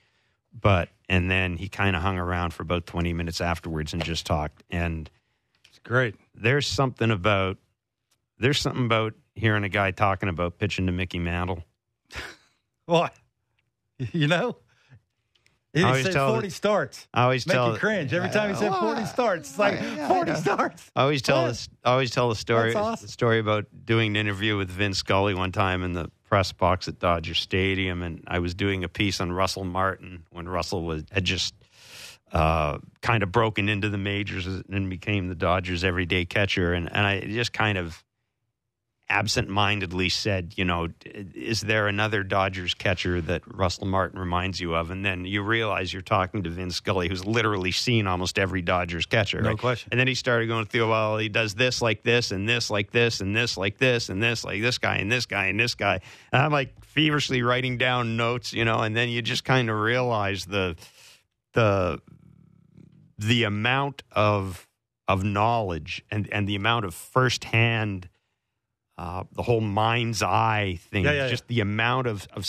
[0.54, 4.26] But and then he kind of hung around for about twenty minutes afterwards and just
[4.26, 4.64] talked.
[4.70, 5.10] And
[5.70, 6.16] It's great.
[6.36, 7.58] there's something about
[8.38, 11.64] there's something about hearing a guy talking about pitching to Mickey Mantle.
[12.86, 13.14] What?
[14.12, 14.58] You know?
[15.74, 17.08] He I said tell 40 the- starts.
[17.14, 19.50] I always Make tell you cringe every time he said 40 starts.
[19.52, 20.38] It's like I 40 know.
[20.38, 20.92] starts.
[20.96, 21.68] I always tell this.
[21.84, 22.76] I always tell the story.
[22.76, 23.06] Awesome.
[23.08, 26.88] The story about doing an interview with Vin Scully one time in the press box
[26.88, 31.06] at Dodger Stadium, and I was doing a piece on Russell Martin when Russell was
[31.12, 31.56] had just
[32.34, 37.08] uh, kind of broken into the majors and became the Dodgers' everyday catcher, and and
[37.08, 38.04] I just kind of
[39.14, 44.90] absent-mindedly said, you know, is there another Dodgers catcher that Russell Martin reminds you of?
[44.90, 49.06] And then you realize you're talking to Vin Scully, who's literally seen almost every Dodgers
[49.06, 49.40] catcher.
[49.42, 49.58] No right?
[49.60, 49.90] question.
[49.92, 52.90] And then he started going through, well, he does this like this, and this like
[52.90, 55.76] this, and this like this, and this like this guy, and this guy, and this
[55.76, 56.00] guy.
[56.32, 59.78] And I'm like feverishly writing down notes, you know, and then you just kind of
[59.80, 60.76] realize the
[61.54, 62.02] the
[63.20, 64.68] the amount of
[65.08, 68.10] of knowledge and and the amount of firsthand
[68.98, 72.48] uh, the whole mind's eye thing, Yeah, yeah, just the amount of of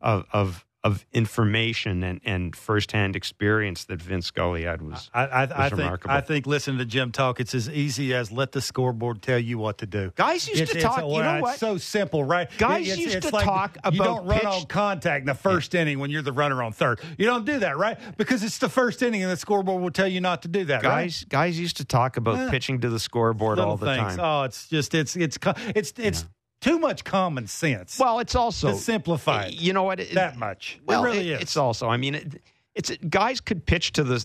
[0.00, 5.42] of of, of information and, and firsthand experience that Vin Scully had was I, I,
[5.42, 6.14] I was think remarkable.
[6.14, 9.58] I think listening to Jim talk, it's as easy as let the scoreboard tell you
[9.58, 10.12] what to do.
[10.16, 11.58] Guys used It's- to it's- talk- you well, know it's what?
[11.60, 12.48] so simple, right?
[12.58, 15.26] Guys It's- used it's to like talk You about don't run pitch- on contact in
[15.26, 17.00] the first inning when you're the runner on third.
[17.16, 17.96] You don't do that, right?
[18.16, 20.82] Because it's the first inning, and the scoreboard will tell you not to do that.
[20.82, 21.02] right?
[21.04, 22.50] guys guys used to talk about Yeah.
[22.50, 24.16] pitching to the scoreboard Little all the things.
[24.16, 24.20] time.
[24.20, 26.24] Oh, it's just it's it's co- it's it's
[26.62, 27.98] too much common sense.
[27.98, 29.54] Well, it's also to simplify it.
[29.54, 30.00] You know what?
[30.00, 30.80] It- that much.
[30.86, 31.42] Well, it really it- is.
[31.42, 31.88] It's also.
[31.88, 32.42] I mean, it,
[32.74, 34.24] it's guys could pitch to the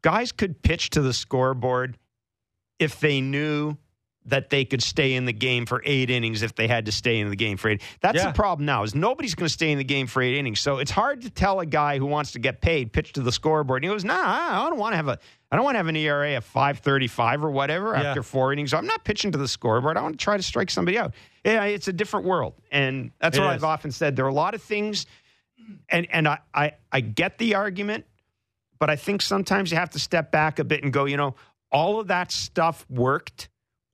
[0.00, 1.98] guys could pitch to the scoreboard
[2.78, 3.76] if they knew
[4.26, 7.18] that they could stay in the game for eight innings if they had to stay
[7.18, 7.82] in the game for eight.
[8.00, 8.28] That's Yeah.
[8.28, 10.60] the problem now is nobody's going to stay in the game for eight innings.
[10.60, 13.32] So it's hard to tell a guy who wants to get paid pitch to the
[13.32, 13.82] scoreboard.
[13.82, 15.18] And he goes, Nah, I don't want to have a.
[15.50, 18.02] I don't want to have an ERA of five thirty five or whatever Yeah.
[18.10, 18.70] after four innings.
[18.70, 19.96] So I'm not pitching to the scoreboard.
[19.96, 21.14] I want to try to strike somebody out.
[21.44, 23.56] Yeah, it's a different world, and that's It what is.
[23.56, 24.14] I've often said.
[24.16, 25.04] There are a lot of things,
[25.88, 28.06] and and I, I I get the argument,
[28.78, 31.34] but I think sometimes you have to step back a bit and go, you know,
[31.70, 33.48] all of that stuff worked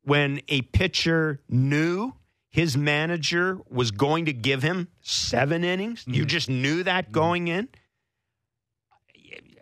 [0.09, 2.13] when a pitcher knew
[2.51, 6.05] his manager was going to give him seven innings.
[6.07, 7.69] You just knew that going in.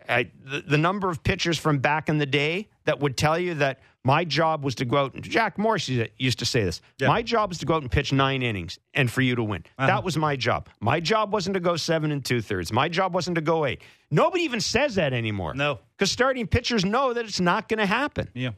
[0.09, 3.55] I, the, the number of pitchers from back in the day that would tell you
[3.55, 6.79] that my job was to go out and Jack Morris used to- say this.
[6.97, 7.09] Yeah.
[7.09, 9.65] My job was to go out and pitch nine innings and for you to win.
[9.77, 9.87] Uh-huh.
[9.87, 10.69] That was my job.
[10.79, 12.71] My job wasn't to go seven and two thirds.
[12.71, 13.81] My job wasn't to go eight.
[14.09, 15.53] Nobody even says that anymore.
[15.55, 15.79] No.
[15.97, 18.29] Because starting pitchers know that it's not going to happen.
[18.33, 18.51] yeah.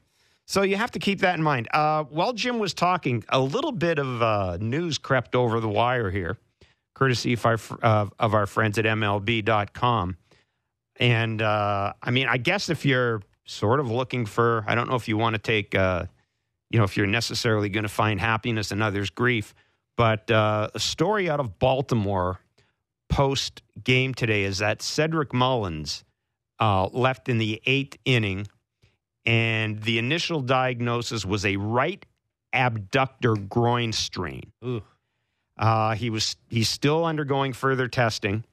[0.49, 1.67] So you have to keep that in mind.
[1.71, 6.09] Uh, while Jim was talking, a little bit of uh, news crept over the wire
[6.09, 6.39] here,
[6.95, 10.17] courtesy of our, uh, of our friends at MLB.com.
[10.95, 14.95] And uh, I mean, I guess if you're sort of looking for, I don't know
[14.95, 16.05] if you want to take, uh,
[16.71, 19.53] you know, if you're necessarily going to find happiness in others' grief,
[19.97, 22.39] but uh, a story out of Baltimore
[23.07, 26.03] post game today is that Cedric Mullins
[26.59, 28.47] left in the eighth inning
[29.25, 32.05] and the initial diagnosis was a right
[32.53, 34.51] abductor groin strain.
[35.57, 38.45] Uh, he was he's still undergoing further testing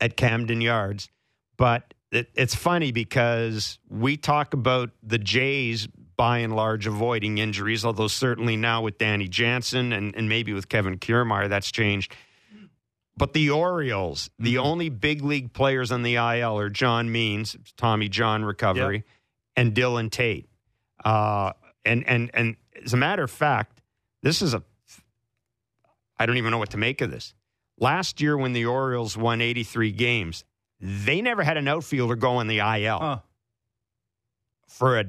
[0.00, 1.08] at Camden Yards,
[1.56, 7.84] but it, it's funny because we talk about the Jays by and large avoiding injuries,
[7.84, 12.14] although certainly now with Danny Jansen and, and maybe with Kevin Kiermaier that's changed.
[13.16, 18.08] But the Orioles, the only big league players on the IL are John Means, Tommy
[18.08, 19.04] John recovery,
[19.58, 20.48] and Dylan Tate.
[21.04, 21.52] Uh,
[21.84, 23.82] and and and as a matter of fact,
[24.22, 24.62] this is a
[26.18, 27.34] I don't even know what to make of this.
[27.78, 30.44] Last year, when the Orioles won 83 games,
[30.80, 33.18] they never had an outfielder go on the IL Huh.
[34.68, 35.04] for a.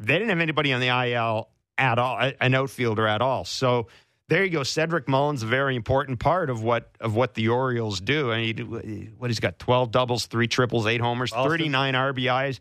[0.00, 3.44] They didn't have anybody on the IL at all, an outfielder at all.
[3.44, 3.88] So
[4.28, 4.62] there you go.
[4.62, 8.30] Cedric Mullins, a very important part of what of what the Orioles do.
[8.30, 11.50] And he, what he's got: 12 doubles, three triples, eight homers, Austin.
[11.50, 12.60] 39 RBIs.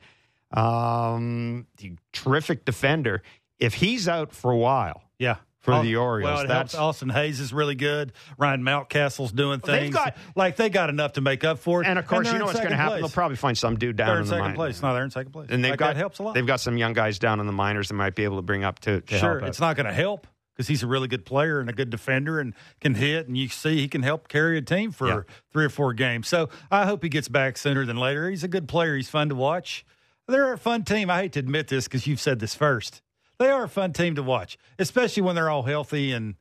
[0.51, 1.67] Um,
[2.13, 3.21] terrific defender.
[3.59, 5.37] If he's out for a while, Yeah.
[5.59, 6.71] For Al- the Orioles, Well, it helps.
[6.71, 8.13] that's- Austin Hays is really good.
[8.37, 9.95] Ryan Mountcastle's doing Well, they've things.
[9.95, 11.87] got- like they got enough to make up for it.
[11.87, 13.01] and of course, they're you know what's going to happen.
[13.01, 14.81] They'll probably find some dude down They're in in the second place.
[14.81, 15.47] No, they're in second place.
[15.49, 16.35] And they've Like, got helps a lot.
[16.35, 18.63] They've got some young guys down in the minors that might be able to bring
[18.63, 19.47] up to, to sure, out.
[19.49, 20.25] it's not going to help
[20.55, 23.49] because he's a really good player and a good defender and can hit, and you
[23.49, 25.21] see he can help carry a team for Yeah.
[25.51, 26.29] three or four games.
[26.29, 28.29] So I hope he gets back sooner than later.
[28.29, 28.95] He's a good player.
[28.95, 29.85] He's fun to watch.
[30.27, 31.09] They're a fun team.
[31.09, 33.01] I hate to admit this because you've said this first.
[33.39, 36.35] They are a fun team to watch, especially when they're all healthy and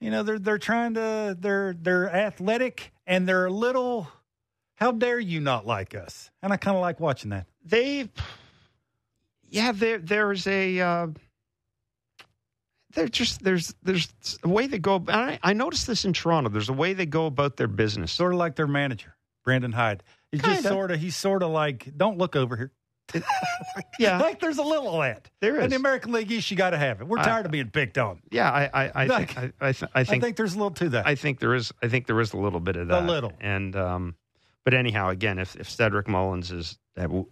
[0.00, 4.08] you know they're they're trying to they're they're athletic and they're a little.
[4.76, 6.30] How dare you not like us?
[6.42, 7.46] And I kind of like watching that.
[7.64, 8.08] They,
[9.48, 10.80] yeah, there there's a.
[10.80, 11.06] Uh,
[12.94, 14.08] they're just there's there's
[14.42, 15.04] a way they go.
[15.08, 16.48] I, I noticed this in Toronto.
[16.50, 18.12] There's a way they go about their business.
[18.12, 20.02] Sort of like their manager, Brandon Hyde.
[20.30, 20.56] He's Kinda.
[20.56, 22.72] just sort of he's sort of like don't look over here.
[23.98, 25.30] Yeah, like there's a little of that.
[25.40, 27.06] There In the American League East, you got to have it.
[27.06, 28.20] We're I- tired of being picked on.
[28.30, 28.50] yeah.
[28.50, 30.70] I I I, Like, think, I, I, th- I I think think there's a little
[30.72, 31.06] to that.
[31.06, 31.72] I think there is.
[31.82, 33.02] I think there is a little bit of that.
[33.02, 33.32] A little.
[33.40, 34.16] And um,
[34.64, 36.78] but anyhow, again, if if Cedric Mullins is,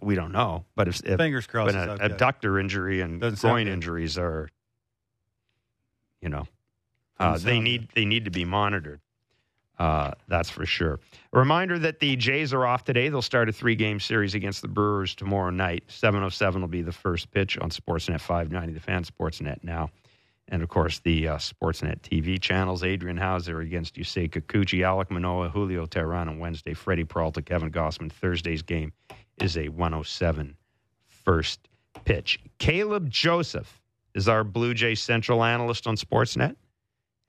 [0.01, 0.65] we don't know.
[0.75, 1.73] But if, if Fingers crossed.
[1.73, 2.13] but it's a okay.
[2.13, 4.49] abductor injury and Doesn't groin injuries are,
[6.21, 6.45] you know,
[7.19, 9.01] uh, they need they need to be monitored.
[9.79, 10.99] Uh, that's for sure.
[11.33, 13.09] A reminder that the Jays are off today.
[13.09, 15.83] They'll start a three game series against the Brewers tomorrow night.
[15.87, 19.89] 7.07 will be the first pitch on Sportsnet 590, the fan Sportsnet now.
[20.49, 25.49] And of course, the uh, Sportsnet TV channels Adrian Houser against Yusei Kikuchi, Alek Manoah,
[25.49, 28.11] Julio Teheran on Wednesday, Freddie Peralta, Kevin Gausman.
[28.11, 28.91] Thursday's game
[29.41, 30.55] is a 107
[31.07, 31.67] first
[32.05, 32.39] pitch.
[32.59, 33.81] Caleb Joseph
[34.13, 36.55] is our Blue Jay Central analyst on Sportsnet.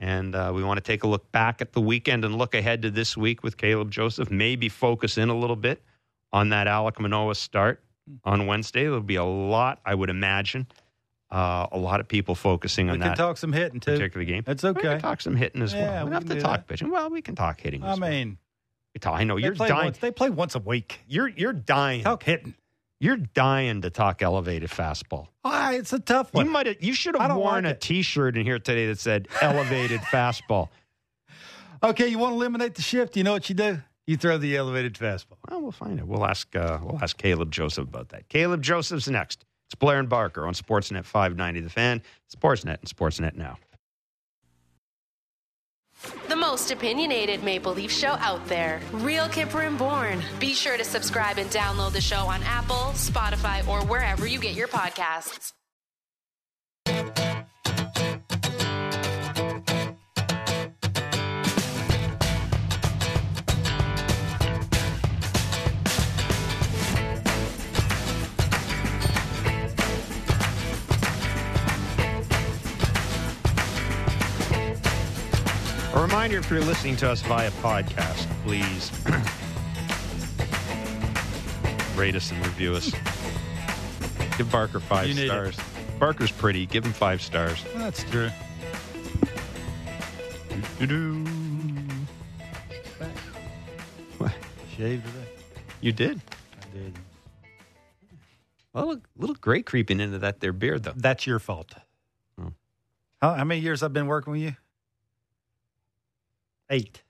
[0.05, 2.82] And uh, we want to take a look back at the weekend and look ahead
[2.82, 4.31] to this week with Caleb Joseph.
[4.31, 5.82] Maybe focus in a little bit
[6.31, 7.82] on that Alek Manoah start
[8.22, 8.82] on Wednesday.
[8.82, 10.66] There'll be a lot, I would imagine,
[11.31, 13.93] uh, a lot of people focusing on we can that talk some hitting too.
[13.93, 14.43] particular game.
[14.44, 14.81] That's We okay.
[14.82, 16.05] can talk some hitting as Yeah, well.
[16.05, 16.66] We we have to talk that.
[16.68, 16.90] pitching.
[16.90, 17.82] Well, we can talk hitting.
[17.82, 18.10] I as well.
[18.10, 18.36] mean,
[18.94, 19.85] We talk- I know they you're dying.
[19.86, 19.98] once.
[19.98, 21.01] They play once a week.
[21.09, 22.02] You're you're dying.
[22.05, 22.55] Talk hitting.
[23.05, 25.26] You're dying to talk elevated fastball.
[25.44, 26.47] Ah, it's a tough one.
[26.47, 26.82] You might have.
[26.82, 27.82] You should have worn like a it.
[27.82, 30.70] T-shirt in here today that said "elevated fastball."
[31.82, 33.14] Okay, you want to eliminate the shift?
[33.18, 33.82] You know what you do?
[34.06, 35.36] You throw the elevated fastball.
[35.51, 36.06] Well, we'll find it.
[36.06, 36.56] We'll ask.
[36.56, 38.31] Uh, we'll ask Caleb Joseph about that.
[38.31, 39.44] Caleb Joseph's next.
[39.68, 41.60] It's Blair and Barker on Sportsnet 590.
[41.60, 42.01] The Fan,
[42.35, 43.59] Sportsnet, and Sportsnet now.
[46.28, 48.81] The most opinionated Maple Leaf show out there.
[48.93, 50.22] Real Kyper and Bourne.
[50.39, 54.55] Be sure to subscribe and download the show on Apple, Spotify, or wherever you get
[54.55, 55.52] your podcasts.
[75.94, 78.90] A reminder: if you're listening to us via podcast, please
[81.96, 82.90] rate us and review us.
[84.36, 85.28] Give Barker five You need it.
[85.28, 85.56] stars.
[86.00, 86.66] Barker's pretty.
[86.66, 87.64] Give him five stars.
[87.76, 88.28] That's true.
[90.80, 91.24] Doo-doo.
[94.18, 94.32] What?
[94.76, 95.26] Shaved today.
[95.80, 96.20] You did.
[96.60, 96.98] I did.
[98.72, 100.92] Well, A little, little gray creeping into that there beard, though.
[100.96, 101.74] That's your fault.
[102.40, 102.52] Oh.
[103.22, 104.56] How, how many years I've been working with you?
[106.70, 107.02] Eight.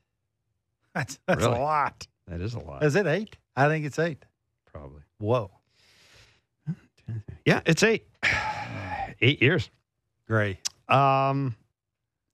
[0.95, 1.57] That's that's Really?
[1.59, 2.07] a lot.
[2.29, 3.37] That is a lot, Is it eight?
[3.57, 4.25] I think it's eight.
[4.73, 5.03] probably.
[5.19, 5.51] Whoa.
[7.45, 8.07] Yeah, it's eight.
[9.21, 9.71] Eight years.
[10.27, 10.57] Great.
[10.89, 11.55] Um,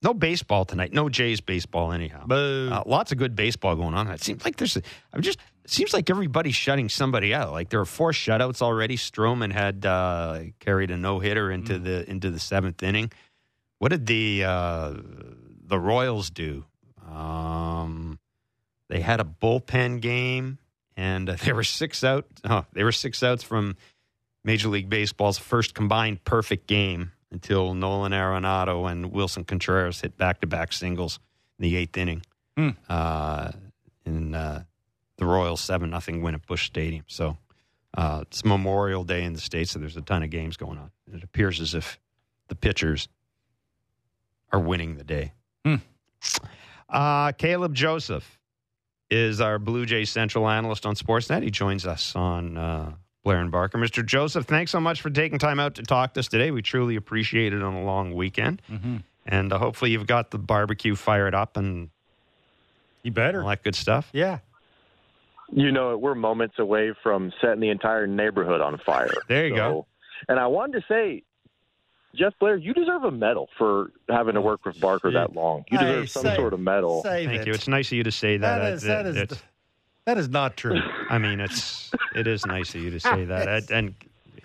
[0.03, 0.93] no baseball tonight.
[0.93, 2.25] No Jays baseball, anyhow.
[2.27, 2.69] Boo.
[2.73, 4.09] Uh, lots of good baseball going on.
[4.09, 4.77] It seems like there's.
[4.77, 4.83] A,
[5.13, 5.39] I'm just.
[5.65, 7.53] It seems like everybody's shutting somebody out.
[7.53, 8.97] Like there are four shutouts already.
[8.97, 13.13] Stroman had uh, carried a no hitter into the into the seventh inning.
[13.79, 14.95] What did the uh,
[15.67, 16.65] the Royals do?
[17.11, 18.19] Um,
[18.89, 20.59] they had a bullpen game,
[20.97, 22.27] and uh, they were six out.
[22.45, 23.77] Oh, they were six outs from
[24.45, 30.41] Major League Baseball's first combined perfect game until Nolan Arenado and Willson Contreras hit back
[30.41, 31.21] to back singles
[31.59, 32.23] in the eighth inning.
[32.57, 32.71] Hmm.
[32.89, 33.53] Uh,
[34.05, 34.65] in uh,
[35.19, 37.05] the Royals seven nothing win at Busch Stadium.
[37.07, 37.37] So
[37.97, 40.91] uh, it's Memorial Day in the states, so there's a ton of games going on.
[41.13, 41.99] It appears as if
[42.49, 43.09] the pitchers
[44.53, 45.33] are winning the day.
[45.65, 45.77] Hmm.
[46.91, 48.39] Uh, Caleb Joseph
[49.11, 51.43] is our Blue Jay Central analyst on Sportsnet.
[51.43, 52.93] He joins us on uh,
[53.25, 53.79] Blair and Barker.
[53.79, 54.05] Mr.
[54.05, 56.51] Joseph, thanks so much for taking time out to talk to us today.
[56.51, 58.63] We truly appreciate it on a long weekend.
[58.71, 58.97] Mm-hmm.
[59.27, 61.91] And uh, hopefully you've got the barbecue fired up and
[63.03, 63.43] You better.
[63.43, 64.09] all that good stuff.
[64.13, 64.39] Yeah.
[65.53, 69.11] you know, we're moments away from setting the entire neighborhood on fire.
[69.29, 69.87] There you go.
[70.29, 71.23] And I wanted to say,
[72.15, 75.65] Jeff Blair, you deserve a medal for having to work with Barker that long.
[75.71, 77.03] You Hey, deserve some save- sort of medal.
[77.03, 77.47] Thank it.
[77.47, 77.53] you.
[77.53, 78.59] It's nice of you to say that.
[78.59, 79.43] that is that is It's-
[80.07, 80.81] that is not true.
[81.09, 83.95] I mean, it's it is nice of you to say that, and, and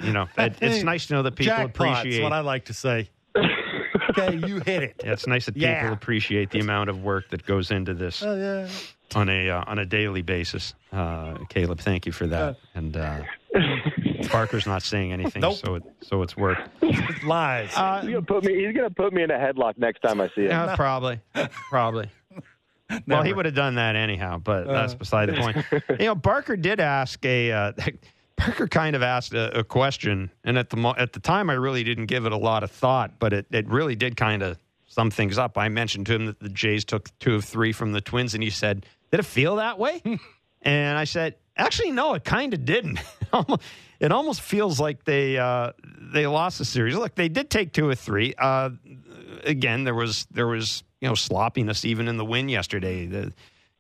[0.02, 2.22] you know, it, it's nice to know that people Jackpot's appreciate.
[2.24, 3.10] what I like to say.
[4.10, 5.02] okay, you hit it.
[5.04, 5.92] Yeah, it's nice that people Yeah.
[5.92, 8.68] appreciate the amount of work that goes into this Oh yeah.
[9.16, 10.74] on a uh, on a daily basis.
[10.94, 12.58] Uh, Caleb, thank you for that.
[12.76, 13.22] And uh,
[14.32, 15.56] Barker's not saying anything, Nope.
[15.58, 16.70] so it, so it's worked.
[17.24, 17.72] Lies.
[17.76, 18.66] Uh, He's gonna put me.
[18.66, 20.50] He's gonna put me in a headlock next time I see him.
[20.50, 21.20] Yeah, probably,
[21.70, 22.10] probably.
[23.08, 24.98] Well, he would have done that anyhow, but that's Uh.
[24.98, 25.58] beside the point.
[26.00, 27.52] you know, Barker did ask a.
[27.52, 27.72] Uh,
[28.38, 31.54] Barker kind of asked a, a question, and at the mo- at the time, I
[31.54, 34.60] really didn't give it a lot of thought, but it, it really did kind of
[34.86, 35.58] sum things up.
[35.58, 38.44] I mentioned to him that the Jays took two of three from the Twins, and
[38.44, 40.04] he said, "Did it feel that way?"
[40.62, 43.00] and I said, "Actually, no, it kind of didn't.
[44.00, 45.72] it almost feels like they uh,
[46.14, 46.96] they lost the series.
[46.96, 48.34] Look, they did take two or three.
[48.38, 48.72] Uh,
[49.44, 53.06] again, there was there was you know sloppiness even in the win yesterday.
[53.06, 53.34] The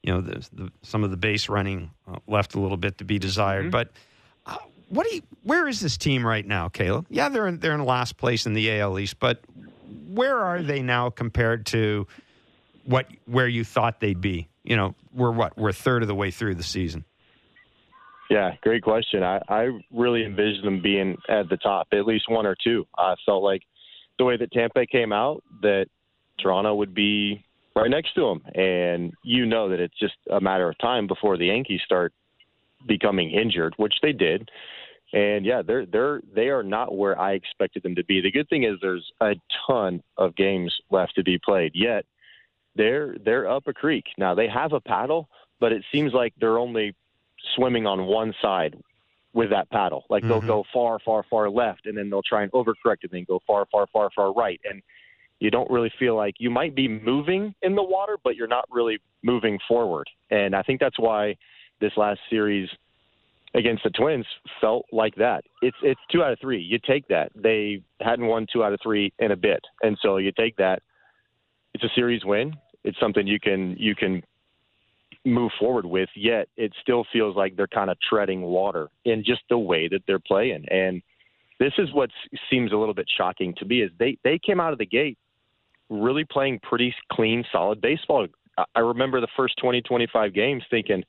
[0.03, 3.03] you know the, the some of the base running uh, left a little bit to
[3.03, 3.72] be desired.
[3.72, 3.91] But
[4.45, 4.57] uh,
[4.89, 5.22] what do you?
[5.43, 7.07] Where is this team right now, Caleb?
[7.10, 9.41] Yeah, they're in, they're in last place in the AL East, but
[10.07, 12.07] where are they now compared to
[12.85, 14.47] what where you thought they'd be?
[14.64, 17.06] You know, we're what we're a third of the way through the season.
[18.30, 19.23] Yeah, great question.
[19.23, 22.88] I, I really envisioned them being at the top, at least one or two.
[22.97, 23.61] I felt like
[24.18, 25.88] the way that Tampa came out, that
[26.39, 27.43] Toronto would be
[27.76, 31.38] right next to them, and you know that it's just a matter of time before
[31.38, 32.14] the Yankees start
[32.88, 34.49] becoming injured, which they did.
[35.14, 38.22] And yeah, they're they're they are not where I expected them to be.
[38.22, 39.35] The good thing is there's a
[39.68, 41.72] ton of games left to be played.
[41.76, 42.06] Yet
[42.76, 44.35] they're they're up a creek now.
[44.35, 45.30] They have a paddle,
[45.60, 46.95] but it seems like they're only
[47.55, 48.76] swimming on one side
[49.34, 50.05] with that paddle.
[50.09, 50.47] Like they'll Mhm.
[50.47, 53.39] go far, far, far left, and then they'll try and overcorrect it and then go
[53.45, 54.59] far, far, far, far right.
[54.63, 54.81] And
[55.39, 58.65] you don't really feel like you might be moving in the water, but you're not
[58.72, 60.09] really moving forward.
[60.31, 61.35] And I think that's why
[61.80, 62.69] this last series
[63.53, 64.26] against the Twins
[64.61, 65.43] felt like that.
[65.61, 66.61] It's it's two out of three.
[66.61, 67.31] You take that.
[67.35, 70.81] They hadn't won two out of three in a bit, and so you take that.
[71.73, 72.55] It's a series win.
[72.85, 74.23] It's something you can you can
[75.26, 76.10] move forward with.
[76.15, 80.02] Yet it still feels like they're kind of treading water in just the way that
[80.07, 80.65] they're playing.
[80.69, 81.02] And
[81.60, 82.10] this is what
[82.49, 85.18] seems a little bit shocking to me is they they came out of the gate
[85.89, 88.27] really playing pretty clean, solid baseball.
[88.76, 91.03] I- remember the first 20, 25 games thinking,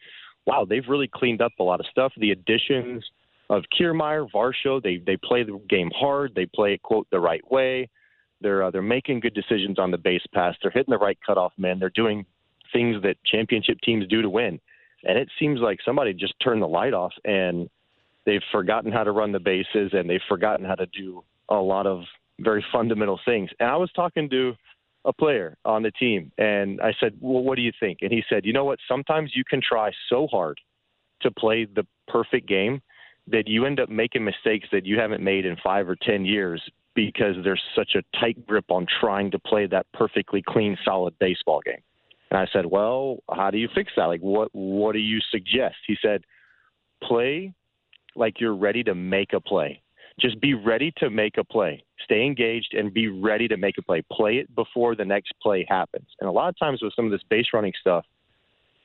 [0.46, 2.12] wow, they've really cleaned up a lot of stuff.
[2.16, 3.04] The additions
[3.50, 6.34] of Kiermaier, Varsho, they they play the game hard.
[6.34, 7.88] They play it quote the right way.
[8.40, 10.54] They're uh, they're making good decisions on the base pass.
[10.60, 11.78] They're hitting the right cutoff men.
[11.78, 12.26] They're doing
[12.72, 14.60] things that championship teams do to win.
[15.04, 17.68] And it seems like somebody just turned the light off and
[18.24, 21.86] they've forgotten how to run the bases and they've forgotten how to do a lot
[21.86, 22.02] of
[22.40, 23.50] very fundamental things.
[23.60, 24.54] And I was talking to
[25.04, 27.98] a player on the team and I said, Well, what do you think?
[28.02, 28.78] And he said, You know what?
[28.88, 30.60] Sometimes you can try so hard
[31.22, 32.82] to play the perfect game
[33.28, 36.62] that you end up making mistakes that you haven't made in five or 10 years
[36.94, 41.60] because there's such a tight grip on trying to play that perfectly clean, solid baseball
[41.64, 41.82] game.
[42.30, 44.04] And I said, Well, how do you fix that?
[44.04, 45.76] Like, what, what do you suggest?
[45.86, 46.24] He said,
[47.02, 47.54] Play
[48.14, 49.82] like you're ready to make a play.
[50.18, 51.84] Just be ready to make a play.
[52.04, 54.02] Stay engaged and be ready to make a play.
[54.10, 56.06] Play it before the next play happens.
[56.20, 58.04] And a lot of times with some of this base running stuff,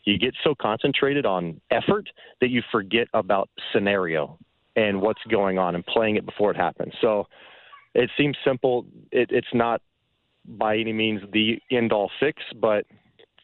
[0.03, 2.09] you get so concentrated on effort
[2.41, 4.37] that you forget about scenario
[4.75, 6.93] and what's going on and playing it before it happens.
[7.01, 7.27] So
[7.93, 8.85] it seems simple.
[9.11, 9.81] It, it's not
[10.45, 12.85] by any means the end all fix, but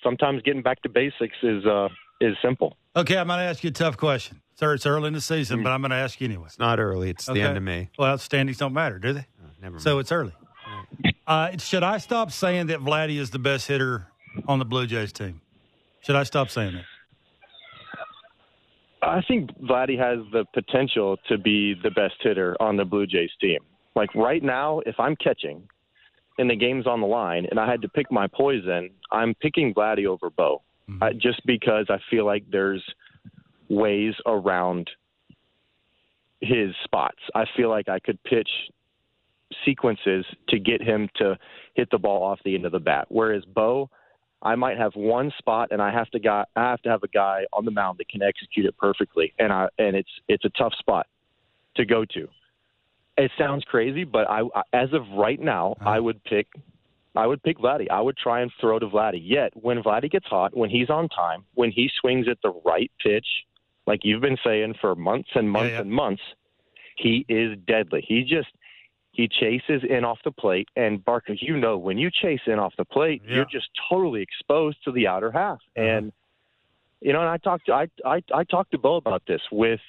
[0.03, 1.89] sometimes getting back to basics is uh,
[2.21, 2.77] is simple.
[2.95, 4.41] Okay, I'm going to ask you a tough question.
[4.55, 6.45] Sir, it's early in the season, but I'm going to ask you anyway.
[6.47, 7.11] It's not early.
[7.11, 7.91] It's the end of May.
[7.99, 9.27] Well, standings don't matter, do they?
[9.61, 10.33] never So it's early.
[11.27, 14.07] Uh, should I stop saying that Vladdy is the best hitter
[14.47, 15.41] on the Blue Jays team?
[16.01, 16.85] Should I stop saying that?
[19.01, 23.29] I think Vladdy has the potential to be the best hitter on the Blue Jays
[23.39, 23.59] team.
[23.95, 25.67] Like right now, if I'm catching
[26.37, 29.73] and the game's on the line and I had to pick my poison, I'm picking
[29.73, 30.61] Vladdy over Bo.
[31.01, 32.81] Uh, just because I feel like there's
[33.67, 34.89] ways around
[36.39, 37.17] his spots.
[37.35, 38.49] I feel like I could pitch
[39.65, 41.37] sequences to get him to
[41.73, 43.07] hit the ball off the end of the bat.
[43.09, 43.89] Whereas Bo,
[44.41, 47.07] I might have one spot and I have to guy I have to have a
[47.07, 49.33] guy on the mound that can execute it perfectly.
[49.39, 51.07] And I and it's it's a tough spot
[51.75, 52.27] to go to.
[53.17, 54.41] It sounds crazy, but I
[54.73, 55.89] as of right now, uh-huh.
[55.89, 56.47] I would pick
[57.15, 57.89] I would pick Vladdy.
[57.89, 59.19] I would try and throw to Vladdy.
[59.21, 62.91] Yet when Vladdy gets hot, when he's on time, when he swings at the right
[63.03, 63.25] pitch,
[63.87, 66.21] like you've been saying for months and months and months,
[66.95, 68.05] he is deadly.
[68.07, 68.49] He just
[69.11, 72.75] he chases in off the plate, and Barker, you know, when you chase in off
[72.77, 75.59] the plate, you're just totally exposed to the outer half.
[75.75, 75.81] Uh-huh.
[75.81, 76.11] And
[77.01, 79.79] you know, and I talked, I I I talked to Bo about this with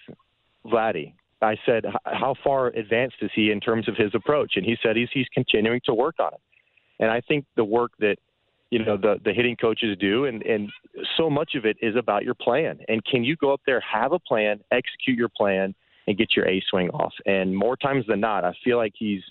[0.65, 1.13] Vladdy.
[1.41, 4.55] I said, how far advanced is he in terms of his approach?
[4.57, 6.41] And he said he's he's continuing to work on it.
[7.01, 8.17] And I think the work that
[8.71, 10.69] you know the the hitting coaches do, and and
[11.17, 12.81] so much of it is about your plan.
[12.89, 15.75] And can you go up there, have a plan, execute your plan,
[16.07, 17.15] and get your A swing off.
[17.27, 19.23] And more times than not, I feel like he's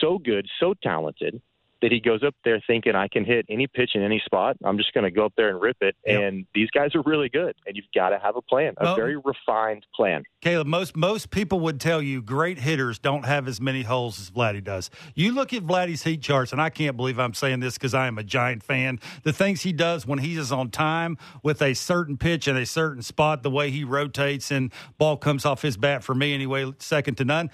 [0.00, 1.40] so good, so talented
[1.82, 4.56] that he goes up there thinking I can hit any pitch in any spot.
[4.64, 5.94] I'm just going to go up there and rip it.
[6.06, 6.20] Yep.
[6.22, 8.96] And these guys are really good, and you've got to have a plan, a Well-
[8.96, 10.22] very refined plan.
[10.40, 14.30] Caleb, most most people would tell you great hitters don't have as many holes as
[14.30, 14.90] Vladdy does.
[15.14, 18.06] You look at Vladdy's heat charts, and I can't believe I'm saying this because I
[18.06, 18.98] am a giant fan.
[19.24, 22.66] The things he does when he is on time with a certain pitch in a
[22.66, 26.72] certain spot, the way he rotates and ball comes off his bat for me anyway,
[26.78, 27.50] second to none.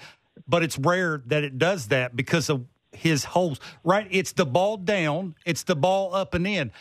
[0.47, 3.59] But it's rare that it does that because of his holes.
[3.83, 4.07] Right?
[4.09, 6.71] It's the ball down, it's the ball up and in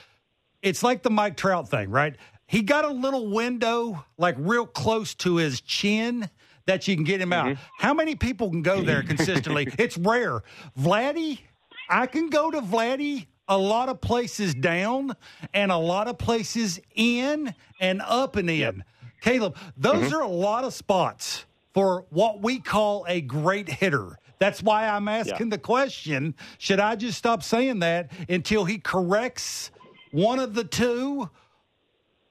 [0.63, 2.17] it's like the Mike Trout thing, right?
[2.47, 6.29] He got a little window, like real close to his chin,
[6.67, 7.47] that you can get him out.
[7.47, 7.63] Mm-hmm.
[7.79, 9.69] How many people can go there consistently?
[9.79, 10.43] it's rare.
[10.79, 11.41] Vladdy,
[11.89, 15.15] I can go to Vladdy a lot of places down
[15.55, 18.85] and a lot of places in and up and in.
[19.21, 20.15] Caleb, those mm-hmm.
[20.15, 24.19] are a lot of spots for what we call a great hitter.
[24.39, 29.71] That's why I'm asking the question should I just stop saying that until he corrects
[30.13, 31.29] one of the two?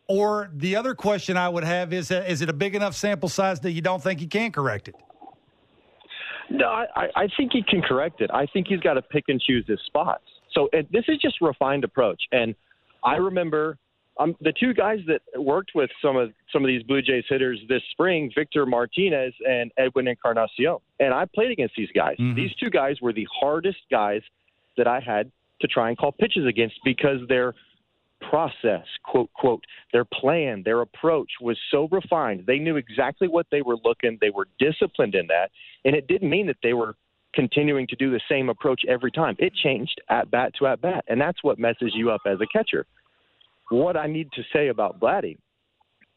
[0.10, 3.28] Or the other question I would have is uh, is it a big enough sample
[3.28, 4.96] size that you don't think he can correct it?
[6.50, 8.30] No, I, I- think he can correct it.
[8.34, 10.24] I think he's got to pick and choose his spots.
[10.54, 12.22] So this is just refined approach.
[12.32, 12.56] And
[13.04, 13.78] I remember
[14.20, 17.60] um, the two guys that worked with some of some of these Blue Jays hitters
[17.70, 20.78] this spring, Victor Martinez and Edwin Encarnacion.
[21.00, 22.16] And I played against these guys.
[22.36, 24.22] These two guys were the hardest guys
[24.78, 25.32] that I had
[25.62, 27.54] to try and call pitches against because their
[28.30, 29.64] process, quote, quote,
[29.94, 32.46] their plan, their approach was so refined.
[32.48, 34.18] They knew exactly what they were looking.
[34.20, 35.52] They were disciplined in that.
[35.86, 36.96] And it didn't mean that they were
[37.34, 39.36] continuing to do the same approach every time.
[39.38, 41.06] It changed at bat to at bat.
[41.08, 42.86] And that's what messes you up as a catcher.
[43.70, 45.38] What I need to say about Vladdy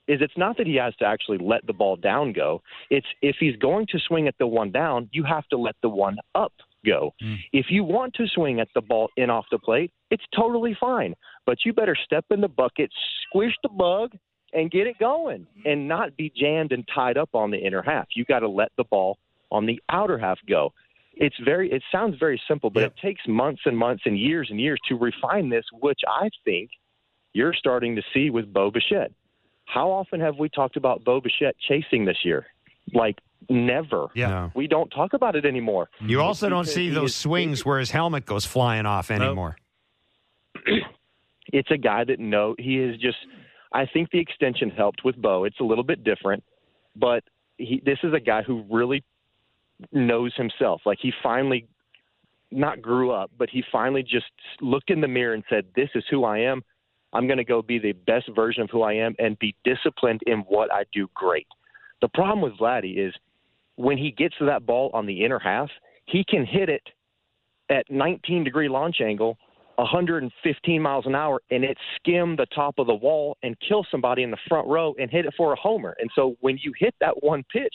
[0.09, 2.63] is it's not that he has to actually let the ball down go.
[2.91, 5.89] It's if he's going to swing at the one down, you have to let the
[5.89, 6.53] one up
[6.85, 7.13] go.
[7.21, 7.35] Hmm.
[7.53, 11.15] If you want to swing at the ball in off the plate, it's totally fine.
[11.47, 12.91] But you better step in the bucket,
[13.29, 14.13] squish the bug,
[14.53, 18.09] and get it going and not be jammed and tied up on the inner half.
[18.17, 19.19] You got to let the ball
[19.53, 20.73] on the outer half go.
[21.15, 24.61] It's very it sounds very simple, but it takes months and months and years and
[24.61, 26.71] years to refine this, which I think
[27.33, 29.13] you're starting to see with Bo Bichette.
[29.67, 32.47] How often have we talked about Bo Bichette chasing this year?
[32.93, 34.09] Like never.
[34.15, 34.51] Yeah.
[34.55, 35.89] We don't talk about it anymore.
[36.01, 39.57] You also don't see those is- swings where his helmet goes flying off anymore.
[41.53, 43.19] it's a guy that know he is just
[43.73, 45.45] I think the extension helped with Bo.
[45.45, 46.43] It's a little bit different,
[46.97, 47.23] but
[47.57, 49.05] he this is a guy who really
[49.93, 50.83] knows himself.
[50.85, 51.69] Like he finally
[52.51, 54.27] not grew up, but he finally just
[54.61, 56.63] looked in the mirror and said, "This is who I am.
[57.13, 60.23] I'm going to go be the best version of who I am and be disciplined
[60.27, 61.47] in what I do great."
[62.01, 63.15] The problem with Vladdy is
[63.77, 65.71] when he gets to that ball on the inner half,
[66.07, 66.83] he can hit it
[67.69, 69.39] at 19 degree launch angle
[69.77, 74.23] 115 miles an hour and it skim the top of the wall and kill somebody
[74.23, 75.97] in the front row and hit it for a homer.
[75.99, 77.75] And so when you hit that one pitch,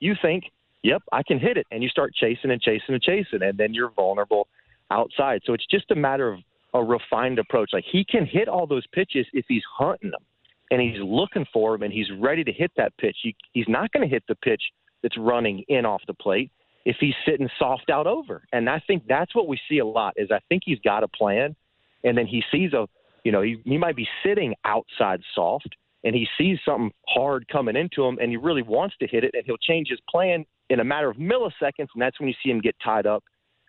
[0.00, 0.50] you think,
[0.82, 3.72] "Yep, I can hit it," and you start chasing and chasing and chasing, and then
[3.72, 4.48] you're vulnerable
[4.90, 5.42] outside.
[5.44, 6.40] So it's just a matter of
[6.74, 7.70] a refined approach.
[7.72, 10.22] Like he can hit all those pitches if he's hunting them
[10.70, 13.16] and he's looking for them and he's ready to hit that pitch.
[13.22, 14.62] He, he's not going to hit the pitch
[15.02, 16.50] that's running in off the plate
[16.84, 18.42] if he's sitting soft out over.
[18.52, 21.08] And I think that's what we see a lot is I think he's got a
[21.08, 21.54] plan
[22.02, 22.86] and then he sees a
[23.24, 25.68] you know, he, he might be sitting outside soft
[26.04, 29.30] and he sees something hard coming into him and he really wants to hit it
[29.32, 32.50] and he'll change his plan in a matter of milliseconds and that's when you see
[32.50, 33.24] him get tied up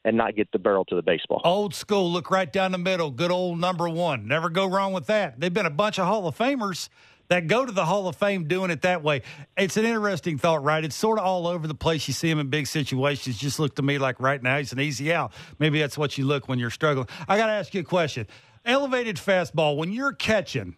[0.06, 1.42] and not get the barrel to the baseball.
[1.44, 3.10] Old school, look right down the middle.
[3.10, 4.28] Good old number one.
[4.28, 5.40] Never go wrong with that.
[5.40, 6.90] They've been a bunch of Hall of Famers
[7.28, 9.24] that go to the Hall of Fame doing it that way.
[9.58, 10.86] It's an interesting thought, right?
[10.86, 12.08] It's sort of all over the place.
[12.08, 13.40] You see him in big situations.
[13.40, 15.34] Just look to me like right now he's an easy out.
[15.58, 17.08] Maybe that's what you look when you're struggling.
[17.28, 18.28] I got to ask you a question.
[18.64, 20.76] Elevated fastball, when you're catching,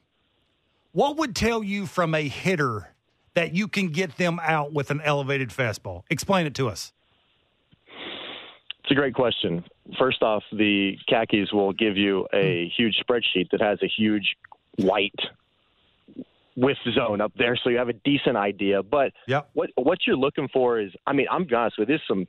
[0.94, 2.94] what would tell you from a hitter
[3.34, 6.04] that you can get them out with an elevated fastball?
[6.10, 6.94] Explain it to us.
[8.88, 9.66] It's a great question.
[10.00, 14.38] First off, the khakis will give you a huge spreadsheet that has a huge
[14.78, 15.20] white
[16.56, 18.82] width zone up there, so you have a decent idea.
[18.82, 19.12] But
[19.52, 22.28] what what you're looking for is, I mean, I'm honest with you, this is some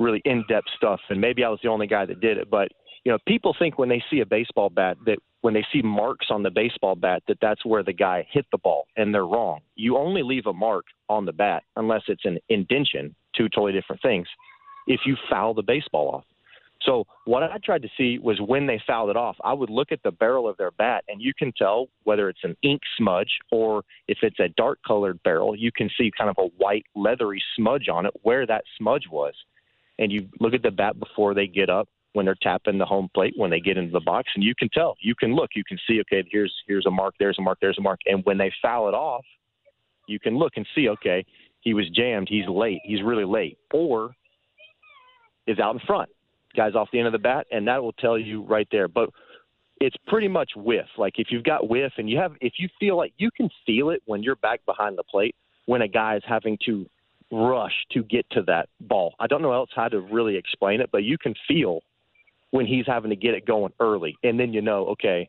[0.00, 2.50] really in-depth stuff, and maybe I was the only guy that did it.
[2.50, 2.72] But
[3.04, 6.26] you know, people think when they see a baseball bat that when they see marks
[6.30, 9.60] on the baseball bat that that's where the guy hit the ball, and they're wrong.
[9.76, 14.02] You only leave a mark on the bat unless it's an indention, two totally different
[14.02, 14.26] things.
[14.88, 16.24] If you foul the baseball off.
[16.82, 19.92] So what I tried to see was when they fouled it off, I would look
[19.92, 23.38] at the barrel of their bat, and you can tell whether it's an ink smudge
[23.50, 25.56] or if it's a dark colored barrel.
[25.56, 29.34] You can see kind of a white leathery smudge on it where that smudge was,
[29.98, 33.08] and you look at the bat before they get up when they're tapping the home
[33.14, 34.96] plate when they get into the box, and you can tell.
[35.00, 35.50] You can look.
[35.54, 36.00] You can see.
[36.00, 37.14] Okay, here's here's a mark.
[37.18, 37.58] There's a mark.
[37.60, 38.00] There's a mark.
[38.06, 39.24] And when they foul it off,
[40.06, 40.88] you can look and see.
[40.88, 41.24] Okay,
[41.60, 42.28] he was jammed.
[42.30, 42.80] He's late.
[42.84, 43.58] He's really late.
[43.72, 44.14] Or
[45.48, 46.10] is out in front
[46.56, 48.88] guys off the end of the bat, and that will tell you right there.
[48.88, 49.10] But
[49.80, 50.86] it's pretty much whiff.
[50.96, 53.90] Like if you've got whiff and you have, if you feel like you can feel
[53.90, 56.86] it when you're back behind the plate when a guy is having to
[57.30, 59.14] rush to get to that ball.
[59.20, 61.80] I don't know else how to really explain it, but you can feel
[62.50, 65.28] when he's having to get it going early, and then you know, okay,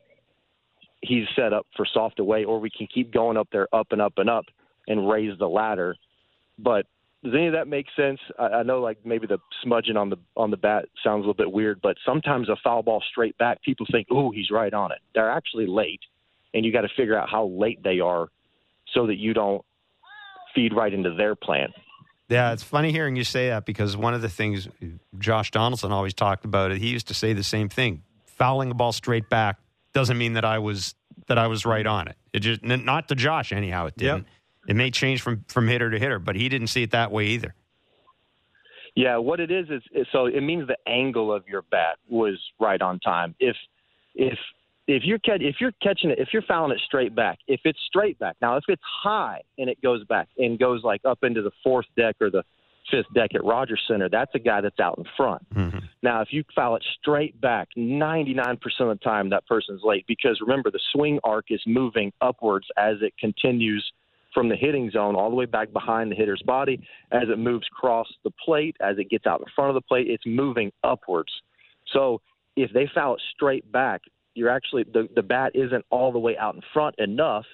[1.02, 4.00] he's set up for soft away, or we can keep going up there, up and
[4.00, 4.46] up and up,
[4.88, 5.94] and raise the ladder.
[6.58, 6.86] But
[7.22, 8.18] does any of that make sense?
[8.38, 11.34] I, I know like maybe the smudging on the on the bat sounds a little
[11.34, 14.92] bit weird, but sometimes a foul ball straight back, people think, "Oh, he's right on
[14.92, 16.00] it." They're actually late,
[16.54, 18.28] and you got to figure out how late they are,
[18.94, 19.64] so that you don't
[20.54, 21.68] feed right into their plan.
[22.28, 24.68] Yeah, it's funny hearing you say that because one of the things
[25.18, 26.78] Josh Donaldson always talked about it.
[26.78, 29.58] He used to say the same thing: fouling a ball straight back
[29.92, 30.94] doesn't mean that I was
[31.26, 32.16] that I was right on it.
[32.32, 33.86] It just not to Josh anyhow.
[33.86, 34.18] It didn't.
[34.18, 34.26] Yep.
[34.70, 37.26] It may change from from hitter to hitter, but he didn't see it that way
[37.26, 37.56] either.
[38.94, 42.40] Yeah, what it is is, is so it means the angle of your bat was
[42.60, 43.34] right on time.
[43.40, 43.56] If
[44.14, 44.38] if
[44.86, 47.80] if you're catch, if you're catching it, if you're fouling it straight back, if it's
[47.88, 48.36] straight back.
[48.40, 51.86] Now, if it's high and it goes back and goes like up into the fourth
[51.96, 52.44] deck or the
[52.92, 55.52] fifth deck at Rogers Centre, that's a guy that's out in front.
[55.52, 55.78] Mm-hmm.
[56.04, 60.40] Now, if you foul it straight back, 99% of the time that person's late because
[60.40, 63.84] remember the swing arc is moving upwards as it continues
[64.32, 66.80] from the hitting zone all the way back behind the hitter's body.
[67.12, 70.08] As it moves across the plate, as it gets out in front of the plate,
[70.08, 71.32] it's moving upwards.
[71.92, 72.20] So
[72.56, 74.02] if they foul it straight back,
[74.34, 77.44] you're actually the, the bat isn't all the way out in front enough.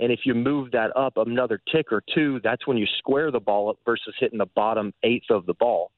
[0.00, 3.40] And if you move that up another tick or two, that's when you square the
[3.40, 5.90] ball up versus hitting the bottom eighth of the ball.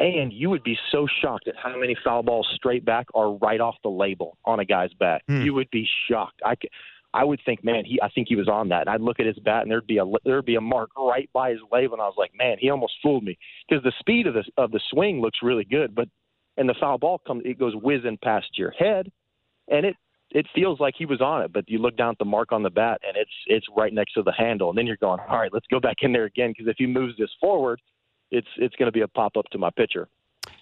[0.00, 3.60] And you would be so shocked at how many foul balls straight back are right
[3.60, 5.22] off the label on a guy's bat.
[5.28, 5.42] Hmm.
[5.42, 6.40] You would be shocked.
[6.44, 6.54] I,
[7.14, 8.82] I would think, man, he I think he was on that.
[8.82, 11.30] And I'd look at his bat, and there'd be a there'd be a mark right
[11.32, 13.38] by his label, and I was like, man, he almost fooled me
[13.68, 16.08] because the speed of the of the swing looks really good, but
[16.56, 19.10] and the foul ball comes, it goes whizzing past your head,
[19.68, 19.94] and it
[20.32, 21.52] it feels like he was on it.
[21.52, 24.14] But you look down at the mark on the bat, and it's it's right next
[24.14, 26.50] to the handle, and then you're going, all right, let's go back in there again
[26.50, 27.80] because if he moves this forward,
[28.32, 30.08] it's it's going to be a pop up to my pitcher.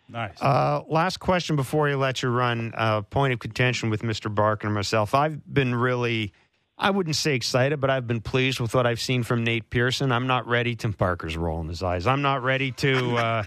[0.09, 0.41] Nice.
[0.43, 2.73] Uh, last question before you let you run.
[2.77, 4.33] Uh, point of contention with Mr.
[4.33, 5.15] Barker and myself.
[5.15, 6.33] I've been really
[6.83, 10.11] I wouldn't say excited, but I've been pleased with what I've seen from Nate Pearson.
[10.11, 10.75] I'm not ready.
[10.75, 12.09] Tim Barker's rolling his eyes.
[12.09, 13.43] I'm not ready to, uh,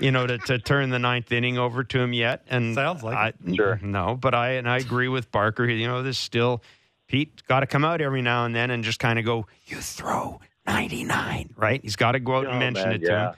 [0.00, 2.44] you know, to, to turn the ninth inning over to him yet.
[2.48, 3.56] And sounds like I, it.
[3.56, 3.78] sure.
[3.82, 5.66] No, but I and I agree with Barker.
[5.66, 6.62] You know, this still
[7.08, 9.76] Pete got to come out every now and then and just kind of go, "You
[9.76, 11.82] throw 99," right?
[11.82, 13.28] He's got to go out and oh, mention man, it to yeah.
[13.28, 13.36] him.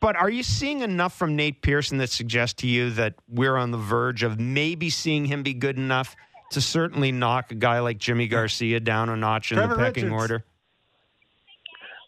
[0.00, 3.70] But are you seeing enough from Nate Pearson that suggests to you that we're on
[3.70, 6.14] the verge of maybe seeing him be good enough
[6.52, 10.04] to certainly knock a guy like Yimi Garcia down a notch in Trevor the pecking
[10.04, 10.22] Richards.
[10.22, 10.44] order?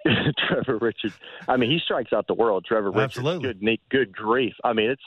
[0.48, 1.18] Trevor Richards.
[1.46, 2.64] I mean, he strikes out the world.
[2.64, 3.18] Trevor Richards.
[3.18, 3.52] Absolutely.
[3.54, 4.54] Good, good grief.
[4.64, 5.02] I mean, it's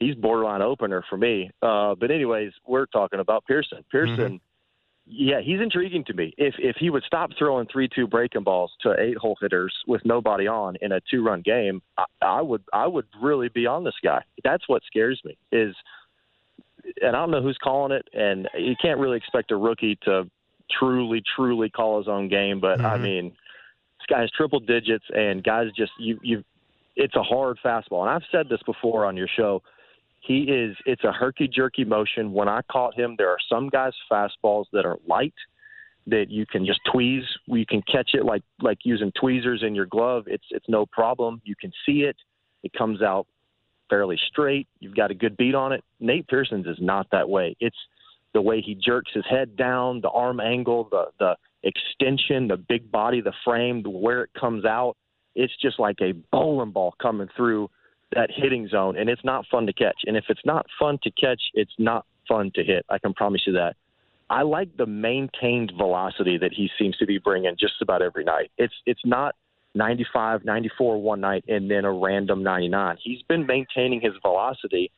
[0.00, 1.50] he's borderline opener for me.
[1.62, 3.84] Uh, but anyways, we're talking about Pearson.
[3.90, 4.16] Pearson.
[4.16, 4.36] Mm-hmm.
[5.12, 6.32] Yeah, he's intriguing to me.
[6.38, 10.02] If if he would stop throwing three two breaking balls to eight hole hitters with
[10.04, 13.82] nobody on in a two run game, I, I would I would really be on
[13.82, 14.22] this guy.
[14.44, 15.36] That's what scares me.
[15.50, 15.74] Is
[17.00, 20.28] and I don't know who's calling it, and you can't really expect a rookie to
[20.78, 22.60] truly, truly call his own game.
[22.60, 22.86] But mm-hmm.
[22.86, 26.44] I mean, this guy has triple digits, and guys just you you,
[26.96, 28.02] it's a hard fastball.
[28.02, 29.62] And I've said this before on your show.
[30.20, 30.76] He is.
[30.84, 32.32] It's a herky jerky motion.
[32.32, 35.34] When I caught him, there are some guys' fastballs that are light
[36.06, 37.24] that you can just tweeze.
[37.46, 40.24] You can catch it like like using tweezers in your glove.
[40.26, 41.40] It's it's no problem.
[41.44, 42.16] You can see it.
[42.62, 43.26] It comes out
[43.90, 44.68] fairly straight.
[44.78, 45.84] You've got a good beat on it.
[45.98, 47.56] Nate Pearson's is not that way.
[47.60, 47.76] It's
[48.32, 52.90] the way he jerks his head down, the arm angle, the the extension, the big
[52.90, 54.96] body, the frame, where it comes out.
[55.34, 57.68] It's just like a bowling ball coming through
[58.12, 59.98] that hitting zone, and it's not fun to catch.
[60.06, 62.84] And if it's not fun to catch, it's not fun to hit.
[62.88, 63.76] I can promise you that.
[64.28, 68.50] I like the maintained velocity that he seems to be bringing just about every night.
[68.58, 69.34] It's it's not
[69.74, 72.96] 95, 94 one night, and then a random 99.
[73.02, 74.90] He's been maintaining his velocity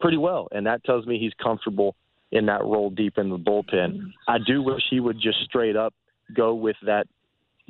[0.00, 1.96] pretty well, and that tells me he's comfortable
[2.30, 4.00] in that role deep in the bullpen.
[4.28, 5.94] I do wish he would just straight up
[6.34, 7.06] go with that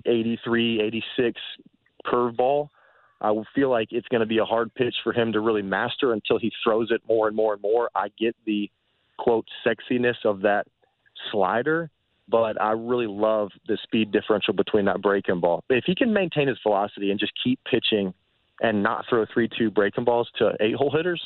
[0.05, 1.41] 83, 86
[2.05, 2.71] curveball
[3.21, 6.13] I feel like it's going to be a hard pitch for him to really master
[6.13, 7.91] until he throws it more and more and more.
[7.95, 8.71] I get the
[9.19, 10.67] quote sexiness of that
[11.33, 11.91] slider,
[12.29, 15.63] but I really love the speed differential between that breaking ball.
[15.71, 18.13] If he can maintain his velocity and just keep pitching
[18.61, 21.23] and not throw three two breaking balls to eight hole hitters,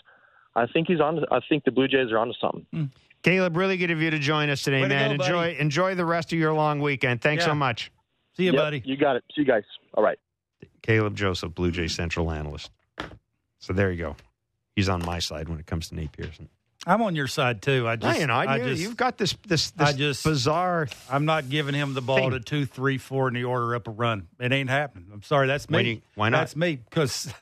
[0.55, 1.25] I think he's on.
[1.31, 2.67] I think the Blue Jays are onto something.
[2.73, 2.85] Hmm.
[3.23, 5.17] Caleb, really good of you to join us today, Way to man.
[5.17, 5.59] go, enjoy buddy.
[5.61, 7.21] enjoy the rest of your long weekend.
[7.23, 7.51] Thanks Yeah.
[7.51, 7.93] so much.
[8.37, 8.83] See you, Yep, buddy.
[8.85, 9.25] You got it.
[9.35, 9.63] See you guys.
[9.95, 10.19] All right.
[10.83, 12.71] Caleb Joseph, Blue Jay Central analyst.
[13.61, 14.17] So there you go.
[14.75, 16.49] He's on my side when it comes to Nate Pearson.
[16.87, 17.87] I'm on your side too.
[17.87, 20.89] I just, you know, I, knew just, you've got this this, this I just- bizarre.
[21.11, 22.31] I'm not giving him the ball Thing.
[22.33, 24.27] to two, three, four in the order up a run.
[24.41, 25.09] It ain't happening.
[25.13, 25.47] I'm sorry.
[25.47, 25.77] That's me.
[25.77, 26.39] Why you- why not?
[26.39, 27.33] That's me because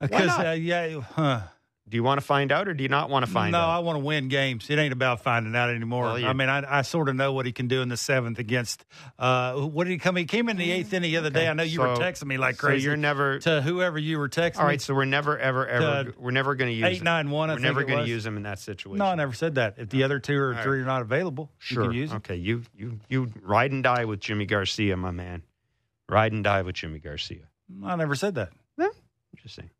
[0.00, 1.00] because uh, yeah.
[1.00, 1.40] Huh.
[1.88, 3.66] Do you want to find out or do you not want to find no, out?
[3.66, 4.70] No, I want to win games.
[4.70, 6.04] It ain't about finding out anymore.
[6.04, 8.38] Well, I mean, I, I sort of know what he can do in the seventh
[8.38, 8.84] against.
[9.18, 10.14] Uh, what did he come?
[10.14, 11.48] He came in the eighth inning the other day.
[11.48, 12.84] I know you were texting me like so crazy.
[12.86, 14.60] you're never to whoever you were texting.
[14.60, 17.04] All right, so we're never ever ever To we're never going to use eight, him.
[17.04, 18.98] nine, one, We're never going to use him in that situation.
[18.98, 19.74] no, I never said that.
[19.78, 21.82] If the other two or All three are not available, Sure.
[21.82, 22.16] you can use them.
[22.18, 25.42] Okay, you you you ride and die with Yimi Garcia, my man.
[26.08, 27.48] Ride and die with Yimi Garcia.
[27.84, 28.50] I never said that.
[29.34, 29.70] Interesting.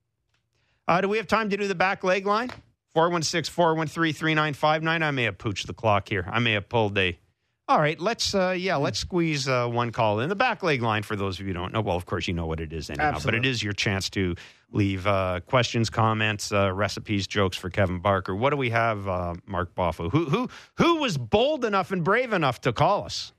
[0.92, 2.50] Uh, do we have time to do the back leg line?
[2.92, 5.02] 416 413 3959.
[5.02, 6.28] I may have pooched the clock here.
[6.30, 7.18] I may have pulled a.
[7.66, 11.02] All right, let's uh, yeah, let's squeeze uh, one call in the back leg line.
[11.02, 12.90] For those of you who don't know, well, of course you know what it is
[12.90, 14.34] anyhow, but it is your chance to
[14.70, 18.36] leave uh, questions, comments, uh, recipes, jokes for Kevin Barker.
[18.36, 20.10] What do we have, uh, Mark Boffo?
[20.10, 23.32] Who who who was bold enough and brave enough to call us?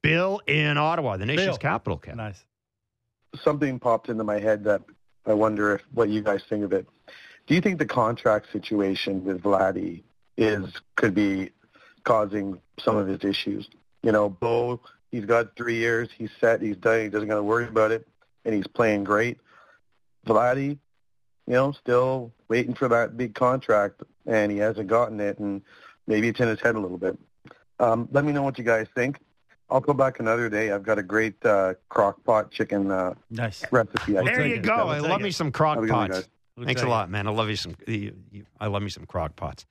[0.00, 1.58] Bill in Ottawa, the nation's Bill.
[1.58, 1.98] capital.
[1.98, 2.18] Kevin.
[2.18, 2.44] Nice.
[3.42, 4.82] something popped into my head that
[5.26, 6.86] I wonder if what you guys think of it.
[7.46, 10.02] Do you think the contract situation with Vladdy
[10.36, 11.50] is could be
[12.04, 13.68] causing some of his issues?
[14.02, 14.80] You know, Bo,
[15.10, 18.06] he's got three years, he's set, he's done, he doesn't got to worry about it,
[18.44, 19.38] and he's playing great.
[20.26, 20.78] Vladdy,
[21.46, 25.62] you know, still waiting for that big contract, and he hasn't gotten it, and
[26.06, 27.18] maybe it's in his head a little bit.
[27.78, 29.18] Um, let me know what you guys think.
[29.70, 30.70] I'll go back another day.
[30.72, 33.64] I've got a great uh, crock pot chicken uh, Nice.
[33.70, 34.18] recipe.
[34.18, 34.62] I There can you make.
[34.62, 34.76] go.
[34.86, 35.24] We'll I love it.
[35.24, 36.28] me some crock Have good pots.
[36.56, 37.26] We'll Thanks a lot, man.
[37.26, 37.74] I love you some.
[37.86, 39.64] You, you, I love me some crock pots.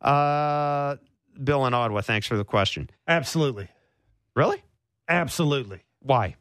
[0.00, 0.96] Uh,
[1.42, 2.88] Bill in Ottawa, thanks for the question.
[3.08, 3.68] Absolutely.
[4.34, 4.62] Really?
[5.08, 5.80] Absolutely.
[6.00, 6.36] Why?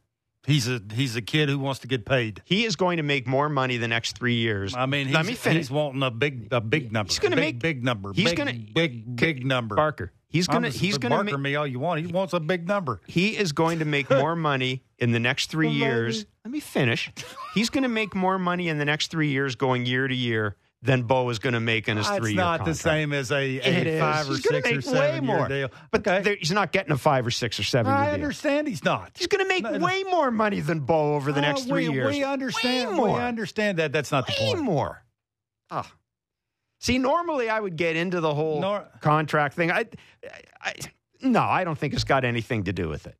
[0.46, 2.44] He's a he's a kid who wants to get paid.
[2.46, 4.76] He is going to make more money the next three years.
[4.76, 5.58] I mean, he's, let me finish.
[5.58, 7.10] he's wanting a big a big number.
[7.10, 8.14] He's gonna make- big number.
[8.14, 9.74] he's big, gonna- big big number.
[9.76, 10.12] Barker.
[10.36, 10.68] He's gonna.
[10.70, 11.16] just- He's gonna.
[11.16, 12.02] Barker Make, me all you want.
[12.06, 13.00] He wants a big number.
[13.08, 16.18] he is going to make more money in the next three Well, years.
[16.18, 16.30] maybe.
[16.46, 17.12] Let me finish.
[17.54, 20.56] He's going to make more money in the next three years, going year to year,
[20.82, 22.66] than Bo is going to make in his It's three-year not contract.
[22.66, 25.22] the same as a, a five or He's gonna six or make seven way year
[25.40, 25.48] more.
[25.48, 25.70] deal.
[25.90, 26.22] But okay.
[26.22, 28.14] there- he's not getting a five or six or seven year I deal.
[28.16, 29.12] understand he's not.
[29.18, 29.86] He's going to make No, no.
[29.86, 32.14] way more money than Bo over the Uh, next three we, years.
[32.14, 32.92] We understand.
[32.92, 33.18] Way more.
[33.18, 33.92] We understand that.
[33.94, 34.60] That's not the Way point.
[34.66, 35.04] more.
[35.72, 35.90] Ah.
[36.86, 39.72] See, normally I would get into the whole Nor- contract thing.
[39.72, 39.86] I,
[40.62, 40.74] I,
[41.20, 43.16] no, I don't think it's got anything to do with it.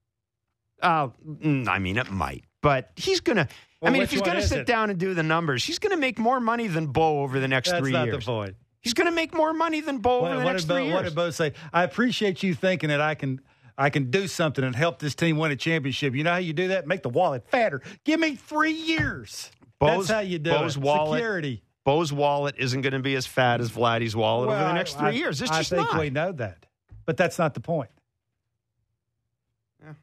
[0.84, 3.48] Uh, mm, I mean, it might, but he's gonna.
[3.82, 4.68] I mean, if he's gonna sit it?
[4.68, 7.72] down and do the numbers, he's gonna make more money than Bo over the next
[7.72, 8.24] That's three not years.
[8.24, 8.56] the point.
[8.82, 10.94] He's gonna make more money than Bo over What, the what next did Bo, three
[10.94, 11.54] what did Bo say?
[11.74, 13.42] I appreciate you thinking that I can
[13.80, 16.14] I can do something and help this team win a championship.
[16.14, 16.86] You know how you do that?
[16.86, 17.82] Make the wallet fatter.
[18.04, 19.50] Give me three years.
[19.80, 20.84] Bo's- That's how you do Bo's it.
[20.84, 21.64] wallet- Security.
[21.86, 25.08] Bo's wallet isn't going to be as fat as Vladdy's wallet over the next three
[25.08, 25.42] I- years.
[25.42, 26.00] It's I just think not.
[26.02, 26.66] we know that,
[27.06, 27.92] but that's not the point.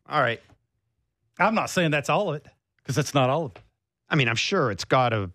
[0.08, 0.40] All right.
[1.40, 2.46] I'm not saying that's all of it
[2.78, 3.62] because that's not all of it.
[4.08, 5.30] I mean, I'm sure it's got to.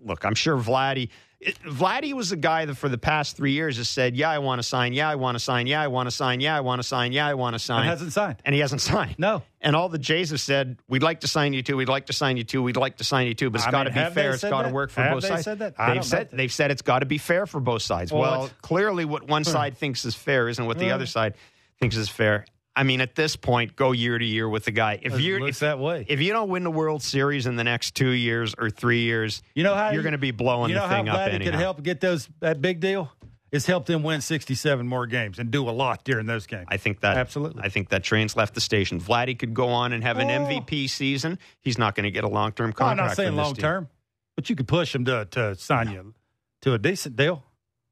[0.00, 1.08] Look, I'm sure Vladdy.
[1.40, 4.38] It, Vladdy was the guy that for the past three years has said, "Yeah, I
[4.38, 4.92] want to sign.
[4.92, 5.68] Yeah, I want to sign.
[5.68, 6.40] Yeah, I want to sign.
[6.40, 7.12] Yeah, I want to sign.
[7.12, 8.42] Yeah, I want to sign." And he hasn't signed.
[8.44, 9.14] and he hasn't signed.
[9.18, 9.42] No.
[9.60, 11.76] And all the Jays have said, "We'd like to sign you too.
[11.76, 12.64] We'd like to sign you too.
[12.64, 14.32] We'd like to sign you too." But it's got to be fair.
[14.32, 15.44] It's got to work for Have both they sides.
[15.44, 15.74] said that?
[15.78, 18.12] I They've said they've said it's got to be fair for both sides.
[18.12, 19.50] Well, Well, clearly, what one hmm.
[19.50, 20.94] side thinks is fair isn't what the hmm.
[20.94, 21.34] other side
[21.78, 22.46] thinks is fair.
[22.78, 25.00] I mean, at this point, go year to year with the guy.
[25.02, 26.06] If you're looks if, that way.
[26.08, 29.42] if you don't win the World Series in the next two years or three years,
[29.54, 31.34] You know how you're going to be blowing you know the how thing up Vladdy
[31.34, 31.50] anyhow.
[31.50, 33.10] could help get those that big deal
[33.50, 36.66] is help them win 67 more games and do a lot during those games.
[36.68, 37.62] I think that Absolutely.
[37.64, 39.00] I think that train's left the station.
[39.00, 40.46] Vladdy could go on and have an Oh.
[40.46, 41.38] MVP season.
[41.60, 43.88] He's not going to get a long term Well, I'm not saying long term,
[44.36, 46.14] but you could push him to to sign you
[46.62, 47.42] to a decent deal.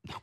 [0.09, 0.15] No.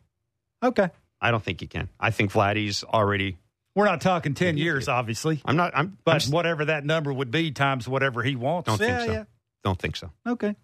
[0.70, 0.90] Okay.
[1.20, 1.90] I don't think you can.
[2.00, 3.38] I think Vladdy's already.
[3.76, 5.72] We're not talking 10 years, obviously, I'm not.
[5.76, 5.98] I'm.
[6.06, 8.68] but I'm, whatever that number would be times whatever he wants.
[8.68, 9.14] don't yeah, think so.
[9.14, 9.24] yeah.
[9.64, 10.12] Don't think so.
[10.28, 10.56] Okay.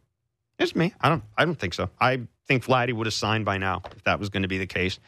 [0.60, 0.94] It's me.
[1.02, 1.24] I don't.
[1.38, 1.90] I don't think so.
[2.00, 4.68] I think Vladdy would have signed by now if that was going to be the
[4.68, 5.00] case.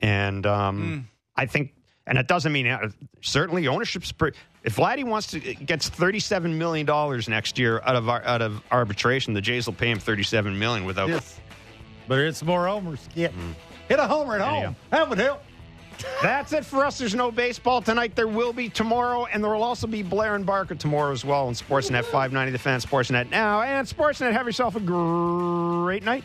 [0.00, 0.98] And um, Hmm.
[1.40, 1.74] I think
[2.06, 2.88] And it doesn't mean uh,
[3.20, 4.10] certainly ownership's.
[4.12, 4.32] Pre-
[4.64, 8.42] if Vladdy wants to gets thirty seven million dollars next year out of ar- out
[8.42, 11.08] of arbitration, the Jays will pay him thirty seven million without.
[11.10, 11.38] Yes.
[12.08, 13.06] But it's more homers.
[13.14, 13.32] Get
[13.88, 14.74] hit a homer at home.
[14.90, 15.42] That would help.
[16.22, 16.98] That's it for us.
[16.98, 18.14] There's no baseball tonight.
[18.14, 21.46] There will be tomorrow, and there will also be Blair and Barker tomorrow as well
[21.46, 24.32] on Sportsnet 590 The Fan, Sportsnet Now, and Sportsnet.
[24.32, 26.24] Have yourself a great night.